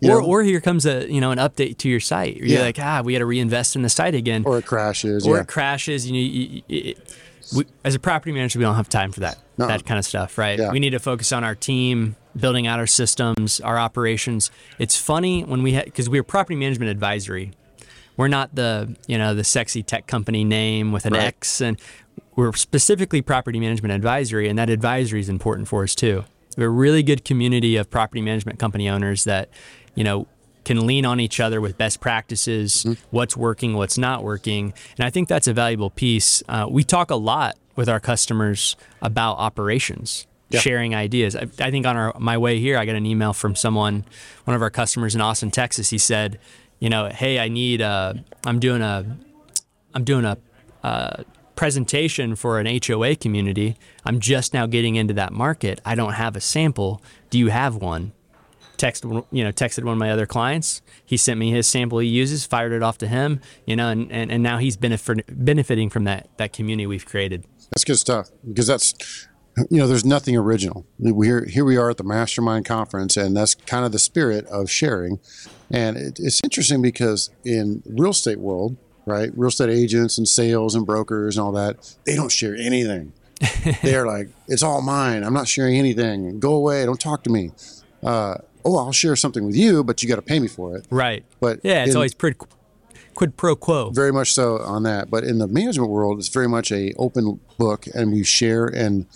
You 0.00 0.10
Or, 0.12 0.20
know, 0.20 0.26
or 0.26 0.42
here 0.42 0.60
comes 0.60 0.84
a 0.86 1.10
you 1.10 1.20
know 1.20 1.30
an 1.30 1.38
update 1.38 1.78
to 1.78 1.88
your 1.88 2.00
site. 2.00 2.36
You're 2.36 2.46
Yeah. 2.46 2.62
like 2.62 2.78
ah 2.80 3.00
we 3.04 3.12
got 3.12 3.20
to 3.20 3.26
reinvest 3.26 3.76
in 3.76 3.82
the 3.82 3.88
site 3.88 4.14
again. 4.14 4.42
or 4.44 4.58
it 4.58 4.66
crashes. 4.66 5.26
or 5.26 5.36
yeah. 5.36 5.42
it 5.42 5.48
crashes. 5.48 6.06
You 6.06 6.12
know, 6.12 6.18
you, 6.18 6.28
you, 6.50 6.62
it, 6.68 7.16
we, 7.56 7.64
as 7.84 7.94
a 7.94 7.98
property 7.98 8.32
manager, 8.32 8.58
we 8.58 8.64
don't 8.64 8.74
have 8.76 8.88
time 8.88 9.12
for 9.12 9.20
that 9.20 9.38
No. 9.56 9.66
that 9.66 9.86
kind 9.86 9.98
of 9.98 10.04
stuff, 10.04 10.36
right? 10.36 10.58
Yeah. 10.58 10.72
We 10.72 10.78
need 10.80 10.90
to 10.90 10.98
focus 10.98 11.32
on 11.32 11.44
our 11.44 11.54
team, 11.54 12.16
building 12.36 12.66
out 12.66 12.78
our 12.80 12.86
systems, 12.88 13.60
our 13.60 13.78
operations. 13.78 14.50
It's 14.78 14.96
funny 14.96 15.42
when 15.44 15.62
we 15.62 15.80
because 15.80 16.08
we're 16.10 16.24
property 16.24 16.56
management 16.56 16.90
advisory. 16.90 17.52
We're 18.16 18.28
not 18.28 18.54
the 18.54 18.94
you 19.06 19.16
know 19.16 19.34
the 19.34 19.44
sexy 19.44 19.82
tech 19.82 20.06
company 20.06 20.44
name 20.44 20.92
with 20.92 21.06
an 21.06 21.14
Right. 21.14 21.24
X, 21.24 21.60
and 21.60 21.78
we're 22.36 22.52
specifically 22.54 23.22
property 23.22 23.60
management 23.60 23.92
advisory, 23.92 24.48
and 24.48 24.58
that 24.58 24.70
advisory 24.70 25.20
is 25.20 25.28
important 25.28 25.68
for 25.68 25.82
us 25.84 25.94
too. 25.94 26.24
We 26.56 26.62
have 26.62 26.68
a 26.68 26.70
really 26.70 27.02
good 27.02 27.24
community 27.24 27.76
of 27.76 27.90
property 27.90 28.20
management 28.22 28.58
company 28.58 28.88
owners 28.88 29.24
that 29.24 29.48
you 29.94 30.04
know 30.04 30.26
can 30.64 30.86
lean 30.86 31.04
on 31.04 31.20
each 31.20 31.40
other 31.40 31.60
with 31.60 31.76
best 31.76 32.00
practices, 32.00 32.86
what's 33.10 33.36
working, 33.36 33.74
what's 33.74 33.98
not 33.98 34.24
working. 34.24 34.72
And 34.96 35.04
I 35.04 35.10
think 35.10 35.28
that's 35.28 35.46
a 35.46 35.52
valuable 35.52 35.90
piece. 35.90 36.42
Uh, 36.48 36.66
we 36.70 36.82
talk 36.84 37.10
a 37.10 37.16
lot 37.16 37.56
with 37.76 37.86
our 37.88 38.00
customers 38.00 38.74
about 39.02 39.34
operations, 39.34 40.26
Yeah. 40.48 40.60
sharing 40.60 40.94
ideas. 40.94 41.36
I, 41.36 41.42
I 41.60 41.70
think 41.70 41.86
on 41.86 41.96
our 41.98 42.14
my 42.18 42.38
way 42.38 42.60
here, 42.60 42.78
I 42.78 42.86
got 42.86 42.94
an 42.96 43.04
email 43.04 43.34
from 43.34 43.54
someone, 43.54 44.04
one 44.44 44.56
of 44.56 44.62
our 44.62 44.70
customers 44.70 45.14
in 45.14 45.20
Austin, 45.20 45.50
Texas. 45.50 45.90
He 45.90 45.98
said, 45.98 46.38
you 46.78 46.88
know, 46.88 47.08
hey, 47.10 47.38
I 47.38 47.48
need, 47.48 47.82
uh, 47.82 48.14
I'm 48.46 48.58
doing 48.58 48.80
a, 48.80 49.18
I'm 49.92 50.04
doing 50.04 50.24
a, 50.24 50.38
uh, 50.82 51.24
presentation 51.56 52.36
for 52.36 52.58
an 52.58 52.80
HOA 52.84 53.16
community. 53.16 53.76
I'm 54.04 54.20
just 54.20 54.54
now 54.54 54.66
getting 54.66 54.96
into 54.96 55.14
that 55.14 55.32
market. 55.32 55.80
I 55.84 55.94
don't 55.94 56.14
have 56.14 56.36
a 56.36 56.40
sample. 56.40 57.02
Do 57.30 57.38
you 57.38 57.48
have 57.48 57.76
one? 57.76 58.12
text 58.76 59.04
you 59.04 59.44
know 59.44 59.52
texted 59.52 59.84
one 59.84 59.92
of 59.92 59.98
my 59.98 60.10
other 60.10 60.26
clients. 60.26 60.82
He 61.04 61.16
sent 61.16 61.38
me 61.38 61.50
his 61.50 61.66
sample 61.66 61.98
he 61.98 62.08
uses, 62.08 62.44
fired 62.44 62.72
it 62.72 62.82
off 62.82 62.98
to 62.98 63.06
him, 63.06 63.40
you 63.66 63.76
know, 63.76 63.88
and, 63.88 64.10
and, 64.10 64.30
and 64.30 64.42
now 64.42 64.58
he's 64.58 64.76
benefit, 64.76 65.24
benefiting 65.28 65.90
from 65.90 66.04
that 66.04 66.28
that 66.36 66.52
community 66.52 66.86
we've 66.86 67.06
created. 67.06 67.44
That's 67.70 67.84
good 67.84 67.98
stuff 67.98 68.30
because 68.46 68.66
that's 68.66 69.28
you 69.70 69.78
know 69.78 69.86
there's 69.86 70.04
nothing 70.04 70.36
original. 70.36 70.86
We 70.98 71.26
here 71.26 71.44
here 71.44 71.64
we 71.64 71.76
are 71.76 71.90
at 71.90 71.96
the 71.96 72.04
Mastermind 72.04 72.64
conference, 72.64 73.16
and 73.16 73.36
that's 73.36 73.54
kind 73.54 73.84
of 73.84 73.92
the 73.92 73.98
spirit 73.98 74.46
of 74.46 74.70
sharing. 74.70 75.20
And 75.70 75.96
it, 75.96 76.18
it's 76.20 76.40
interesting 76.44 76.82
because 76.82 77.30
in 77.44 77.82
real 77.86 78.10
estate 78.10 78.38
world, 78.38 78.76
right, 79.06 79.30
real 79.36 79.48
estate 79.48 79.70
agents 79.70 80.18
and 80.18 80.26
sales 80.28 80.74
and 80.74 80.86
brokers 80.86 81.36
and 81.36 81.44
all 81.44 81.52
that, 81.52 81.94
they 82.06 82.16
don't 82.16 82.32
share 82.32 82.54
anything. 82.56 83.12
They're 83.82 84.06
like, 84.06 84.28
it's 84.48 84.62
all 84.62 84.80
mine. 84.80 85.22
I'm 85.24 85.34
not 85.34 85.48
sharing 85.48 85.76
anything. 85.76 86.38
Go 86.40 86.54
away. 86.54 86.84
Don't 86.86 87.00
talk 87.00 87.24
to 87.24 87.30
me. 87.30 87.50
Uh, 88.02 88.36
oh, 88.64 88.78
I'll 88.78 88.92
share 88.92 89.16
something 89.16 89.44
with 89.44 89.56
you, 89.56 89.84
but 89.84 90.02
you 90.02 90.08
got 90.08 90.16
to 90.16 90.22
pay 90.22 90.38
me 90.38 90.48
for 90.48 90.76
it. 90.76 90.86
Right. 90.90 91.24
But 91.40 91.60
yeah, 91.62 91.82
it's 91.82 91.90
in- 91.90 91.96
always 91.96 92.14
quid, 92.14 92.36
quid 93.14 93.36
pro 93.36 93.56
quo. 93.56 93.90
very 93.90 94.12
much 94.12 94.32
so 94.32 94.58
on 94.60 94.84
that. 94.84 95.10
But 95.10 95.24
in 95.24 95.38
the 95.38 95.48
management 95.48 95.90
world, 95.90 96.18
it's 96.18 96.28
very 96.28 96.48
much 96.48 96.70
a 96.72 96.92
open 96.96 97.40
book, 97.58 97.86
and 97.94 98.12
we 98.12 98.24
share 98.24 98.66
and 98.66 99.06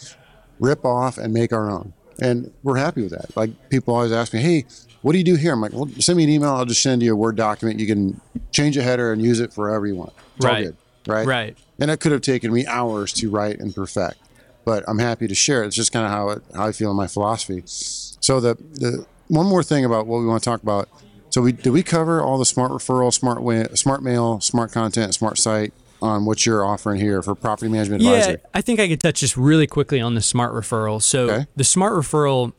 rip 0.59 0.84
off 0.84 1.16
and 1.18 1.32
make 1.32 1.53
our 1.53 1.70
own. 1.70 1.93
And 2.20 2.53
we're 2.64 2.76
happy 2.76 3.03
with 3.03 3.12
that. 3.12 3.34
Like 3.36 3.70
people 3.70 3.95
always 3.95 4.11
ask 4.12 4.34
me, 4.34 4.41
"Hey, 4.41 4.64
what 5.03 5.12
do 5.12 5.18
you 5.18 5.24
do 5.24 5.34
here?" 5.36 5.53
I'm 5.53 5.61
like, 5.61 5.72
"Well, 5.72 5.88
send 6.01 6.16
me 6.16 6.24
an 6.24 6.30
email. 6.30 6.51
I'll 6.51 6.64
just 6.64 6.82
send 6.82 7.03
you 7.03 7.12
a 7.12 7.16
Word 7.16 7.36
document. 7.36 7.80
You 7.80 7.86
can 7.86 8.20
change 8.53 8.76
a 8.76 8.82
header 8.82 9.12
and 9.12 9.22
use 9.22 9.40
it 9.40 9.53
forever 9.53 9.86
you 9.86 9.96
want. 9.96 10.12
It's 10.36 10.44
all 10.44 10.53
Right. 10.53 10.64
good, 10.66 10.76
right? 11.07 11.26
Right. 11.26 11.57
And 11.80 11.90
it 11.90 12.01
could 12.01 12.12
have 12.12 12.22
taken 12.22 12.53
me 12.53 12.66
hours 12.66 13.12
to 13.14 13.30
write 13.30 13.61
and 13.61 13.74
perfect, 13.74 14.16
but 14.64 14.84
I'm 14.88 14.99
happy 14.99 15.28
to 15.28 15.34
share. 15.34 15.62
it. 15.62 15.68
It's 15.68 15.76
just 15.76 15.92
kind 15.92 16.05
of 16.05 16.11
how 16.11 16.28
it, 16.30 16.42
how 16.55 16.66
I 16.66 16.72
feel 16.72 16.90
in 16.90 16.96
my 16.96 17.07
philosophy. 17.07 17.62
So 17.66 18.40
the 18.40 18.57
the 18.74 19.07
one 19.28 19.46
more 19.46 19.62
thing 19.62 19.84
about 19.84 20.07
what 20.07 20.20
we 20.20 20.26
want 20.26 20.42
to 20.42 20.49
talk 20.51 20.62
about. 20.62 20.88
So 21.30 21.42
we 21.42 21.53
did 21.53 21.70
we 21.70 21.82
cover 21.82 22.22
all 22.22 22.38
the 22.38 22.46
smart 22.46 22.72
referral, 22.72 23.12
smart 23.12 23.42
way, 23.42 23.66
smart 23.74 24.03
mail, 24.03 24.40
smart 24.40 24.72
content, 24.72 25.14
smart 25.14 25.38
site 25.38 25.72
on 26.01 26.24
what 26.24 26.46
you're 26.46 26.64
offering 26.64 27.01
here 27.01 27.22
for 27.22 27.34
property 27.34 27.68
management 27.70 28.03
Yeah. 28.03 28.36
I 28.55 28.61
think 28.62 28.78
I 28.80 28.86
could 28.88 29.01
touch 29.01 29.20
just 29.20 29.36
really 29.36 29.66
quickly 29.66 30.01
on 30.01 30.14
the 30.14 30.20
smart 30.22 30.55
referral. 30.55 31.03
So 31.03 31.28
Okay. 31.28 31.46
the 31.57 31.64
smart 31.64 31.92
referral, 31.94 32.53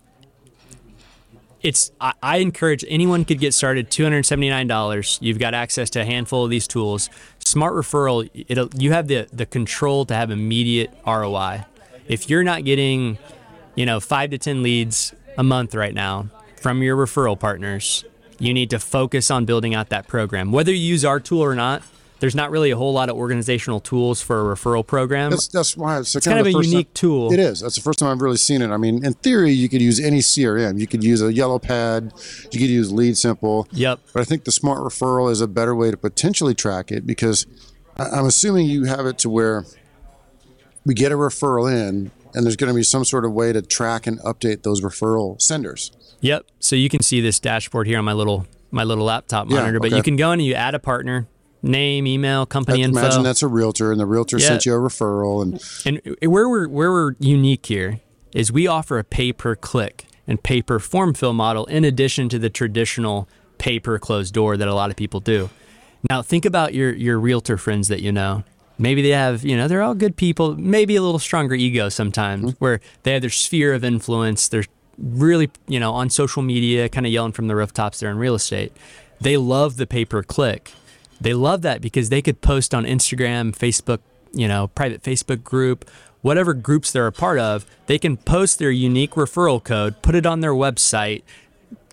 it's 1.61 1.91
I, 1.99 2.13
I 2.21 2.37
encourage 2.37 2.85
anyone 2.87 3.25
could 3.25 3.39
get 3.39 3.53
started. 3.53 3.91
Two 3.91 4.03
hundred 4.03 4.25
seventy 4.25 4.49
nine 4.49 4.67
dollars. 4.67 5.17
You've 5.21 5.39
got 5.39 5.53
access 5.53 5.89
to 5.91 6.01
a 6.01 6.05
handful 6.05 6.43
of 6.43 6.49
these 6.49 6.67
tools. 6.67 7.09
Smart 7.39 7.73
referral, 7.73 8.29
it'll 8.47 8.69
you 8.75 8.91
have 8.91 9.07
the 9.07 9.27
the 9.33 9.45
control 9.45 10.05
to 10.05 10.13
have 10.13 10.31
immediate 10.31 10.91
ROI. 11.05 11.65
If 12.07 12.29
you're 12.29 12.43
not 12.43 12.63
getting, 12.63 13.17
you 13.75 13.85
know, 13.85 13.99
five 13.99 14.29
to 14.31 14.37
ten 14.37 14.63
leads 14.63 15.13
a 15.37 15.43
month 15.43 15.75
right 15.75 15.93
now 15.93 16.27
from 16.57 16.81
your 16.81 16.95
referral 16.97 17.39
partners, 17.39 18.03
you 18.39 18.53
need 18.53 18.69
to 18.71 18.79
focus 18.79 19.29
on 19.29 19.45
building 19.45 19.75
out 19.75 19.89
that 19.89 20.07
program. 20.07 20.51
Whether 20.51 20.73
you 20.73 20.85
use 20.85 21.05
our 21.05 21.19
tool 21.19 21.41
or 21.41 21.55
not, 21.55 21.83
there's 22.19 22.35
not 22.35 22.51
really 22.51 22.71
a 22.71 22.77
whole 22.77 22.93
lot 22.93 23.09
of 23.09 23.15
organizational 23.15 23.79
tools 23.79 24.21
for 24.21 24.51
a 24.51 24.55
referral 24.55 24.85
program. 24.85 25.31
That's 25.31 25.47
that's 25.47 25.77
why 25.77 25.99
it's, 25.99 26.13
kind 26.19 26.39
of 26.39 26.45
the 26.45 26.57
a 26.57 26.63
unique 26.63 26.87
time- 26.87 26.93
tool. 26.93 27.33
It 27.33 27.39
is. 27.39 27.61
That's 27.61 27.75
the 27.75 27.81
first 27.81 27.99
time 27.99 28.09
I've 28.11 28.21
really 28.21 28.37
seen 28.37 28.61
it. 28.61 28.69
I 28.69 28.77
mean, 28.77 29.03
in 29.05 29.13
theory, 29.13 29.51
you 29.51 29.69
could 29.69 29.81
use 29.81 29.99
any 29.99 30.19
CRM. 30.19 30.79
You 30.79 30.87
could 30.87 31.03
use 31.03 31.21
a 31.21 31.33
yellow 31.33 31.59
pad. 31.59 32.13
You 32.51 32.59
could 32.59 32.69
use 32.69 32.91
Lead 32.91 33.17
Simple. 33.17 33.67
Yep. 33.71 33.99
But 34.13 34.21
I 34.21 34.25
think 34.25 34.43
the 34.43 34.51
smart 34.51 34.79
referral 34.79 35.31
is 35.31 35.41
a 35.41 35.47
better 35.47 35.75
way 35.75 35.91
to 35.91 35.97
potentially 35.97 36.53
track 36.53 36.91
it 36.91 37.05
because 37.07 37.45
I'm 37.97 38.25
assuming 38.25 38.67
you 38.67 38.85
have 38.85 39.05
it 39.05 39.17
to 39.19 39.29
where 39.29 39.65
we 40.85 40.93
get 40.93 41.11
a 41.11 41.15
referral 41.15 41.69
in, 41.71 42.11
and 42.33 42.45
there's 42.45 42.55
going 42.55 42.71
to 42.71 42.75
be 42.75 42.83
some 42.83 43.03
sort 43.05 43.25
of 43.25 43.33
way 43.33 43.53
to 43.53 43.61
track 43.61 44.07
and 44.07 44.19
update 44.21 44.63
those 44.63 44.81
referral 44.81 45.41
senders. 45.41 45.91
Yep. 46.21 46.45
So 46.59 46.75
you 46.75 46.89
can 46.89 47.01
see 47.01 47.21
this 47.21 47.39
dashboard 47.39 47.87
here 47.87 47.97
on 47.97 48.05
my 48.05 48.13
little 48.13 48.47
my 48.71 48.83
little 48.83 49.05
laptop 49.05 49.49
Yeah, 49.49 49.57
monitor, 49.61 49.79
but 49.79 49.91
you 49.91 50.03
can 50.03 50.15
go 50.15 50.31
in 50.31 50.39
and 50.39 50.45
you 50.45 50.53
add 50.53 50.75
a 50.75 50.79
partner, 50.79 51.27
name, 51.61 52.07
email, 52.07 52.45
company 52.45 52.81
I 52.81 52.85
info. 52.85 52.99
imagine 52.99 53.23
that's 53.23 53.43
a 53.43 53.47
realtor, 53.47 53.91
and 53.91 53.99
the 53.99 54.05
realtor 54.05 54.37
Yeah. 54.37 54.47
sent 54.47 54.65
you 54.65 54.73
a 54.73 54.77
referral, 54.77 55.41
and 55.41 55.61
And 55.85 56.15
where 56.31 56.49
we're 56.49 56.67
where 56.67 56.91
we're 56.91 57.15
unique 57.19 57.65
here 57.65 57.99
is 58.33 58.51
we 58.51 58.67
offer 58.67 58.99
a 58.99 59.03
pay 59.03 59.33
per 59.33 59.55
click 59.55 60.05
and 60.27 60.41
pay 60.41 60.61
per 60.61 60.79
form 60.79 61.13
fill 61.13 61.33
model 61.33 61.65
in 61.65 61.83
addition 61.83 62.29
to 62.29 62.39
the 62.39 62.49
traditional 62.49 63.27
pay 63.57 63.79
per 63.79 63.97
closed 63.99 64.33
door 64.33 64.55
that 64.57 64.67
a 64.67 64.73
lot 64.73 64.89
of 64.89 64.95
people 64.95 65.19
do. 65.19 65.49
Now 66.09 66.21
think 66.21 66.45
about 66.45 66.73
your 66.73 66.93
your 66.93 67.19
realtor 67.19 67.57
friends 67.57 67.87
that 67.89 68.01
you 68.01 68.11
know. 68.11 68.43
Maybe 68.81 69.01
they 69.01 69.09
have, 69.09 69.43
you 69.43 69.57
know, 69.57 69.67
they're 69.67 69.81
all 69.81 69.93
good 69.93 70.15
people, 70.15 70.55
maybe 70.55 70.95
a 70.95 71.01
little 71.01 71.19
stronger 71.19 71.53
ego 71.53 71.89
sometimes, 71.89 72.51
mm-hmm. 72.51 72.63
where 72.63 72.79
they 73.03 73.11
have 73.11 73.19
their 73.21 73.29
sphere 73.29 73.73
of 73.73 73.83
influence. 73.83 74.47
They're 74.47 74.63
really, 74.97 75.49
you 75.67 75.81
know, 75.81 75.91
on 75.91 76.09
social 76.09 76.41
media, 76.41 76.87
kind 76.87 77.05
of 77.05 77.11
yelling 77.11 77.33
from 77.33 77.47
the 77.47 77.57
rooftops 77.57 77.99
they're 77.99 78.09
in 78.09 78.17
real 78.17 78.35
estate. 78.35 78.71
They 79.19 79.35
love 79.35 79.75
the 79.75 79.85
pay 79.85 80.05
per 80.05 80.23
click. 80.23 80.71
They 81.21 81.33
love 81.33 81.61
that 81.63 81.81
because 81.81 82.09
they 82.09 82.21
could 82.21 82.41
post 82.41 82.73
on 82.73 82.85
Instagram, 82.85 83.55
Facebook, 83.55 83.99
you 84.31 84.47
know, 84.47 84.67
private 84.67 85.03
Facebook 85.03 85.43
group, 85.43 85.89
whatever 86.21 86.53
groups 86.53 86.91
they're 86.91 87.07
a 87.07 87.11
part 87.11 87.39
of, 87.39 87.65
they 87.87 87.97
can 87.97 88.17
post 88.17 88.59
their 88.59 88.71
unique 88.71 89.11
referral 89.11 89.63
code, 89.63 90.01
put 90.01 90.15
it 90.15 90.25
on 90.25 90.39
their 90.41 90.53
website, 90.53 91.23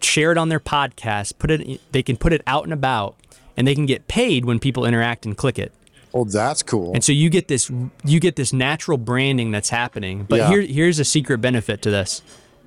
share 0.00 0.32
it 0.32 0.38
on 0.38 0.48
their 0.48 0.60
podcast, 0.60 1.38
put 1.38 1.50
it 1.50 1.80
they 1.92 2.02
can 2.02 2.16
put 2.16 2.32
it 2.32 2.42
out 2.46 2.64
and 2.64 2.72
about 2.72 3.16
and 3.56 3.66
they 3.66 3.74
can 3.74 3.86
get 3.86 4.06
paid 4.06 4.44
when 4.44 4.58
people 4.58 4.84
interact 4.84 5.24
and 5.26 5.36
click 5.36 5.58
it. 5.58 5.72
oh, 6.14 6.24
that's 6.24 6.62
cool. 6.62 6.92
And 6.94 7.02
so 7.02 7.12
you 7.12 7.28
get 7.30 7.48
this 7.48 7.70
you 8.04 8.20
get 8.20 8.36
this 8.36 8.52
natural 8.52 8.98
branding 8.98 9.50
that's 9.50 9.70
happening. 9.70 10.24
But 10.28 10.36
Yeah. 10.36 10.48
here 10.50 10.60
here's 10.62 10.98
a 10.98 11.04
secret 11.04 11.38
benefit 11.38 11.82
to 11.82 11.90
this. 11.90 12.22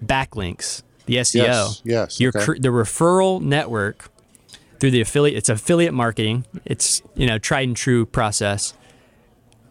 Backlinks, 0.06 0.82
the 1.06 1.18
SEO. 1.18 1.44
Yes, 1.44 1.82
yes, 1.84 2.20
Your 2.20 2.32
okay. 2.36 2.60
the 2.60 2.70
referral 2.70 3.42
network 3.42 4.10
through 4.80 4.92
the 4.92 5.02
affiliate 5.02 5.38
it's 5.38 5.50
affiliate 5.50 5.94
marketing. 5.94 6.46
It's, 6.66 7.02
you 7.16 7.28
know, 7.28 7.38
tried 7.38 7.68
and 7.68 7.78
true 7.78 8.06
process. 8.06 8.74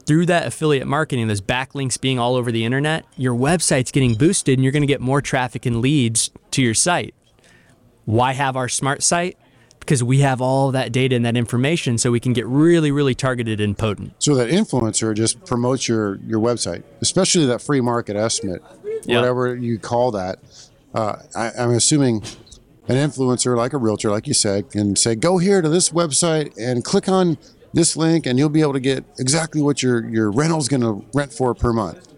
Through 0.07 0.27
that 0.27 0.47
affiliate 0.47 0.87
marketing, 0.87 1.29
those 1.29 1.43
backlinks 1.43 2.01
being 2.01 2.19
all 2.19 2.35
over 2.35 2.51
the 2.51 2.65
internet, 2.65 3.05
your 3.17 3.35
website's 3.35 3.91
getting 3.91 4.15
boosted 4.15 4.59
and 4.59 4.65
you're 4.65 4.73
going 4.73 4.83
to 4.83 4.87
get 4.87 5.01
more 5.03 5.21
traffic 5.21 5.67
and 5.67 5.81
leads 5.83 6.31
to 6.53 6.63
your 6.63 6.73
site. 6.75 7.15
Why 8.07 8.33
have 8.33 8.57
our 8.57 8.69
smart 8.71 9.03
site? 9.03 9.37
Because 9.81 10.03
we 10.03 10.21
have 10.21 10.41
all 10.41 10.71
that 10.73 10.93
data 10.93 11.15
and 11.15 11.25
that 11.27 11.37
information 11.37 11.99
so 11.99 12.11
we 12.11 12.21
can 12.21 12.33
get 12.33 12.47
really, 12.47 12.91
really 12.91 13.15
targeted 13.15 13.61
and 13.61 13.77
potent. 13.77 14.15
So 14.19 14.35
that 14.35 14.49
influencer 14.51 15.15
just 15.15 15.45
promotes 15.45 15.89
your 15.89 16.17
your 16.27 16.41
website, 16.41 16.85
especially 17.03 17.47
that 17.47 17.61
free 17.61 17.81
market 17.83 18.17
estimate, 18.17 18.63
Yeah. 19.05 19.17
whatever 19.21 19.55
you 19.57 19.79
call 19.79 20.11
that. 20.13 20.39
Uh, 20.95 21.17
I, 21.37 21.53
I'm 21.59 21.71
assuming 21.71 22.23
an 22.89 22.97
influencer, 22.97 23.57
like 23.57 23.73
a 23.73 23.79
realtor, 23.79 24.11
like 24.11 24.27
you 24.27 24.35
said, 24.35 24.71
can 24.71 24.97
say, 24.97 25.15
"Go 25.15 25.39
here 25.39 25.61
to 25.61 25.69
this 25.69 25.91
website 25.91 26.57
and 26.59 26.85
click 26.85 27.09
on 27.09 27.39
this 27.73 27.97
link, 27.97 28.27
and 28.27 28.39
you'll 28.39 28.49
be 28.49 28.63
able 28.63 28.73
to 28.73 28.81
get 28.81 29.05
exactly 29.19 29.61
what 29.61 29.83
your 29.83 30.09
your 30.09 30.31
rental's 30.31 30.69
going 30.69 30.81
to 30.81 31.05
rent 31.15 31.33
for 31.33 31.55
per 31.55 31.73
month." 31.73 32.09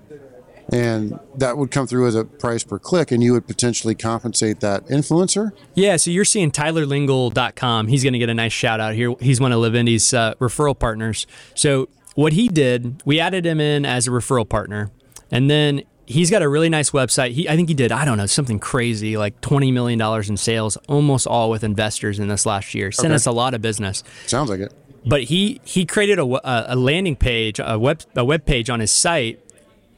And 0.72 1.18
that 1.36 1.58
would 1.58 1.72
come 1.72 1.88
through 1.88 2.06
as 2.06 2.14
a 2.14 2.24
price 2.24 2.62
per 2.62 2.78
click, 2.78 3.10
and 3.10 3.22
you 3.22 3.32
would 3.32 3.48
potentially 3.48 3.96
compensate 3.96 4.60
that 4.60 4.86
influencer. 4.86 5.50
Yeah, 5.74 5.96
so 5.96 6.12
you're 6.12 6.24
seeing 6.24 6.52
TylerLingle.com. 6.52 7.88
He's 7.88 8.04
going 8.04 8.12
to 8.12 8.20
get 8.20 8.28
a 8.28 8.34
nice 8.34 8.52
shout 8.52 8.78
out 8.78 8.94
here. 8.94 9.14
He's 9.18 9.40
one 9.40 9.50
of 9.50 9.58
Live 9.58 9.74
Indy's 9.74 10.14
uh, 10.14 10.34
referral 10.34 10.78
partners. 10.78 11.26
So 11.56 11.88
what 12.14 12.34
he 12.34 12.46
did, 12.46 13.02
we 13.04 13.18
added 13.18 13.44
him 13.44 13.60
in 13.60 13.84
as 13.84 14.06
a 14.06 14.10
referral 14.10 14.48
partner, 14.48 14.92
and 15.32 15.50
then 15.50 15.82
he's 16.10 16.30
got 16.30 16.42
a 16.42 16.48
really 16.48 16.68
nice 16.68 16.90
website. 16.90 17.30
He, 17.32 17.48
I 17.48 17.56
think 17.56 17.68
he 17.68 17.74
did, 17.74 17.92
I 17.92 18.04
don't 18.04 18.18
know, 18.18 18.26
something 18.26 18.58
crazy 18.58 19.16
like 19.16 19.40
twenty 19.40 19.70
million 19.72 19.98
dollars 19.98 20.28
in 20.28 20.36
sales, 20.36 20.76
almost 20.88 21.26
all 21.26 21.50
with 21.50 21.64
investors 21.64 22.18
in 22.18 22.28
this 22.28 22.44
last 22.44 22.74
year. 22.74 22.90
Sent 22.92 23.06
Okay. 23.06 23.14
us 23.14 23.26
a 23.26 23.32
lot 23.32 23.54
of 23.54 23.62
business. 23.62 24.02
Sounds 24.26 24.50
like 24.50 24.60
it. 24.60 24.72
But 25.06 25.22
he 25.24 25.60
he 25.64 25.86
created 25.86 26.18
a, 26.18 26.72
a 26.72 26.76
landing 26.76 27.16
page, 27.16 27.58
a 27.62 27.78
web 27.78 28.02
a 28.14 28.24
web 28.24 28.44
page 28.44 28.68
on 28.68 28.80
his 28.80 28.92
site 28.92 29.40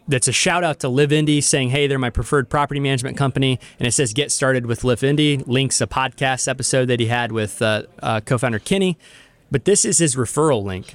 that's 0.09 0.29
a 0.29 0.33
shout 0.33 0.63
out 0.65 0.81
to 0.81 0.89
Live 0.89 1.13
Indy 1.13 1.41
saying, 1.41 1.71
"Hey, 1.71 1.87
they're 1.87 1.99
my 1.99 2.11
preferred 2.11 2.49
property 2.49 2.79
management 2.81 3.17
company," 3.17 3.59
and 3.81 3.89
it 3.89 3.93
says 3.93 4.13
"Get 4.13 4.31
started 4.31 4.67
with 4.67 4.85
Live 4.85 5.03
Indy." 5.03 5.39
Links 5.39 5.81
a 5.81 5.87
podcast 5.87 6.47
episode 6.47 6.87
that 6.87 7.01
he 7.01 7.07
had 7.07 7.33
with 7.33 7.61
uh, 7.63 7.83
uh, 8.01 8.21
co-founder 8.21 8.59
Kenny, 8.61 8.97
but 9.51 9.65
this 9.65 9.85
is 9.85 9.99
his 9.99 10.15
referral 10.15 10.63
link. 10.63 10.95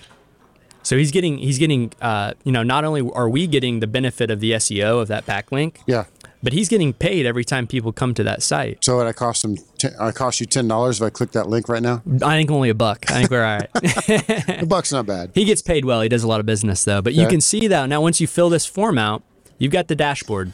So 0.88 0.98
he's 0.98 1.12
getting 1.12 1.38
he's 1.40 1.58
getting 1.60 1.92
uh, 2.02 2.32
you 2.46 2.52
know 2.54 2.64
not 2.64 2.86
only 2.86 3.02
are 3.14 3.28
we 3.28 3.46
getting 3.46 3.82
the 3.82 3.88
benefit 3.88 4.32
of 4.32 4.40
the 4.40 4.54
SEO 4.54 5.02
of 5.02 5.10
that 5.10 5.26
backlink, 5.26 5.80
Yeah. 5.86 6.06
but 6.42 6.54
he's 6.54 6.70
getting 6.70 6.94
paid 6.94 7.26
every 7.26 7.44
time 7.44 7.68
people 7.68 7.92
come 7.92 8.14
to 8.14 8.24
that 8.24 8.42
site. 8.42 8.86
So 8.86 8.98
it 9.02 9.06
I 9.06 9.12
cost 9.12 9.44
him? 9.44 9.58
Ten, 9.78 9.92
I 10.00 10.14
cost 10.14 10.40
you 10.40 10.46
ten 10.46 10.66
dollars 10.66 11.02
if 11.02 11.06
I 11.06 11.10
click 11.10 11.32
that 11.32 11.50
link 11.50 11.68
right 11.68 11.82
now. 11.84 12.02
I 12.24 12.38
think 12.38 12.50
only 12.52 12.70
a 12.70 12.74
buck. 12.74 13.12
I 13.12 13.16
think 13.16 13.32
we're 13.32 13.44
all 13.44 13.58
right. 13.58 13.70
The 14.62 14.66
buck's 14.66 14.94
not 14.94 15.06
bad. 15.06 15.32
He 15.34 15.44
gets 15.44 15.62
paid 15.62 15.84
well. 15.84 16.00
He 16.00 16.08
does 16.08 16.24
a 16.24 16.28
lot 16.30 16.40
of 16.40 16.46
business 16.46 16.86
though. 16.86 17.02
But 17.02 17.16
you 17.16 17.28
can 17.28 17.42
see 17.42 17.68
that 17.68 17.90
now 17.90 18.00
once 18.00 18.22
you 18.22 18.28
fill 18.28 18.50
this 18.50 18.66
form 18.66 18.98
out, 18.98 19.24
you've 19.58 19.74
got 19.74 19.90
the 19.90 19.96
dashboard. 19.96 20.54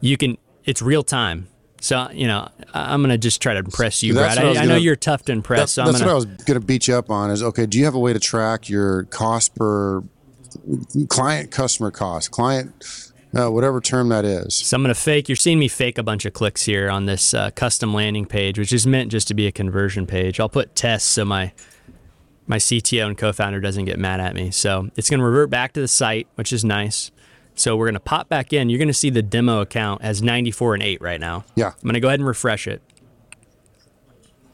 You 0.00 0.16
can 0.16 0.38
it's 0.64 0.80
real 0.80 1.02
time. 1.02 1.48
So 1.80 2.08
you 2.12 2.26
know 2.26 2.48
I'm 2.72 3.02
gonna 3.02 3.18
just 3.18 3.42
try 3.42 3.54
to 3.54 3.60
impress 3.60 4.02
you, 4.02 4.14
that's 4.14 4.36
Brad. 4.36 4.56
I 4.56 4.60
I, 4.60 4.62
I 4.62 4.66
know 4.66 4.76
you're 4.76 4.96
tough 4.96 5.24
to 5.24 5.32
impress. 5.32 5.60
That's, 5.60 5.72
so 5.72 5.82
I'm 5.82 5.86
that's 5.86 5.98
gonna. 6.00 6.14
what 6.14 6.26
I 6.26 6.30
was 6.32 6.44
going 6.44 6.60
to 6.60 6.66
beat 6.66 6.88
you 6.88 6.94
up 6.94 7.10
on. 7.10 7.30
Is 7.30 7.42
okay. 7.42 7.66
Do 7.66 7.78
you 7.78 7.84
have 7.84 7.94
a 7.94 7.98
way 7.98 8.12
to 8.12 8.20
track 8.20 8.68
your 8.68 9.04
cost 9.04 9.54
per 9.54 10.02
client 11.08 11.50
customer 11.50 11.90
cost, 11.90 12.30
client 12.30 12.84
uh, 13.34 13.48
whatever 13.48 13.80
term 13.80 14.08
that 14.08 14.24
is. 14.24 14.54
So 14.54 14.76
I'm 14.76 14.82
going 14.82 14.94
to 14.94 15.00
fake, 15.00 15.28
you're 15.28 15.36
seeing 15.36 15.58
me 15.58 15.68
fake 15.68 15.98
a 15.98 16.02
bunch 16.02 16.24
of 16.24 16.32
clicks 16.32 16.64
here 16.64 16.90
on 16.90 17.06
this 17.06 17.32
uh, 17.34 17.50
custom 17.50 17.94
landing 17.94 18.26
page, 18.26 18.58
which 18.58 18.72
is 18.72 18.86
meant 18.86 19.10
just 19.10 19.28
to 19.28 19.34
be 19.34 19.46
a 19.46 19.52
conversion 19.52 20.06
page. 20.06 20.40
I'll 20.40 20.48
put 20.48 20.74
tests 20.74 21.08
so 21.08 21.24
my 21.24 21.52
my 22.46 22.56
CTO 22.56 23.06
and 23.06 23.16
co-founder 23.16 23.60
doesn't 23.60 23.84
get 23.84 23.96
mad 23.96 24.18
at 24.18 24.34
me. 24.34 24.50
So 24.50 24.88
it's 24.96 25.08
going 25.08 25.20
to 25.20 25.24
revert 25.24 25.50
back 25.50 25.72
to 25.74 25.80
the 25.80 25.86
site, 25.86 26.26
which 26.34 26.52
is 26.52 26.64
nice. 26.64 27.12
So 27.60 27.76
we're 27.76 27.86
going 27.86 27.94
to 27.94 28.00
pop 28.00 28.28
back 28.28 28.52
in. 28.52 28.70
You're 28.70 28.78
going 28.78 28.88
to 28.88 28.94
see 28.94 29.10
the 29.10 29.22
demo 29.22 29.60
account 29.60 30.02
as 30.02 30.22
94 30.22 30.74
and 30.74 30.82
8 30.82 31.02
right 31.02 31.20
now. 31.20 31.44
Yeah. 31.54 31.68
I'm 31.68 31.82
going 31.82 31.94
to 31.94 32.00
go 32.00 32.08
ahead 32.08 32.20
and 32.20 32.26
refresh 32.26 32.66
it. 32.66 32.80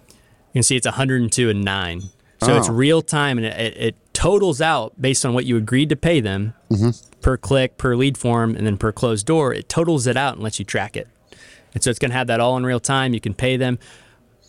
You 0.08 0.14
can 0.54 0.62
see 0.64 0.76
it's 0.76 0.86
102 0.86 1.50
and 1.50 1.64
9. 1.64 2.02
So 2.42 2.56
it's 2.56 2.68
Oh. 2.68 2.72
real 2.72 3.02
time 3.02 3.38
and 3.38 3.46
it, 3.46 3.58
it, 3.58 3.76
it 3.76 3.96
totals 4.12 4.60
out 4.60 5.00
based 5.00 5.24
on 5.24 5.34
what 5.34 5.44
you 5.46 5.56
agreed 5.56 5.88
to 5.90 5.96
pay 5.96 6.20
them 6.20 6.54
mm-hmm. 6.70 6.90
per 7.20 7.36
click, 7.36 7.78
per 7.78 7.94
lead 7.94 8.18
form, 8.18 8.56
and 8.56 8.66
then 8.66 8.76
per 8.76 8.92
closed 8.92 9.26
door. 9.26 9.54
It 9.54 9.68
totals 9.68 10.06
it 10.06 10.16
out 10.16 10.34
and 10.34 10.42
lets 10.42 10.58
you 10.58 10.64
track 10.64 10.96
it. 10.96 11.08
And 11.74 11.82
so 11.84 11.90
it's 11.90 11.98
going 11.98 12.10
to 12.10 12.16
have 12.16 12.26
that 12.26 12.40
all 12.40 12.56
in 12.56 12.66
real 12.66 12.80
time. 12.80 13.14
You 13.14 13.20
can 13.20 13.34
pay 13.34 13.56
them. 13.56 13.78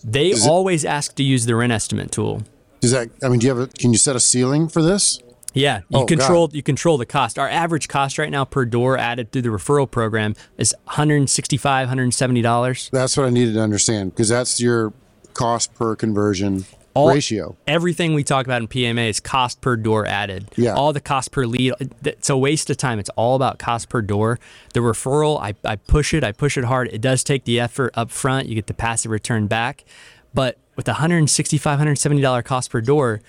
They 0.03 0.29
Is 0.29 0.45
it- 0.45 0.49
always 0.49 0.83
ask 0.83 1.13
to 1.15 1.23
use 1.23 1.45
the 1.45 1.55
rent 1.55 1.71
estimate 1.71 2.11
tool. 2.11 2.43
Does 2.79 2.91
that? 2.91 3.09
I 3.23 3.29
mean, 3.29 3.39
do 3.39 3.47
you 3.47 3.55
have? 3.55 3.69
A, 3.69 3.71
can 3.71 3.91
you 3.91 3.97
set 3.97 4.15
a 4.15 4.19
ceiling 4.19 4.67
for 4.67 4.81
this? 4.83 5.19
Yeah, 5.57 5.79
you 5.89 5.99
Oh, 5.99 6.05
control 6.05 6.47
God. 6.47 6.55
you 6.55 6.63
control 6.63 6.97
the 6.97 7.05
cost. 7.05 7.37
Our 7.39 7.49
average 7.49 7.87
cost 7.87 8.17
right 8.17 8.29
now 8.31 8.45
per 8.45 8.65
door 8.65 8.97
added 8.97 9.31
through 9.31 9.41
the 9.43 9.49
referral 9.49 9.89
program 9.89 10.35
is 10.57 10.73
165 10.85 11.87
170 11.87 12.41
dollars. 12.41 12.89
That's 12.91 13.17
what 13.17 13.25
I 13.25 13.29
needed 13.29 13.53
to 13.55 13.61
understand 13.61 14.11
because 14.11 14.29
that's 14.29 14.59
your 14.61 14.93
cost 15.33 15.73
per 15.75 15.95
conversion 15.95 16.65
All- 16.93 17.09
ratio. 17.09 17.55
Everything 17.67 18.13
we 18.15 18.23
talk 18.23 18.45
about 18.45 18.61
in 18.61 18.67
PMA 18.67 19.09
is 19.09 19.19
cost 19.19 19.61
per 19.61 19.75
door 19.75 20.05
added. 20.07 20.49
Yeah. 20.55 20.73
All 20.73 20.93
the 20.93 20.99
cost 20.99 21.31
per 21.31 21.45
lead. 21.45 21.73
It's 22.03 22.29
a 22.29 22.37
waste 22.37 22.69
of 22.69 22.77
time. 22.77 22.97
It's 22.99 23.09
all 23.15 23.35
about 23.35 23.59
cost 23.59 23.87
per 23.89 24.01
door. 24.01 24.39
The 24.73 24.79
referral, 24.79 25.39
I, 25.39 25.53
I 25.63 25.75
push 25.75 26.13
it, 26.13 26.23
I 26.23 26.31
push 26.31 26.57
it 26.57 26.63
hard. 26.63 26.87
It 26.91 27.01
does 27.01 27.23
take 27.23 27.43
the 27.45 27.59
effort 27.59 27.91
up 27.95 28.09
front. 28.09 28.47
You 28.47 28.55
get 28.55 28.65
the 28.67 28.73
passive 28.73 29.11
return 29.11 29.45
back. 29.47 29.85
But 30.33 30.57
with 30.75 30.85
the 30.85 30.93
165, 30.93 31.79
$170 31.79 32.43
cost 32.43 32.69
per 32.71 32.81
door, 32.81 33.21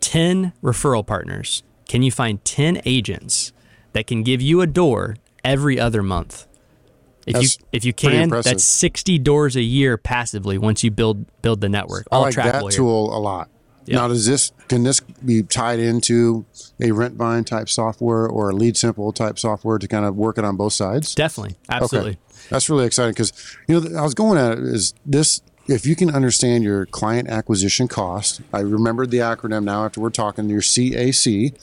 10 0.00 0.52
referral 0.62 1.06
partners, 1.06 1.62
can 1.88 2.02
you 2.02 2.10
find 2.10 2.44
10 2.44 2.82
agents 2.84 3.52
that 3.92 4.06
can 4.06 4.22
give 4.22 4.40
you 4.42 4.60
a 4.60 4.66
door 4.66 5.16
every 5.44 5.78
other 5.78 6.02
month? 6.02 6.46
If 7.26 7.34
That's 7.34 7.58
you 7.58 7.66
if 7.72 7.84
you 7.84 7.92
can, 7.92 8.28
that's 8.28 8.62
60 8.62 9.18
doors 9.18 9.56
a 9.56 9.62
year 9.62 9.96
passively 9.96 10.58
once 10.58 10.84
you 10.84 10.92
build 10.92 11.26
build 11.42 11.60
the 11.60 11.68
network. 11.68 12.06
I 12.12 12.18
like 12.18 12.36
that 12.36 12.62
here. 12.62 12.70
tool 12.70 13.16
a 13.16 13.18
lot. 13.18 13.48
Yeah. 13.84 13.96
Now, 13.96 14.08
does 14.08 14.26
this 14.26 14.52
can 14.68 14.84
this 14.84 15.00
be 15.00 15.42
tied 15.42 15.78
into 15.78 16.44
a 16.80 16.90
Rentvine 16.90 17.44
type 17.44 17.68
software 17.68 18.26
or 18.28 18.50
a 18.50 18.52
Lead 18.54 18.76
Simple 18.76 19.12
type 19.12 19.38
software 19.38 19.78
to 19.78 19.88
kind 19.88 20.04
of 20.04 20.16
work 20.16 20.38
it 20.38 20.44
on 20.44 20.56
both 20.56 20.72
sides? 20.72 21.14
Definitely, 21.14 21.56
absolutely. 21.68 22.12
Okay. 22.12 22.20
That's 22.50 22.70
really 22.70 22.86
exciting 22.86 23.12
because 23.12 23.56
you 23.68 23.80
know 23.80 23.98
I 23.98 24.02
was 24.02 24.14
going 24.14 24.38
at 24.38 24.58
it 24.58 24.64
is 24.64 24.94
this 25.04 25.40
if 25.68 25.86
you 25.86 25.96
can 25.96 26.10
understand 26.14 26.64
your 26.64 26.86
client 26.86 27.28
acquisition 27.28 27.88
cost. 27.88 28.40
I 28.52 28.60
remembered 28.60 29.10
the 29.10 29.18
acronym 29.18 29.64
now 29.64 29.84
after 29.84 30.00
we're 30.00 30.10
talking 30.10 30.48
your 30.48 30.60
CAC. 30.60 31.54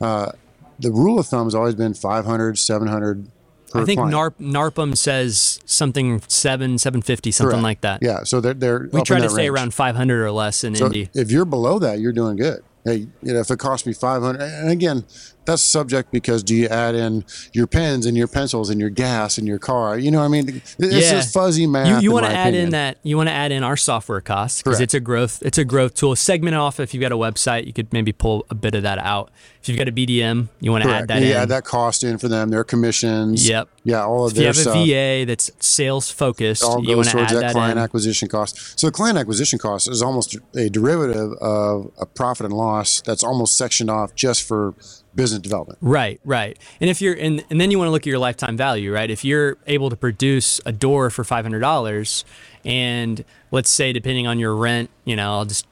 Uh, 0.00 0.32
the 0.78 0.90
rule 0.90 1.18
of 1.18 1.26
thumb 1.26 1.46
has 1.46 1.54
always 1.54 1.74
been 1.74 1.94
500, 1.94 2.58
700 2.58 3.30
per 3.70 3.80
I 3.80 3.84
think 3.84 3.98
client. 4.00 4.14
NARP, 4.14 4.34
NARPM 4.40 4.96
says 4.96 5.60
something 5.64 6.20
seven, 6.28 6.78
seven 6.78 7.00
fifty, 7.02 7.30
something 7.30 7.52
Correct. 7.52 7.62
like 7.62 7.80
that. 7.82 8.00
Yeah, 8.02 8.24
so 8.24 8.40
they're 8.40 8.54
they're 8.54 8.88
we 8.92 9.02
try 9.02 9.20
to 9.20 9.28
stay 9.30 9.48
range. 9.48 9.60
around 9.60 9.74
five 9.74 9.94
hundred 9.96 10.22
or 10.24 10.30
less 10.32 10.64
in 10.64 10.74
So 10.74 10.86
Indy. 10.86 11.08
if 11.14 11.30
you're 11.30 11.44
below 11.44 11.78
that, 11.78 11.98
you're 12.00 12.12
doing 12.12 12.36
good. 12.36 12.62
Hey, 12.84 13.06
you 13.22 13.32
know, 13.32 13.40
if 13.40 13.50
it 13.50 13.58
costs 13.58 13.86
me 13.86 13.94
500, 13.94 14.42
and 14.42 14.70
again, 14.70 15.04
that's 15.46 15.62
subject 15.62 16.10
because 16.12 16.42
do 16.42 16.54
you 16.54 16.68
add 16.68 16.94
in 16.94 17.24
your 17.52 17.66
pens 17.66 18.06
and 18.06 18.16
your 18.16 18.28
pencils 18.28 18.70
and 18.70 18.80
your 18.80 18.90
gas 18.90 19.38
and 19.38 19.46
your 19.46 19.58
car? 19.58 19.98
You 19.98 20.10
know, 20.10 20.18
what 20.20 20.24
I 20.24 20.28
mean, 20.28 20.48
it's 20.48 20.76
Yeah. 20.78 21.00
just 21.00 21.32
fuzzy 21.32 21.66
math. 21.66 21.88
You, 21.88 21.98
you 22.08 22.12
want 22.12 22.26
to 22.26 22.32
add 22.32 22.54
in 22.54 22.70
that 22.70 22.98
you 23.02 23.16
want 23.16 23.28
to 23.28 23.32
add 23.34 23.52
in 23.52 23.62
our 23.62 23.76
software 23.76 24.20
costs 24.20 24.62
because 24.62 24.80
it's 24.80 24.94
a 24.94 25.00
growth 25.00 25.42
it's 25.42 25.58
a 25.58 25.64
growth 25.64 25.94
tool. 25.94 26.16
Segment 26.16 26.54
off 26.56 26.80
if 26.80 26.94
you've 26.94 27.00
got 27.00 27.12
a 27.12 27.16
website, 27.16 27.66
you 27.66 27.72
could 27.72 27.92
maybe 27.92 28.12
pull 28.12 28.46
a 28.50 28.54
bit 28.54 28.74
of 28.74 28.82
that 28.82 28.98
out. 28.98 29.30
If 29.60 29.68
you've 29.68 29.78
got 29.78 29.88
a 29.88 29.92
BDM, 29.92 30.48
you 30.60 30.70
want 30.72 30.84
to 30.84 30.90
add 30.90 31.08
that 31.08 31.22
add 31.22 31.48
that 31.48 31.64
cost 31.64 32.04
in 32.04 32.18
for 32.18 32.28
them, 32.28 32.50
their 32.50 32.64
commissions. 32.64 33.48
Yep. 33.48 33.68
Yeah, 33.84 34.04
all 34.04 34.26
of 34.26 34.34
this. 34.34 34.38
if 34.38 34.38
you 34.38 34.42
their 34.42 34.46
have 34.48 34.56
stuff. 34.56 34.76
a 34.76 35.22
VA 35.22 35.26
that's 35.26 35.50
sales 35.60 36.10
focused, 36.10 36.62
all 36.62 36.80
you 36.80 36.88
goes 36.88 36.96
want 36.96 37.08
to 37.08 37.12
towards 37.16 37.32
add 37.32 37.36
that, 37.36 37.40
that, 37.40 37.52
client 37.52 37.78
in. 37.78 37.84
acquisition 37.84 38.28
cost. 38.28 38.78
So 38.78 38.86
the 38.86 38.92
client 38.92 39.18
acquisition 39.18 39.58
cost 39.58 39.88
is 39.90 40.02
almost 40.02 40.36
a 40.54 40.68
derivative 40.68 41.32
of 41.40 41.90
a 41.98 42.06
profit 42.06 42.46
and 42.46 42.54
loss 42.54 43.00
that's 43.02 43.22
almost 43.24 43.56
sectioned 43.56 43.90
off 43.90 44.14
just 44.14 44.42
for 44.46 44.74
business 45.14 45.40
development. 45.40 45.78
Right, 45.80 46.20
right. 46.24 46.58
And 46.80 46.90
if 46.90 47.00
you're 47.00 47.14
and, 47.14 47.44
and 47.50 47.60
then 47.60 47.70
you 47.70 47.78
want 47.78 47.88
to 47.88 47.92
look 47.92 48.02
at 48.02 48.06
your 48.06 48.18
lifetime 48.18 48.56
value, 48.56 48.92
right? 48.92 49.10
If 49.10 49.24
you're 49.24 49.56
able 49.66 49.90
to 49.90 49.96
produce 49.96 50.60
a 50.66 50.72
door 50.72 51.10
for 51.10 51.24
five 51.24 51.44
hundred 51.44 51.60
dollars 51.60 52.24
and 52.64 53.24
let's 53.50 53.70
say 53.70 53.92
depending 53.92 54.26
on 54.26 54.38
your 54.38 54.54
rent, 54.54 54.90
you 55.04 55.16
know, 55.16 55.32
I'll 55.32 55.44
just 55.44 55.66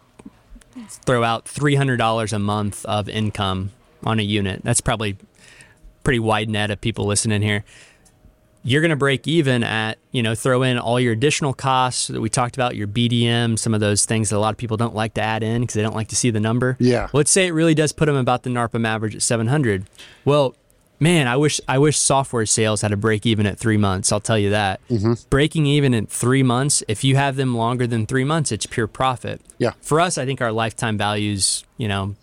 throw 1.04 1.24
out 1.24 1.46
three 1.46 1.74
hundred 1.74 1.96
dollars 1.96 2.32
a 2.32 2.38
month 2.38 2.84
of 2.86 3.08
income 3.08 3.72
on 4.04 4.18
a 4.18 4.22
unit. 4.22 4.62
That's 4.64 4.80
probably 4.80 5.16
pretty 6.04 6.18
wide 6.18 6.48
net 6.48 6.70
of 6.70 6.80
people 6.80 7.06
listening 7.06 7.42
here. 7.42 7.64
You're 8.64 8.80
going 8.80 8.90
to 8.90 8.96
break 8.96 9.26
even 9.26 9.64
at, 9.64 9.98
you 10.12 10.22
know, 10.22 10.34
throw 10.34 10.62
in 10.62 10.78
all 10.78 11.00
your 11.00 11.12
additional 11.12 11.52
costs 11.52 12.08
that 12.08 12.20
we 12.20 12.28
talked 12.28 12.56
about, 12.56 12.76
your 12.76 12.86
BDM, 12.86 13.58
some 13.58 13.74
of 13.74 13.80
those 13.80 14.04
things 14.04 14.30
that 14.30 14.36
a 14.36 14.38
lot 14.38 14.50
of 14.50 14.56
people 14.56 14.76
don't 14.76 14.94
like 14.94 15.14
to 15.14 15.20
add 15.20 15.42
in 15.42 15.62
because 15.62 15.74
they 15.74 15.82
don't 15.82 15.96
like 15.96 16.08
to 16.08 16.16
see 16.16 16.30
the 16.30 16.40
number. 16.40 16.76
Yeah. 16.78 17.08
Let's 17.12 17.30
say 17.30 17.46
it 17.46 17.52
really 17.52 17.74
does 17.74 17.92
put 17.92 18.06
them 18.06 18.16
about 18.16 18.44
the 18.44 18.50
NARPM 18.50 18.86
average 18.86 19.16
at 19.16 19.22
700. 19.22 19.86
Well, 20.24 20.54
man, 21.00 21.26
I 21.26 21.36
wish 21.36 21.60
I 21.66 21.78
wish 21.78 21.98
software 21.98 22.46
sales 22.46 22.80
had 22.80 22.92
a 22.92 22.96
break 22.96 23.26
even 23.26 23.44
at 23.46 23.58
three 23.58 23.76
months. 23.76 24.12
I'll 24.12 24.20
tell 24.20 24.38
you 24.38 24.50
that. 24.50 24.80
Mm-hmm. 24.88 25.14
Breaking 25.28 25.66
even 25.66 25.92
in 25.92 26.06
three 26.06 26.44
months, 26.44 26.82
if 26.86 27.02
you 27.02 27.16
have 27.16 27.36
them 27.36 27.56
longer 27.56 27.86
than 27.86 28.06
three 28.06 28.24
months, 28.24 28.52
it's 28.52 28.66
pure 28.66 28.86
profit. 28.86 29.40
Yeah. 29.58 29.72
For 29.82 30.00
us, 30.00 30.16
I 30.16 30.24
think 30.24 30.40
our 30.40 30.52
lifetime 30.52 30.96
values, 30.96 31.64
you 31.76 31.88
know, 31.88 32.14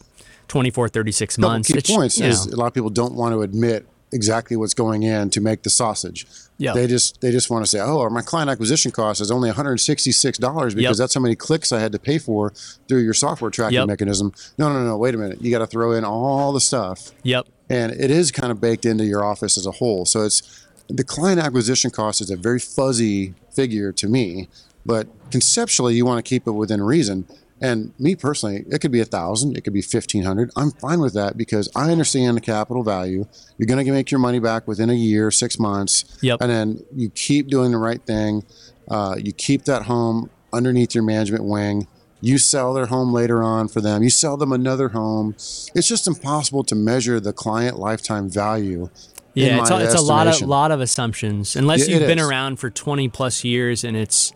24, 0.47 0.89
36 0.89 1.37
months. 1.37 1.71
key 1.71 1.77
It's, 1.77 1.91
points 1.93 2.17
you 2.17 2.25
is 2.25 2.47
a 2.47 2.55
lot 2.55 2.67
of 2.67 2.73
people 2.73 2.89
don't 2.89 3.13
want 3.13 3.33
to 3.33 3.41
admit 3.41 3.85
exactly 4.11 4.57
what's 4.57 4.73
going 4.73 5.03
in 5.03 5.29
to 5.31 5.41
make 5.41 5.63
the 5.63 5.69
sausage. 5.69 6.25
Yeah. 6.57 6.73
They 6.73 6.87
just 6.87 7.21
they 7.21 7.31
just 7.31 7.49
want 7.49 7.63
to 7.63 7.69
say, 7.69 7.79
oh, 7.79 8.09
my 8.09 8.21
client 8.21 8.49
acquisition 8.49 8.91
cost 8.91 9.21
is 9.21 9.31
only 9.31 9.49
$166 9.51 10.39
because 10.39 10.75
Yep. 10.75 10.95
that's 10.95 11.13
how 11.13 11.21
many 11.21 11.35
clicks 11.35 11.71
I 11.71 11.79
had 11.79 11.91
to 11.93 11.99
pay 11.99 12.17
for 12.17 12.51
through 12.87 12.99
your 13.03 13.13
software 13.13 13.51
tracking 13.51 13.75
Yep. 13.77 13.87
mechanism. 13.87 14.33
No, 14.57 14.71
no, 14.71 14.83
no, 14.83 14.97
wait 14.97 15.15
a 15.15 15.17
minute. 15.17 15.41
You 15.41 15.51
got 15.51 15.59
to 15.59 15.67
throw 15.67 15.91
in 15.93 16.03
all 16.03 16.51
the 16.51 16.61
stuff. 16.61 17.11
Yep. 17.23 17.47
And 17.69 17.91
it 17.91 18.09
is 18.11 18.31
kind 18.31 18.51
of 18.51 18.59
baked 18.59 18.85
into 18.85 19.05
your 19.05 19.23
office 19.23 19.57
as 19.57 19.65
a 19.65 19.71
whole. 19.71 20.05
So 20.05 20.23
it's 20.23 20.65
the 20.87 21.03
client 21.03 21.39
acquisition 21.39 21.91
cost 21.91 22.19
is 22.19 22.31
a 22.31 22.35
very 22.35 22.59
fuzzy 22.59 23.35
figure 23.53 23.91
to 23.93 24.07
me, 24.07 24.47
but 24.85 25.07
conceptually 25.29 25.93
you 25.95 26.03
want 26.05 26.23
to 26.23 26.27
keep 26.27 26.47
it 26.47 26.51
within 26.51 26.81
reason. 26.81 27.25
And 27.61 27.93
me 27.99 28.15
personally, 28.15 28.63
it 28.69 28.79
could 28.79 28.91
be 28.91 29.01
a 29.01 29.05
thousand, 29.05 29.57
it 29.57 29.63
could 29.63 29.73
be 29.73 29.81
fifteen 29.81 30.23
hundred. 30.23 30.49
I'm 30.55 30.71
fine 30.71 30.99
with 30.99 31.13
that 31.13 31.37
because 31.37 31.69
I 31.75 31.91
understand 31.91 32.37
the 32.37 32.41
capital 32.41 32.83
value. 32.83 33.25
You're 33.57 33.67
going 33.67 33.83
to 33.85 33.91
make 33.91 34.11
your 34.11 34.19
money 34.19 34.39
back 34.39 34.67
within 34.67 34.89
a 34.89 34.93
year, 34.93 35.29
six 35.31 35.59
months, 35.59 36.17
Yep. 36.21 36.39
and 36.41 36.49
then 36.49 36.83
you 36.95 37.09
keep 37.09 37.47
doing 37.47 37.71
the 37.71 37.77
right 37.77 38.01
thing. 38.05 38.43
Uh, 38.89 39.15
you 39.21 39.31
keep 39.33 39.65
that 39.65 39.83
home 39.83 40.29
underneath 40.53 40.95
your 40.95 41.03
management 41.03 41.43
wing. 41.43 41.87
You 42.21 42.37
sell 42.37 42.73
their 42.73 42.87
home 42.87 43.13
later 43.13 43.41
on 43.43 43.67
for 43.69 43.79
them. 43.81 44.03
You 44.03 44.09
sell 44.09 44.35
them 44.35 44.51
another 44.51 44.89
home. 44.89 45.33
It's 45.37 45.87
just 45.87 46.07
impossible 46.07 46.63
to 46.65 46.75
measure 46.75 47.19
the 47.19 47.31
client 47.33 47.77
lifetime 47.79 48.29
value. 48.29 48.89
Yeah, 49.35 49.61
it's, 49.61 49.69
a, 49.69 49.83
it's 49.83 49.93
a 49.95 50.01
lot 50.01 50.27
of 50.27 50.41
lot 50.41 50.71
of 50.71 50.81
assumptions. 50.81 51.55
Unless 51.55 51.87
Yeah, 51.87 51.97
you've 51.99 52.07
been 52.07 52.19
is. 52.19 52.27
around 52.27 52.57
for 52.57 52.69
20 52.69 53.07
plus 53.09 53.43
years 53.45 53.83
and 53.85 53.95
it's 53.95 54.33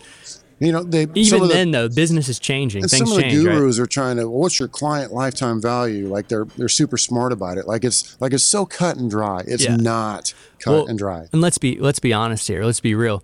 You 0.64 0.72
know, 0.72 0.84
they 0.84 1.08
even 1.14 1.42
of 1.42 1.48
the, 1.50 1.54
then 1.54 1.72
though, 1.72 1.90
business 1.90 2.30
is 2.30 2.40
changing. 2.40 2.84
Things 2.88 2.98
some 2.98 3.12
of 3.12 3.18
the 3.18 3.24
change, 3.24 3.46
right? 3.46 3.56
gurus 3.56 3.80
are 3.80 3.86
trying 3.86 4.16
to. 4.18 4.30
What's 4.30 4.60
your 4.60 4.70
client 4.70 5.12
lifetime 5.12 5.62
value? 5.62 6.08
Like 6.08 6.30
they're 6.30 6.46
they're 6.58 6.70
super 6.70 6.98
smart 6.98 7.34
about 7.34 7.58
it. 7.58 7.68
Like 7.68 7.84
it's 7.84 8.20
like 8.22 8.32
it's 8.32 8.46
so 8.46 8.66
cut 8.66 8.96
and 8.96 9.10
dry. 9.10 9.44
It's 9.46 9.66
Yeah. 9.66 9.76
not 9.76 10.34
cut 10.60 10.72
Well, 10.72 10.88
and 10.88 10.98
dry. 10.98 11.28
And 11.34 11.42
let's 11.42 11.58
be 11.58 11.78
let's 11.80 12.00
be 12.00 12.14
honest 12.14 12.48
here. 12.48 12.64
Let's 12.64 12.80
be 12.80 12.96
real. 12.96 13.24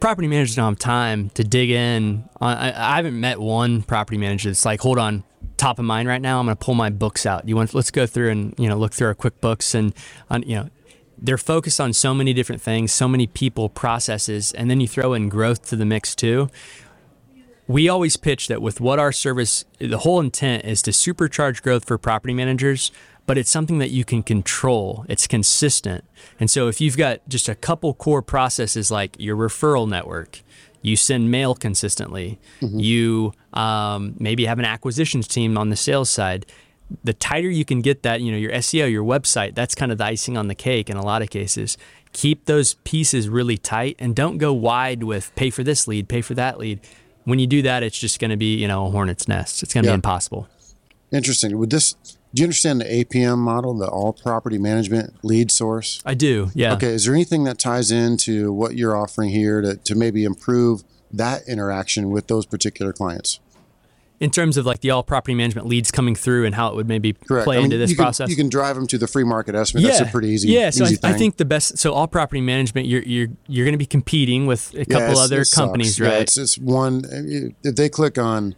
Property 0.00 0.28
managers 0.28 0.56
don't 0.56 0.72
have 0.72 0.78
time 0.78 1.28
to 1.30 1.44
dig 1.44 1.70
in. 1.70 2.24
I, 2.40 2.72
I 2.72 2.96
haven't 2.96 3.20
met 3.20 3.38
one 3.38 3.82
property 3.82 4.16
manager 4.16 4.48
that's 4.48 4.64
like, 4.64 4.80
hold 4.80 4.98
on, 4.98 5.24
top 5.58 5.78
of 5.78 5.84
mind 5.84 6.08
right 6.08 6.22
now. 6.22 6.40
I'm 6.40 6.46
going 6.46 6.56
to 6.56 6.64
pull 6.64 6.74
my 6.74 6.88
books 6.88 7.26
out. 7.26 7.46
You 7.46 7.54
want? 7.54 7.74
Let's 7.74 7.90
go 7.90 8.06
through 8.06 8.30
and 8.30 8.54
you 8.58 8.68
know 8.68 8.76
look 8.78 8.92
through 8.94 9.08
our 9.08 9.14
QuickBooks 9.14 9.74
and 9.74 9.94
on 10.30 10.42
you 10.44 10.56
know 10.56 10.70
they're 11.20 11.38
focused 11.38 11.80
on 11.80 11.92
so 11.92 12.14
many 12.14 12.32
different 12.32 12.62
things, 12.62 12.92
so 12.92 13.06
many 13.06 13.26
people, 13.26 13.68
processes, 13.68 14.52
and 14.52 14.70
then 14.70 14.80
you 14.80 14.88
throw 14.88 15.12
in 15.12 15.28
growth 15.28 15.68
to 15.68 15.76
the 15.76 15.84
mix 15.84 16.14
too. 16.14 16.48
We 17.66 17.88
always 17.88 18.16
pitch 18.16 18.48
that 18.48 18.60
with 18.60 18.80
what 18.80 18.98
our 18.98 19.12
service, 19.12 19.64
the 19.78 19.98
whole 19.98 20.18
intent 20.18 20.64
is 20.64 20.82
to 20.82 20.90
supercharge 20.90 21.62
growth 21.62 21.86
for 21.86 21.98
property 21.98 22.34
managers, 22.34 22.90
but 23.26 23.38
it's 23.38 23.50
something 23.50 23.78
that 23.78 23.90
you 23.90 24.04
can 24.04 24.24
control. 24.24 25.04
It's 25.08 25.28
consistent. 25.28 26.04
And 26.40 26.50
so 26.50 26.66
if 26.66 26.80
you've 26.80 26.96
got 26.96 27.20
just 27.28 27.48
a 27.48 27.54
couple 27.54 27.94
core 27.94 28.22
processes 28.22 28.90
like 28.90 29.14
your 29.20 29.36
referral 29.36 29.88
network, 29.88 30.40
you 30.82 30.96
send 30.96 31.30
mail 31.30 31.54
consistently, 31.54 32.40
you 32.60 33.32
um, 33.52 34.16
maybe 34.18 34.46
have 34.46 34.58
an 34.58 34.64
acquisitions 34.64 35.28
team 35.28 35.56
on 35.58 35.68
the 35.68 35.76
sales 35.76 36.10
side, 36.10 36.46
the 37.04 37.12
tighter 37.12 37.48
you 37.48 37.64
can 37.64 37.80
get 37.82 38.02
that, 38.02 38.20
you 38.20 38.32
know, 38.32 38.38
your 38.38 38.52
SEO, 38.52 38.90
your 38.90 39.04
website, 39.04 39.54
that's 39.54 39.74
kind 39.74 39.92
of 39.92 39.98
the 39.98 40.04
icing 40.04 40.36
on 40.36 40.48
the 40.48 40.54
cake 40.54 40.90
in 40.90 40.96
a 40.96 41.04
lot 41.04 41.22
of 41.22 41.30
cases. 41.30 41.76
Keep 42.12 42.46
those 42.46 42.74
pieces 42.84 43.28
really 43.28 43.56
tight 43.56 43.96
and 43.98 44.14
don't 44.16 44.38
go 44.38 44.52
wide 44.52 45.04
with 45.04 45.32
pay 45.36 45.50
for 45.50 45.62
this 45.62 45.86
lead, 45.86 46.08
pay 46.08 46.20
for 46.20 46.34
that 46.34 46.58
lead. 46.58 46.80
When 47.24 47.38
you 47.38 47.46
do 47.46 47.62
that, 47.62 47.82
it's 47.82 47.98
just 47.98 48.18
going 48.18 48.30
to 48.30 48.36
be, 48.36 48.56
you 48.56 48.66
know, 48.66 48.86
a 48.86 48.90
hornet's 48.90 49.28
nest. 49.28 49.62
It's 49.62 49.72
going 49.72 49.84
to 49.84 49.88
Yeah. 49.90 49.94
be 49.94 49.96
impossible. 49.96 50.48
Interesting. 51.12 51.56
Would 51.58 51.70
this? 51.70 51.94
Do 52.32 52.40
you 52.40 52.44
understand 52.44 52.80
the 52.80 52.84
APM 52.84 53.38
model, 53.38 53.74
the 53.76 53.88
All 53.88 54.12
Property 54.12 54.56
Management 54.58 55.14
Lead 55.24 55.50
Source? 55.50 56.00
I 56.06 56.14
do. 56.14 56.50
Yeah. 56.54 56.74
Okay. 56.74 56.88
Is 56.94 57.04
there 57.04 57.14
anything 57.14 57.42
that 57.44 57.58
ties 57.58 57.90
into 57.90 58.52
what 58.52 58.76
you're 58.76 58.96
offering 58.96 59.30
here 59.30 59.60
to, 59.60 59.76
to 59.76 59.94
maybe 59.96 60.22
improve 60.24 60.82
that 61.12 61.42
interaction 61.48 62.10
with 62.10 62.28
those 62.28 62.46
particular 62.46 62.92
clients? 62.92 63.40
In 64.20 64.30
terms 64.30 64.58
of 64.58 64.66
like 64.66 64.80
the 64.80 64.90
all 64.90 65.02
property 65.02 65.34
management 65.34 65.66
leads 65.66 65.90
coming 65.90 66.14
through 66.14 66.44
and 66.44 66.54
how 66.54 66.68
it 66.68 66.76
would 66.76 66.86
maybe 66.86 67.14
Correct. 67.14 67.44
play 67.44 67.56
I 67.56 67.58
mean, 67.60 67.64
into 67.64 67.78
this 67.78 67.88
you 67.88 67.96
can, 67.96 68.04
process. 68.04 68.28
You 68.28 68.36
can 68.36 68.50
drive 68.50 68.76
them 68.76 68.86
to 68.88 68.98
the 68.98 69.06
free 69.06 69.24
market 69.24 69.54
estimate. 69.54 69.84
That's 69.84 70.00
a 70.00 70.04
pretty 70.04 70.28
easy. 70.28 70.48
Yeah, 70.50 70.68
so 70.68 70.84
easy 70.84 70.98
I, 71.02 71.10
I 71.10 71.12
think 71.14 71.38
the 71.38 71.46
best. 71.46 71.78
So 71.78 71.94
all 71.94 72.06
property 72.06 72.42
management, 72.42 72.86
you're 72.86 73.02
you're 73.02 73.28
you're 73.48 73.64
going 73.64 73.72
to 73.72 73.78
be 73.78 73.86
competing 73.86 74.46
with 74.46 74.74
a 74.74 74.84
couple 74.84 75.08
it's- 75.12 75.18
other 75.18 75.40
it 75.40 75.46
sucks. 75.46 75.56
companies, 75.58 75.98
Yeah, 75.98 76.08
right? 76.08 76.20
it's, 76.22 76.36
it's 76.36 76.58
one. 76.58 77.02
If 77.64 77.76
they 77.76 77.88
click 77.88 78.18
on, 78.18 78.54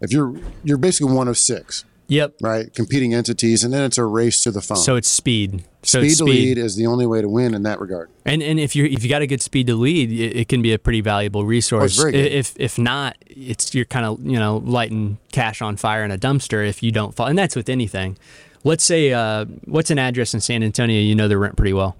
if 0.00 0.12
you're 0.12 0.34
you're 0.64 0.76
basically 0.76 1.14
one 1.14 1.28
of 1.28 1.38
six, 1.38 1.84
yep. 2.08 2.34
right? 2.40 2.72
Competing 2.74 3.14
entities, 3.14 3.64
and 3.64 3.72
then 3.72 3.84
it's 3.84 3.98
a 3.98 4.04
race 4.04 4.42
to 4.44 4.50
the 4.50 4.60
phone. 4.60 4.78
So 4.78 4.96
it's 4.96 5.08
speed. 5.08 5.64
So 5.82 6.00
speed 6.00 6.06
it's 6.08 6.18
to 6.18 6.24
lead 6.24 6.58
is 6.58 6.76
the 6.76 6.86
only 6.86 7.06
way 7.06 7.20
to 7.20 7.28
win 7.28 7.54
in 7.54 7.62
that 7.62 7.80
regard. 7.80 8.10
And 8.24 8.42
and 8.42 8.58
if 8.58 8.74
you 8.74 8.84
if 8.84 9.02
you 9.02 9.08
got 9.08 9.22
a 9.22 9.26
good 9.26 9.42
speed 9.42 9.66
to 9.68 9.74
lead, 9.74 10.10
it, 10.10 10.36
it 10.36 10.48
can 10.48 10.62
be 10.62 10.72
a 10.72 10.78
pretty 10.78 11.00
valuable 11.00 11.44
resource. 11.44 11.98
Oh, 11.98 12.02
very 12.02 12.12
good. 12.12 12.32
If 12.32 12.54
if 12.58 12.78
not, 12.78 13.16
it's 13.26 13.74
you're 13.74 13.84
kind 13.84 14.06
of 14.06 14.24
you 14.24 14.38
know 14.38 14.58
lighting 14.58 15.18
cash 15.32 15.62
on 15.62 15.76
fire 15.76 16.04
in 16.04 16.10
a 16.10 16.18
dumpster 16.18 16.66
if 16.66 16.82
you 16.82 16.90
don't 16.90 17.14
fall. 17.14 17.26
And 17.26 17.38
that's 17.38 17.54
with 17.54 17.68
anything. 17.68 18.18
Let's 18.64 18.82
say 18.82 19.12
uh, 19.12 19.44
what's 19.66 19.90
an 19.90 19.98
address 19.98 20.34
in 20.34 20.40
San 20.40 20.62
Antonio? 20.62 21.00
You 21.00 21.14
know 21.14 21.28
the 21.28 21.38
rent 21.38 21.56
pretty 21.56 21.72
well. 21.72 21.96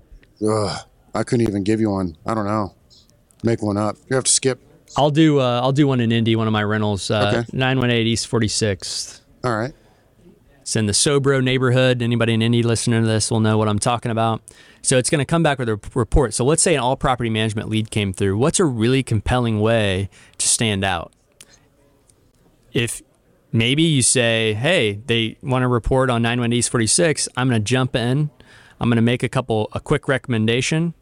Ugh, 0.47 0.81
I 1.15 1.23
couldn't 1.23 1.49
even 1.49 1.63
give 1.63 1.81
you 1.81 1.91
one. 1.91 2.17
I 2.27 2.35
don't 2.35 2.47
know. 2.47 2.75
Make 3.45 3.63
one 3.63 3.77
up. 3.77 3.97
You 4.09 4.17
have 4.17 4.25
to 4.25 4.33
skip. 4.33 4.61
I'll 4.97 5.11
do 5.11 5.41
uh, 5.41 5.61
I'll 5.63 5.73
do 5.73 5.87
one 5.87 6.01
in 6.01 6.11
Indy, 6.11 6.37
one 6.37 6.47
of 6.47 6.53
my 6.53 6.63
rentals, 6.63 7.11
uh, 7.11 7.33
Okay. 7.35 7.47
918 7.53 8.07
East 8.07 8.31
46th. 8.31 9.21
All 9.45 9.57
right. 9.57 9.73
It's 10.67 10.75
in 10.75 10.87
the 10.87 10.93
Sobro 10.93 11.41
neighborhood. 11.41 12.03
Anybody 12.03 12.35
in 12.35 12.43
Indy 12.43 12.61
listening 12.65 13.01
to 13.01 13.07
this 13.07 13.31
will 13.31 13.39
know 13.39 13.57
what 13.57 13.69
I'm 13.69 13.79
talking 13.79 14.11
about. 14.11 14.43
So 14.83 14.99
it's 14.99 15.09
going 15.09 15.21
to 15.21 15.25
come 15.25 15.45
back 15.45 15.61
with 15.61 15.69
a 15.69 15.79
report. 15.95 16.35
So 16.35 16.45
let's 16.45 16.61
say 16.61 16.75
an 16.75 16.81
all 16.81 16.97
property 16.97 17.31
management 17.31 17.69
lead 17.69 17.93
came 17.93 18.13
through. 18.13 18.37
What's 18.37 18.59
a 18.59 18.65
really 18.65 19.05
compelling 19.05 19.61
way 19.61 20.11
to 20.39 20.49
stand 20.49 20.83
out? 20.85 21.13
If 22.73 23.01
maybe 23.53 23.85
you 23.85 24.03
say, 24.03 24.55
hey, 24.55 24.95
they 25.07 25.39
want 25.41 25.63
to 25.63 25.69
report 25.69 26.11
on 26.11 26.23
918 26.23 26.59
East 26.59 26.71
46, 26.71 27.29
I'm 27.37 27.49
going 27.49 27.61
to 27.61 27.65
jump 27.65 27.95
in. 27.95 28.31
I'm 28.81 28.89
going 28.89 28.97
to 28.97 29.03
make 29.03 29.23
a 29.23 29.29
couple, 29.29 29.69
a 29.73 29.79
quick 29.79 30.09
recommendation. 30.09 30.95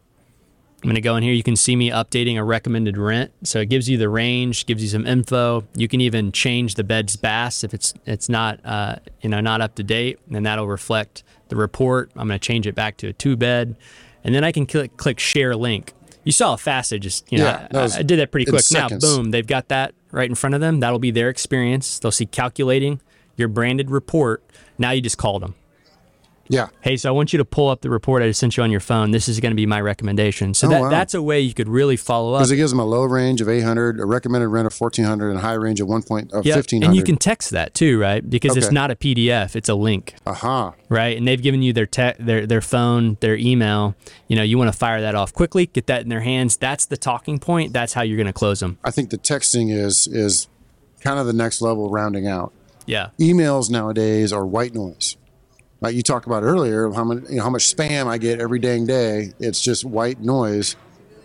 I'm 0.83 0.89
going 0.89 0.95
to 0.95 1.01
go 1.01 1.15
in 1.15 1.23
here. 1.23 1.33
You 1.33 1.41
can 1.41 1.55
see 1.55 1.75
me 1.75 1.89
updating 1.89 2.37
a 2.37 2.43
recommended 2.43 2.95
rent. 2.97 3.31
So 3.43 3.59
it 3.59 3.69
gives 3.69 3.89
you 3.89 3.97
the 3.97 4.09
range, 4.09 4.67
gives 4.67 4.83
you 4.83 4.89
some 4.89 5.07
info. 5.07 5.63
You 5.73 5.87
can 5.87 5.99
even 5.99 6.31
change 6.31 6.75
the 6.75 6.83
bed's 6.83 7.15
bass 7.15 7.63
if 7.63 7.73
it's 7.73 7.93
it's 8.05 8.29
not 8.29 8.59
uh, 8.63 8.97
you 9.21 9.29
know 9.29 9.41
not 9.41 9.61
up 9.61 9.75
to 9.75 9.83
date, 9.83 10.19
and 10.31 10.45
that'll 10.45 10.67
reflect 10.67 11.23
the 11.49 11.55
report. 11.55 12.11
I'm 12.15 12.27
going 12.27 12.39
to 12.39 12.45
change 12.45 12.67
it 12.67 12.75
back 12.75 12.97
to 12.97 13.07
a 13.07 13.13
two 13.13 13.35
bed, 13.35 13.75
and 14.23 14.35
then 14.35 14.43
I 14.43 14.51
can 14.51 14.65
click 14.67 14.95
click 14.97 15.19
share 15.19 15.55
link. 15.55 15.93
You 16.23 16.31
saw 16.31 16.55
I 16.67 16.81
just 16.97 17.31
you 17.31 17.39
know 17.39 17.45
Yeah, 17.45 17.67
I- 17.73 17.99
I, 17.99 18.03
did 18.03 18.19
that 18.19 18.31
pretty 18.31 18.45
quick. 18.45 18.63
Now 18.71 18.87
seconds. 18.87 19.03
boom, 19.03 19.31
they've 19.31 19.45
got 19.47 19.69
that 19.69 19.95
right 20.11 20.29
in 20.29 20.35
front 20.35 20.53
of 20.53 20.61
them. 20.61 20.81
That'll 20.81 20.99
be 20.99 21.11
their 21.11 21.29
experience. 21.29 21.97
They'll 21.99 22.11
see 22.11 22.25
calculating 22.27 23.01
your 23.37 23.47
branded 23.47 23.89
report. 23.89 24.43
Now 24.77 24.91
you 24.91 25.01
just 25.01 25.17
called 25.17 25.41
them. 25.41 25.55
Yeah. 26.47 26.67
Hey, 26.81 26.95
so 26.97 27.09
I 27.09 27.11
want 27.11 27.33
you 27.33 27.37
to 27.37 27.45
pull 27.45 27.69
up 27.69 27.81
the 27.81 27.89
report 27.89 28.21
I 28.21 28.27
just 28.27 28.39
sent 28.39 28.55
you 28.55 28.61
on 28.63 28.69
your 28.69 28.79
phone. 28.79 29.09
This 29.11 29.27
is 29.27 29.39
going 29.39 29.51
to 29.51 29.55
be 29.55 29.65
my 29.65 29.81
recommendation. 29.81 30.53
So 30.53 30.67
Oh, 30.67 30.69
that, 30.69 30.81
wow. 30.81 30.89
that's 30.89 31.13
a 31.15 31.21
way 31.21 31.39
you 31.41 31.53
could 31.55 31.67
really 31.67 31.97
follow 31.97 32.33
up. 32.33 32.41
Because 32.41 32.51
it 32.51 32.57
gives 32.57 32.71
them 32.71 32.79
a 32.79 32.85
low 32.85 33.03
range 33.03 33.41
of 33.41 33.49
800, 33.49 33.99
a 33.99 34.05
recommended 34.05 34.49
rent 34.49 34.67
of 34.67 34.73
1400, 34.79 35.29
and 35.29 35.39
a 35.39 35.41
high 35.41 35.53
range 35.53 35.81
of 35.81 35.87
1 35.87 36.03
point 36.03 36.31
of 36.33 36.45
Yeah, 36.45 36.55
1500. 36.55 36.85
and 36.87 36.95
you 36.95 37.03
can 37.03 37.17
text 37.17 37.49
that 37.49 37.73
too, 37.73 37.99
right? 37.99 38.27
Because 38.29 38.55
it's 38.57 38.71
not 38.71 38.91
a 38.91 38.95
PDF; 38.95 39.55
it's 39.55 39.69
a 39.69 39.75
link, 39.75 40.13
Aha. 40.27 40.73
right? 40.89 41.17
And 41.17 41.27
they've 41.27 41.41
given 41.41 41.63
you 41.63 41.73
their 41.73 41.87
te- 41.87 42.13
their 42.19 42.45
their 42.45 42.61
phone, 42.61 43.17
their 43.21 43.35
email. 43.35 43.95
You 44.27 44.35
know, 44.35 44.43
you 44.43 44.57
want 44.59 44.71
to 44.71 44.77
fire 44.77 45.01
that 45.01 45.15
off 45.15 45.33
quickly, 45.33 45.65
get 45.65 45.87
that 45.87 46.03
in 46.03 46.09
their 46.09 46.21
hands. 46.21 46.57
That's 46.57 46.85
the 46.85 46.97
talking 46.97 47.39
point. 47.39 47.73
That's 47.73 47.93
how 47.93 48.03
you're 48.03 48.17
going 48.17 48.27
to 48.27 48.33
close 48.33 48.59
them. 48.59 48.77
I 48.83 48.91
think 48.91 49.09
the 49.09 49.17
texting 49.17 49.71
is 49.75 50.07
is 50.07 50.47
kind 51.01 51.17
of 51.19 51.25
the 51.25 51.33
next 51.33 51.61
level 51.61 51.89
rounding 51.89 52.27
out. 52.27 52.53
Yeah, 52.85 53.09
emails 53.19 53.69
nowadays 53.71 54.31
are 54.31 54.45
white 54.45 54.75
noise. 54.75 55.17
Like 55.85 55.93
you 55.93 56.01
talked 56.01 56.25
about 56.25 56.41
earlier, 56.41 56.91
how 56.91 57.03
much 57.03 57.29
you 57.29 57.35
know, 57.35 57.43
how 57.43 57.51
much 57.51 57.75
spam 57.75 58.07
I 58.07 58.17
get 58.17 58.41
every 58.41 58.57
dang 58.57 58.87
day. 58.87 59.33
It's 59.39 59.61
just 59.61 59.85
white 59.85 60.19
noise. 60.19 60.75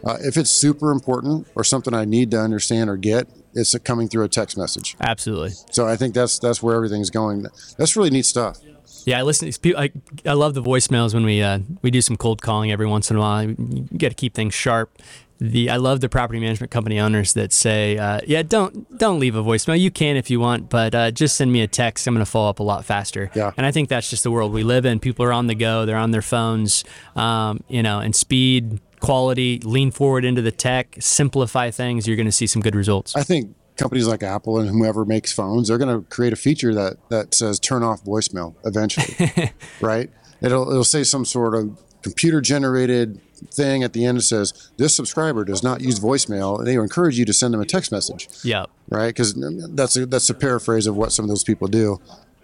Uh, 0.05 0.19
if 0.21 0.37
it's 0.37 0.51
super 0.51 0.91
important 0.91 1.49
or 1.55 1.65
something 1.65 1.95
I 1.95 2.05
need 2.05 2.31
to 2.33 2.39
understand 2.39 2.91
or 2.91 2.99
get, 2.99 3.27
it's 3.55 3.75
coming 3.79 4.07
through 4.07 4.25
a 4.25 4.29
text 4.29 4.59
message. 4.59 4.97
absolutely. 5.01 5.53
So 5.71 5.87
I 5.87 5.97
think 5.97 6.13
that's 6.15 6.39
that's 6.39 6.63
where 6.63 6.77
everything's 6.77 7.09
going. 7.09 7.47
That's 7.79 7.97
really 7.97 8.11
neat 8.11 8.27
stuff. 8.27 8.59
Yeah, 9.07 9.19
I 9.19 9.23
listen. 9.23 9.51
to 9.51 9.77
I, 9.79 9.91
I 10.27 10.35
love 10.35 10.53
the 10.53 10.63
voicemails 10.63 11.15
when 11.15 11.25
we 11.25 11.43
uh, 11.43 11.61
we 11.81 11.91
do 11.91 12.03
some 12.03 12.19
cold 12.19 12.43
calling 12.43 12.71
every 12.71 12.87
once 12.87 13.11
in 13.11 13.17
a 13.17 13.21
while. 13.21 13.45
You 13.45 13.89
got 13.97 14.11
to 14.11 14.15
keep 14.15 14.35
things 14.35 14.53
sharp. 14.53 15.01
The 15.41 15.71
I 15.71 15.77
love 15.77 16.01
the 16.01 16.09
property 16.09 16.39
management 16.39 16.71
company 16.71 17.01
owners 17.01 17.33
that 17.33 17.53
say, 17.53 17.97
uh, 17.97 18.21
"Yeah, 18.27 18.43
don't 18.43 18.99
don't 18.99 19.19
leave 19.19 19.35
a 19.35 19.43
voicemail. 19.43 19.81
You 19.81 19.91
can 19.91 20.17
if 20.17 20.29
you 20.29 20.39
want, 20.39 20.69
but 20.69 20.95
uh, 20.95 21.11
just 21.11 21.37
send 21.37 21.51
me 21.51 21.63
a 21.63 21.67
text. 21.67 22.07
I'm 22.07 22.15
going 22.15 22.25
to 22.25 22.31
follow 22.31 22.51
up 22.51 22.61
a 22.61 22.63
lot 22.63 22.85
faster." 22.85 23.31
Yeah. 23.35 23.53
And 23.57 23.65
I 23.65 23.71
think 23.71 23.89
that's 23.89 24.11
just 24.11 24.23
the 24.23 24.31
world 24.31 24.53
we 24.53 24.63
live 24.63 24.85
in. 24.85 25.01
People 25.01 25.25
are 25.25 25.33
on 25.33 25.47
the 25.47 25.55
go. 25.55 25.87
They're 25.87 25.97
on 25.97 26.11
their 26.11 26.23
phones. 26.23 26.85
Um, 27.17 27.65
you 27.69 27.83
know, 27.83 28.01
and 28.01 28.15
speed, 28.15 28.81
quality, 29.01 29.61
lean 29.61 29.91
forward 29.91 30.25
into 30.27 30.43
the 30.43 30.53
tech, 30.53 30.97
simplify 31.01 31.71
things. 31.71 32.07
You're 32.07 32.17
going 32.17 32.27
to 32.27 32.33
see 32.33 32.47
some 32.47 32.61
good 32.61 32.77
results. 32.77 33.17
I 33.17 33.23
think 33.23 33.55
companies 33.77 34.07
like 34.07 34.23
Apple 34.23 34.59
and 34.61 34.69
whomever 34.69 35.07
makes 35.07 35.33
phones, 35.33 35.69
they're 35.69 35.79
going 35.79 36.03
to 36.03 36.07
create 36.11 36.33
a 36.33 36.37
feature 36.37 36.75
that 36.75 36.99
that 37.09 37.35
says 37.35 37.59
turn 37.59 37.83
off 37.83 38.05
voicemail 38.05 38.55
eventually, 38.65 39.53
right? 39.81 40.11
It'll 40.43 40.71
it'll 40.71 40.85
say 40.85 41.03
some 41.03 41.25
sort 41.25 41.55
of 41.55 41.79
computer 42.03 42.41
generated 42.41 43.21
thing 43.53 43.83
at 43.83 43.93
the 43.93 44.05
end 44.05 44.19
that 44.19 44.23
says 44.23 44.71
this 44.77 44.95
subscriber 44.95 45.45
does 45.45 45.63
not 45.63 45.81
use 45.81 45.99
voicemail. 45.99 46.59
And 46.59 46.67
they 46.67 46.75
encourage 46.75 47.19
you 47.19 47.25
to 47.25 47.33
send 47.33 47.55
them 47.55 47.61
a 47.61 47.67
text 47.67 47.93
message, 47.93 48.29
yeah. 48.45 48.67
right? 48.89 49.09
Because 49.09 49.35
that's 49.75 49.97
a, 49.97 50.07
that's 50.07 50.31
a 50.31 50.35
paraphrase 50.35 50.87
of 50.87 50.97
what 50.97 51.13
some 51.13 51.25
of 51.25 51.29
those 51.29 51.45
people 51.45 51.69
do. 51.69 52.01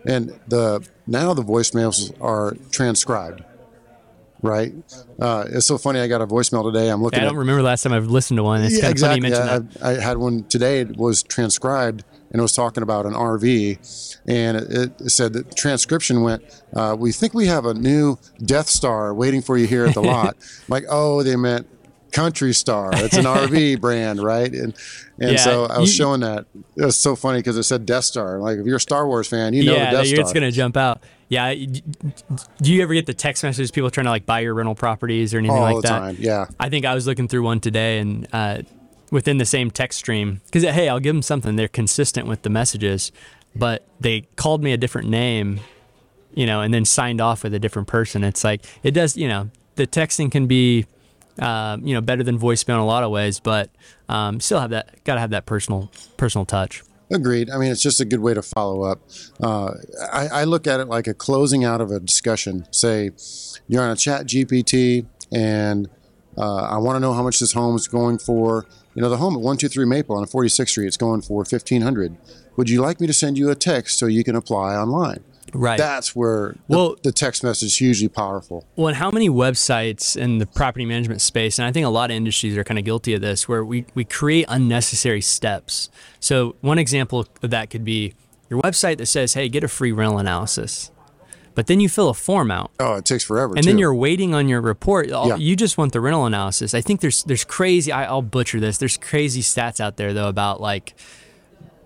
And 0.07 0.39
the 0.47 0.87
now 1.07 1.35
the 1.35 1.43
voicemails 1.43 2.15
are 2.21 2.57
transcribed, 2.71 3.43
right? 4.47 4.73
Uh, 5.21 5.45
it's 5.49 5.67
so 5.67 5.79
funny. 5.79 6.01
I 6.01 6.09
got 6.09 6.21
a 6.23 6.27
voicemail 6.27 6.71
today. 6.73 6.89
I'm 6.89 7.03
looking 7.03 7.21
I 7.21 7.23
at 7.23 7.27
don't 7.29 7.37
remember 7.37 7.63
the 7.63 7.67
last 7.67 7.83
time 7.83 7.93
I've 7.93 8.07
listened 8.07 8.39
to 8.39 8.43
one. 8.43 8.63
It's 8.63 8.81
kind 8.81 8.95
of 8.95 9.01
funny 9.01 9.17
you 9.17 9.23
mentioned 9.23 9.49
that. 9.49 9.81
yeah, 9.81 9.87
I, 9.87 9.91
I 9.93 10.01
had 10.01 10.19
one 10.19 10.45
today. 10.45 10.81
It 10.81 10.97
was 10.97 11.23
transcribed, 11.23 12.05
and 12.31 12.39
it 12.39 12.43
was 12.43 12.53
talking 12.53 12.83
about 12.83 13.07
an 13.07 13.13
RV, 13.13 14.19
and 14.27 14.57
it, 14.57 15.01
it 15.01 15.11
said 15.11 15.33
that 15.35 15.49
the 15.51 15.55
transcription 15.55 16.23
went. 16.23 16.43
Uh, 16.75 16.97
we 16.99 17.13
think 17.13 17.35
we 17.35 17.47
have 17.47 17.65
a 17.67 17.75
new 17.75 18.19
Death 18.45 18.69
Star 18.69 19.15
waiting 19.15 19.43
for 19.43 19.57
you 19.59 19.67
here 19.67 19.87
at 19.87 19.95
the 19.95 20.03
lot. 20.15 20.37
like, 20.69 20.85
oh, 20.89 21.23
they 21.23 21.37
meant 21.37 21.69
Country 22.17 22.53
Star. 22.55 22.91
It's 22.95 23.17
an 23.17 23.25
RV 23.27 23.81
brand, 23.81 24.23
right? 24.23 24.51
And 24.53 24.75
and 25.19 25.33
Yeah, 25.33 25.37
so 25.37 25.65
I 25.67 25.79
was 25.79 25.91
you- 25.91 25.97
showing 26.05 26.21
that. 26.21 26.47
It 26.77 26.85
was 26.85 26.97
so 26.97 27.15
funny 27.17 27.39
because 27.41 27.57
it 27.57 27.63
said 27.65 27.87
Death 27.87 28.05
Star. 28.05 28.39
Like, 28.39 28.59
if 28.59 28.67
you're 28.67 28.77
a 28.77 28.81
Star 28.81 29.07
Wars 29.07 29.29
fan, 29.29 29.53
you 29.55 29.65
know 29.65 29.75
yeah, 29.75 29.91
the 29.91 29.97
Death 29.99 30.07
you're- 30.09 30.21
it's 30.23 30.33
going 30.33 30.43
to 30.45 30.51
jump 30.51 30.77
out. 30.77 31.03
Yeah. 31.29 31.53
Do 31.55 32.73
you 32.73 32.83
ever 32.83 32.95
get 32.95 33.07
the 33.07 33.15
text 33.15 33.43
messages 33.43 33.71
people 33.71 33.91
trying 33.91 34.05
to 34.05 34.11
like 34.11 34.27
buy 34.27 34.41
your 34.41 34.55
rental 34.55 34.75
properties 34.75 35.35
or 35.35 35.39
anything 35.39 35.57
All 35.57 35.63
like 35.63 35.77
the 35.77 35.83
that? 35.83 35.99
time, 35.99 36.17
yeah. 36.21 36.47
I 36.61 36.69
think 36.69 36.85
I 36.85 36.95
was 36.95 37.07
looking 37.07 37.27
through 37.29 37.43
one 37.43 37.59
today 37.61 37.99
and 37.99 38.29
uh, 38.33 38.63
within 39.11 39.39
the 39.39 39.45
same 39.45 39.71
text 39.71 39.99
stream 39.99 40.41
because 40.47 40.63
hey, 40.63 40.89
I'll 40.89 41.01
give 41.01 41.15
them 41.15 41.23
something. 41.23 41.57
They're 41.57 41.67
consistent 41.69 42.27
with 42.29 42.43
the 42.43 42.51
messages, 42.51 43.11
but 43.57 43.85
they 44.01 44.23
called 44.37 44.63
me 44.63 44.73
a 44.73 44.77
different 44.77 45.09
name, 45.09 45.61
you 46.35 46.47
know, 46.47 46.61
and 46.61 46.73
then 46.73 46.85
signed 46.85 47.21
off 47.21 47.43
with 47.43 47.55
a 47.55 47.59
different 47.59 47.89
person. 47.89 48.23
It's 48.23 48.45
like 48.45 48.65
it 48.85 48.93
does, 48.93 49.17
you 49.17 49.27
know, 49.29 49.51
the 49.75 49.87
texting 49.87 50.31
can 50.31 50.47
be. 50.47 50.87
Um, 51.39 51.87
you 51.87 51.95
know, 51.95 52.01
better 52.01 52.23
than 52.23 52.39
voicemail 52.39 52.75
in 52.75 52.81
a 52.81 52.87
lot 52.87 53.05
of 53.05 53.11
ways, 53.11 53.41
but 53.41 53.71
um, 54.09 54.41
still 54.41 54.61
have 54.61 54.71
that. 54.71 55.05
Got 55.05 55.15
to 55.15 55.21
have 55.21 55.31
that 55.31 55.45
personal, 55.45 55.91
personal 56.17 56.47
touch. 56.47 56.83
Agreed. 57.11 57.51
I 57.51 57.59
mean, 57.59 57.71
it's 57.71 57.83
just 57.83 58.01
a 58.01 58.05
good 58.05 58.21
way 58.21 58.35
to 58.35 58.43
follow 58.43 58.83
up. 58.83 59.01
Uh, 59.41 59.73
I, 60.13 60.29
I 60.29 60.45
look 60.45 60.67
at 60.67 60.81
it 60.81 60.87
like 60.87 61.07
a 61.07 61.15
closing 61.15 61.65
out 61.65 61.81
of 61.81 61.91
a 61.91 62.01
discussion. 62.01 62.67
Say, 62.73 63.11
you're 63.69 63.83
on 63.83 63.91
a 63.91 63.97
chat 63.97 64.27
GPT 64.27 65.07
and 65.33 65.89
uh, 66.37 66.63
I 66.63 66.79
want 66.79 66.97
to 66.97 67.01
know 67.01 67.13
how 67.13 67.23
much 67.23 67.39
this 67.41 67.53
home 67.53 67.77
is 67.77 67.89
going 67.89 68.19
for. 68.19 68.67
You 68.95 69.03
know, 69.03 69.09
the 69.09 69.19
home 69.19 69.35
at 69.35 69.41
123 69.41 69.85
Maple 69.85 70.17
on 70.17 70.25
46th 70.25 70.69
Street, 70.69 70.87
it's 70.87 70.97
going 70.97 71.21
for 71.23 71.39
1500 71.39 72.17
Would 72.57 72.71
you 72.71 72.81
like 72.81 73.01
me 73.01 73.07
to 73.07 73.13
send 73.13 73.39
you 73.39 73.51
a 73.51 73.55
text 73.55 73.99
so 73.99 74.07
you 74.07 74.25
can 74.25 74.35
apply 74.35 74.75
online? 74.75 75.23
Right. 75.55 75.79
That's 75.79 76.15
where 76.15 76.57
the, 76.69 76.77
Well- 76.77 76.97
the 77.03 77.13
text 77.13 77.43
message 77.45 77.69
is 77.69 77.77
hugely 77.79 78.09
powerful. 78.09 78.67
Well, 78.77 78.89
and 78.89 78.97
how 78.97 79.11
many 79.11 79.29
websites 79.31 80.17
in 80.17 80.39
the 80.39 80.47
property 80.47 80.85
management 80.85 81.21
space, 81.21 81.59
and 81.59 81.67
I 81.67 81.73
think 81.73 81.87
a 81.87 81.91
lot 81.91 82.11
of 82.11 82.17
industries 82.17 82.57
are 82.57 82.65
kind 82.65 82.79
of 82.79 82.85
guilty 82.85 83.15
of 83.15 83.21
this, 83.21 83.49
where 83.49 83.65
we, 83.65 83.87
we 83.95 84.05
create 84.05 84.47
unnecessary 84.49 85.21
steps. 85.21 85.89
So, 86.21 86.57
one 86.61 86.79
example 86.79 87.27
of 87.43 87.51
that 87.51 87.71
could 87.71 87.85
be 87.85 88.15
your 88.51 88.61
website 88.63 88.99
that 88.99 89.07
says, 89.07 89.35
hey, 89.35 89.49
get 89.49 89.65
a 89.65 89.69
free 89.69 89.93
rental 89.93 90.19
analysis. 90.19 90.91
but 91.55 91.67
then 91.69 91.81
you 91.81 91.89
fill 91.89 92.09
a 92.11 92.15
form 92.15 92.51
out. 92.51 92.71
Oh, 92.79 92.97
it 92.97 93.05
takes 93.05 93.25
forever. 93.25 93.55
And 93.55 93.63
too. 93.65 93.71
then 93.71 93.79
you're 93.79 93.95
waiting 93.95 94.35
on 94.35 94.49
your 94.49 94.61
report. 94.61 95.09
Yeah. 95.09 95.37
You 95.37 95.57
just 95.57 95.79
want 95.79 95.93
the 95.93 96.01
rental 96.01 96.27
analysis. 96.27 96.75
I 96.75 96.81
think 96.83 97.01
there's 97.01 97.25
there's 97.25 97.45
crazy. 97.45 97.91
I, 97.93 98.05
I'll 98.05 98.21
butcher 98.23 98.61
this. 98.61 98.79
There's 98.79 98.97
crazy 98.99 99.41
stats 99.41 99.81
out 99.81 99.97
there 99.97 100.13
though 100.13 100.29
about 100.29 100.61
like 100.61 100.95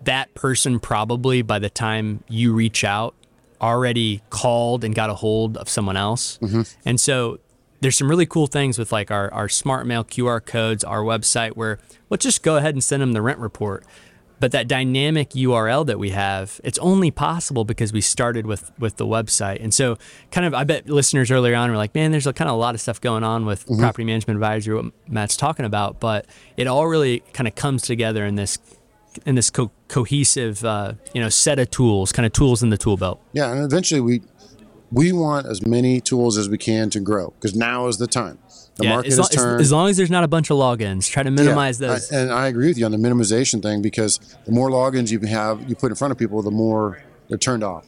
that 0.03 0.35
person 0.35 0.81
probably 0.81 1.43
by 1.43 1.59
the 1.59 1.71
time 1.71 2.25
you 2.29 2.53
reach 2.53 2.85
out 2.85 3.15
already 3.61 4.23
called 4.31 4.85
and 4.85 4.95
got 4.95 5.11
a 5.11 5.15
hold 5.15 5.57
of 5.57 5.69
someone 5.69 5.97
else. 5.97 6.39
Mm-hmm. 6.39 6.63
And 6.85 7.01
so 7.01 7.39
there's 7.81 7.97
some 7.97 8.09
really 8.09 8.27
cool 8.27 8.47
things 8.47 8.79
with 8.79 8.93
like 8.93 9.11
our, 9.11 9.33
our 9.33 9.49
smart 9.49 9.87
mail 9.87 10.05
QR 10.05 10.45
codes, 10.45 10.85
our 10.85 11.03
website 11.03 11.53
where 11.53 11.79
let's 12.09 12.23
just 12.23 12.43
go 12.43 12.57
ahead 12.57 12.75
and 12.75 12.85
send 12.85 13.03
them 13.03 13.13
the 13.13 13.23
rent 13.23 13.39
report. 13.39 13.85
But 14.39 14.53
that 14.53 14.69
dynamic 14.69 15.31
URL 15.31 15.85
that 15.85 15.99
we 15.99 16.11
have, 16.11 16.63
it's 16.65 16.79
only 16.79 17.11
possible 17.11 17.67
because 17.67 17.93
we 17.93 18.01
started 18.01 18.47
with 18.47 18.73
with 18.79 18.97
the 18.97 19.05
website. 19.05 19.63
And 19.63 19.75
so 19.75 19.99
kind 20.31 20.47
of 20.47 20.55
I 20.55 20.65
bet 20.65 20.89
listeners 20.89 21.31
earlier 21.31 21.55
on 21.55 21.71
were 21.71 21.77
like, 21.77 21.95
man, 21.95 22.11
there's 22.11 22.27
a 22.27 22.33
kind 22.33 22.49
of 22.49 22.55
a 22.55 22.59
lot 22.59 22.75
of 22.75 22.81
stuff 22.81 23.03
going 23.03 23.23
on 23.23 23.45
with 23.45 23.67
property 23.67 24.05
management 24.05 24.39
advisory, 24.39 24.77
what 24.77 24.95
Matt's 25.07 25.37
talking 25.37 25.67
about, 25.67 26.01
but 26.01 26.25
it 26.57 26.67
all 26.67 26.87
really 26.87 27.21
kind 27.35 27.47
of 27.49 27.55
comes 27.55 27.83
together 27.83 28.25
in 28.25 28.37
this 28.37 28.57
in 29.27 29.35
this 29.35 29.51
co- 29.51 29.71
cohesive 29.89 30.65
uh, 30.65 30.95
you 31.15 31.21
know 31.21 31.29
set 31.29 31.59
of 31.59 31.71
tools, 31.71 32.13
kind 32.13 32.27
of 32.27 32.33
tools 32.33 32.63
in 32.63 32.71
the 32.71 32.79
tool 32.79 32.97
belt. 32.97 33.21
Yeah, 33.33 33.51
and 33.53 33.65
eventually 33.65 34.01
we 34.01 34.23
we 34.93 35.13
want 35.13 35.47
as 35.47 35.65
many 35.67 36.01
tools 36.01 36.37
as 36.37 36.49
we 36.49 36.59
can 36.59 36.91
to 36.91 37.01
grow 37.01 37.33
because 37.41 37.55
now 37.57 37.87
is 37.87 37.99
the 37.99 38.07
time. 38.07 38.39
The 38.77 38.85
Yeah, 38.85 38.91
market 38.95 39.09
as, 39.09 39.13
has 39.13 39.19
long, 39.19 39.29
as- 39.29 39.35
turned. 39.37 39.61
as 39.61 39.73
long 39.73 39.89
as 39.91 39.97
there's 39.97 40.11
not 40.11 40.25
a 40.25 40.29
bunch 40.29 40.51
of 40.51 40.57
logins, 40.57 41.09
try 41.09 41.23
to 41.23 41.31
minimize 41.31 41.81
Yeah, 41.81 41.89
those. 41.89 42.13
I- 42.13 42.17
and 42.17 42.33
I 42.33 42.47
agree 42.49 42.69
with 42.69 42.79
you 42.79 42.87
on 42.87 42.93
the 42.93 42.99
minimization 42.99 43.63
thing 43.63 43.83
because 43.83 44.19
the 44.47 44.53
more 44.53 44.69
logins 44.71 45.11
you 45.11 45.21
have, 45.21 45.69
you 45.69 45.75
put 45.77 45.93
in 45.93 45.97
front 45.97 46.13
of 46.13 46.19
people, 46.19 46.41
the 46.43 46.51
more 46.51 47.03
they're 47.29 47.39
turned 47.39 47.63
off. 47.63 47.87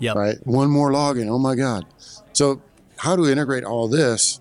yep. 0.00 0.16
Right? 0.16 0.36
One 0.44 0.68
more 0.70 0.90
login. 0.90 1.28
Oh 1.28 1.38
my 1.38 1.54
God. 1.54 1.86
So, 2.32 2.60
how 2.96 3.14
do 3.16 3.22
we 3.22 3.30
integrate 3.32 3.64
all 3.64 3.88
this? 3.88 4.40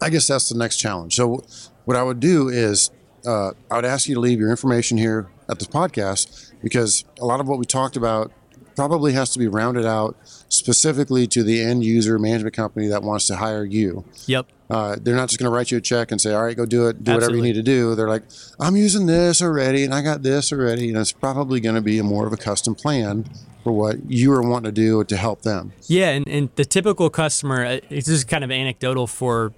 I 0.00 0.08
guess 0.10 0.26
that's 0.26 0.48
the 0.48 0.58
next 0.58 0.76
challenge. 0.76 1.16
So, 1.16 1.42
what 1.84 1.96
I 1.96 2.02
would 2.02 2.20
do 2.20 2.48
is 2.48 2.90
uh, 3.26 3.52
I 3.70 3.76
would 3.76 3.84
ask 3.84 4.08
you 4.08 4.14
to 4.14 4.20
leave 4.20 4.38
your 4.38 4.50
information 4.50 4.98
here 4.98 5.28
at 5.48 5.58
this 5.58 5.68
podcast 5.68 6.52
because 6.62 7.04
a 7.20 7.26
lot 7.26 7.40
of 7.40 7.48
what 7.48 7.58
we 7.58 7.64
talked 7.64 7.96
about 7.96 8.32
probably 8.74 9.14
has 9.14 9.30
to 9.30 9.38
be 9.38 9.48
rounded 9.48 9.86
out 9.86 10.16
specifically 10.48 11.26
to 11.26 11.42
the 11.42 11.60
end 11.60 11.82
user 11.82 12.18
management 12.18 12.54
company 12.54 12.86
that 12.88 13.02
wants 13.02 13.26
to 13.26 13.36
hire 13.36 13.64
you. 13.64 14.04
Yep. 14.26 14.46
Uh, 14.68 14.96
they're 15.00 15.16
not 15.16 15.28
just 15.28 15.38
going 15.38 15.50
to 15.50 15.54
write 15.54 15.70
you 15.70 15.78
a 15.78 15.80
check 15.80 16.10
and 16.10 16.20
say, 16.20 16.34
"All 16.34 16.42
right, 16.42 16.56
go 16.56 16.66
do 16.66 16.88
it, 16.88 17.02
do 17.02 17.14
whatever 17.14 17.36
you 17.36 17.42
need 17.42 17.54
to 17.54 17.62
do." 17.62 17.94
They're 17.94 18.08
like, 18.08 18.24
"I'm 18.58 18.76
using 18.76 19.06
this 19.06 19.40
already, 19.40 19.84
and 19.84 19.94
I 19.94 20.02
got 20.02 20.22
this 20.22 20.52
already." 20.52 20.88
And 20.88 20.98
it's 20.98 21.12
probably 21.12 21.60
going 21.60 21.76
to 21.76 21.80
be 21.80 21.98
a 21.98 22.02
more 22.02 22.26
of 22.26 22.32
a 22.32 22.36
custom 22.36 22.74
plan 22.74 23.24
for 23.62 23.72
what 23.72 24.10
you 24.10 24.32
are 24.32 24.42
wanting 24.42 24.64
to 24.64 24.72
do 24.72 25.04
to 25.04 25.16
help 25.16 25.42
them. 25.42 25.72
Yeah, 25.86 26.10
and, 26.10 26.28
and 26.28 26.48
the 26.56 26.64
typical 26.64 27.10
customer, 27.10 27.64
uh, 27.64 27.80
it's 27.90 28.08
just 28.08 28.26
kind 28.26 28.42
of 28.42 28.50
anecdotal 28.50 29.06
for 29.06 29.52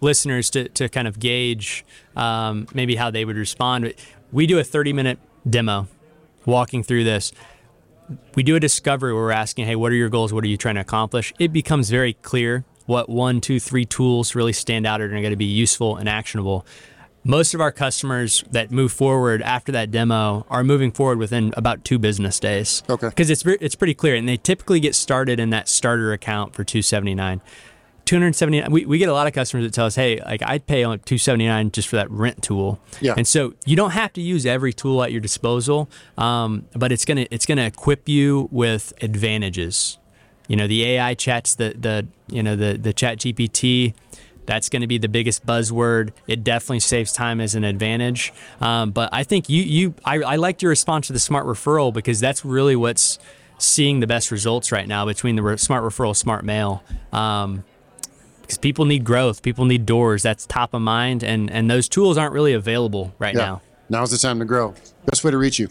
listeners 0.00 0.50
to, 0.50 0.68
to 0.70 0.88
kind 0.88 1.08
of 1.08 1.18
gauge 1.18 1.84
um, 2.16 2.66
maybe 2.74 2.96
how 2.96 3.10
they 3.10 3.24
would 3.24 3.36
respond. 3.36 3.94
We 4.30 4.46
do 4.46 4.58
a 4.58 4.64
30 4.64 4.92
minute 4.92 5.18
demo 5.48 5.88
walking 6.46 6.82
through 6.82 7.04
this. 7.04 7.32
We 8.34 8.42
do 8.42 8.56
a 8.56 8.60
discovery 8.60 9.12
where 9.14 9.22
we're 9.22 9.30
asking, 9.30 9.66
hey, 9.66 9.76
what 9.76 9.92
are 9.92 9.96
your 9.96 10.08
goals? 10.08 10.32
What 10.32 10.44
are 10.44 10.48
you 10.48 10.56
trying 10.56 10.74
to 10.74 10.80
accomplish? 10.80 11.32
It 11.38 11.52
becomes 11.52 11.88
very 11.88 12.14
clear 12.14 12.64
what 12.86 13.08
one, 13.08 13.40
two, 13.40 13.60
three 13.60 13.84
tools 13.84 14.34
really 14.34 14.52
stand 14.52 14.86
out 14.86 15.00
and 15.00 15.12
are 15.12 15.20
going 15.20 15.30
to 15.30 15.36
be 15.36 15.44
useful 15.44 15.96
and 15.96 16.08
actionable. 16.08 16.66
Most 17.24 17.54
of 17.54 17.60
our 17.60 17.70
customers 17.70 18.42
that 18.50 18.72
move 18.72 18.90
forward 18.90 19.42
after 19.42 19.70
that 19.72 19.92
demo 19.92 20.44
are 20.50 20.64
moving 20.64 20.90
forward 20.90 21.18
within 21.18 21.54
about 21.56 21.84
two 21.84 21.98
business 21.98 22.40
days. 22.40 22.82
Okay. 22.90 23.08
Because 23.08 23.30
it's 23.30 23.46
it's 23.46 23.76
pretty 23.76 23.94
clear, 23.94 24.16
and 24.16 24.28
they 24.28 24.36
typically 24.36 24.80
get 24.80 24.96
started 24.96 25.38
in 25.38 25.50
that 25.50 25.68
starter 25.68 26.12
account 26.12 26.52
for 26.52 26.64
two 26.64 26.82
seventy 26.82 27.14
nine. 27.14 27.40
279 28.04 28.70
we, 28.70 28.84
we 28.84 28.98
get 28.98 29.08
a 29.08 29.12
lot 29.12 29.26
of 29.26 29.32
customers 29.32 29.64
that 29.64 29.72
tell 29.72 29.86
us 29.86 29.94
hey 29.94 30.20
like 30.24 30.42
i'd 30.44 30.66
pay 30.66 30.82
on 30.84 30.98
279 31.00 31.70
just 31.70 31.88
for 31.88 31.96
that 31.96 32.10
rent 32.10 32.42
tool. 32.42 32.80
Yeah. 33.00 33.14
and 33.16 33.26
so 33.26 33.54
you 33.64 33.76
don't 33.76 33.92
have 33.92 34.12
to 34.14 34.20
use 34.20 34.44
every 34.46 34.72
tool 34.72 35.02
at 35.02 35.12
your 35.12 35.20
disposal 35.20 35.88
um, 36.18 36.66
but 36.74 36.92
it's 36.92 37.04
gonna 37.04 37.26
it's 37.30 37.46
gonna 37.46 37.64
equip 37.66 38.08
you 38.08 38.48
with 38.50 38.92
advantages. 39.02 39.98
You 40.48 40.56
know 40.56 40.66
the 40.66 40.84
ai 40.84 41.14
chats 41.14 41.54
the 41.54 41.74
the 41.78 42.06
you 42.28 42.42
know 42.42 42.56
the 42.56 42.76
the 42.76 42.92
chat 42.92 43.18
gpt 43.18 43.94
that's 44.44 44.68
going 44.68 44.82
to 44.82 44.88
be 44.88 44.98
the 44.98 45.08
biggest 45.08 45.46
buzzword. 45.46 46.10
It 46.26 46.42
definitely 46.42 46.80
saves 46.80 47.12
time 47.12 47.40
as 47.40 47.54
an 47.54 47.62
advantage. 47.62 48.32
Um, 48.60 48.90
but 48.90 49.08
i 49.12 49.22
think 49.22 49.48
you 49.48 49.62
you 49.62 49.94
I, 50.04 50.16
I 50.18 50.36
liked 50.36 50.62
your 50.62 50.70
response 50.70 51.06
to 51.06 51.12
the 51.12 51.20
smart 51.20 51.46
referral 51.46 51.92
because 51.92 52.18
that's 52.20 52.44
really 52.44 52.74
what's 52.76 53.18
seeing 53.58 54.00
the 54.00 54.06
best 54.08 54.30
results 54.32 54.72
right 54.72 54.88
now 54.88 55.06
between 55.06 55.36
the 55.36 55.42
re- 55.42 55.56
smart 55.56 55.84
referral 55.84 56.14
smart 56.16 56.44
mail. 56.44 56.82
Um, 57.12 57.64
because 58.42 58.58
people 58.58 58.84
need 58.84 59.04
growth, 59.04 59.42
people 59.42 59.64
need 59.64 59.86
doors. 59.86 60.22
That's 60.22 60.46
top 60.46 60.74
of 60.74 60.82
mind, 60.82 61.22
and 61.24 61.50
and 61.50 61.70
those 61.70 61.88
tools 61.88 62.18
aren't 62.18 62.32
really 62.34 62.52
available 62.52 63.14
right 63.18 63.34
Yeah. 63.34 63.40
now. 63.46 63.62
Now's 63.88 64.10
the 64.10 64.18
time 64.18 64.38
to 64.38 64.44
grow. 64.44 64.74
Best 65.06 65.24
way 65.24 65.30
to 65.30 65.38
reach 65.38 65.58
you. 65.58 65.68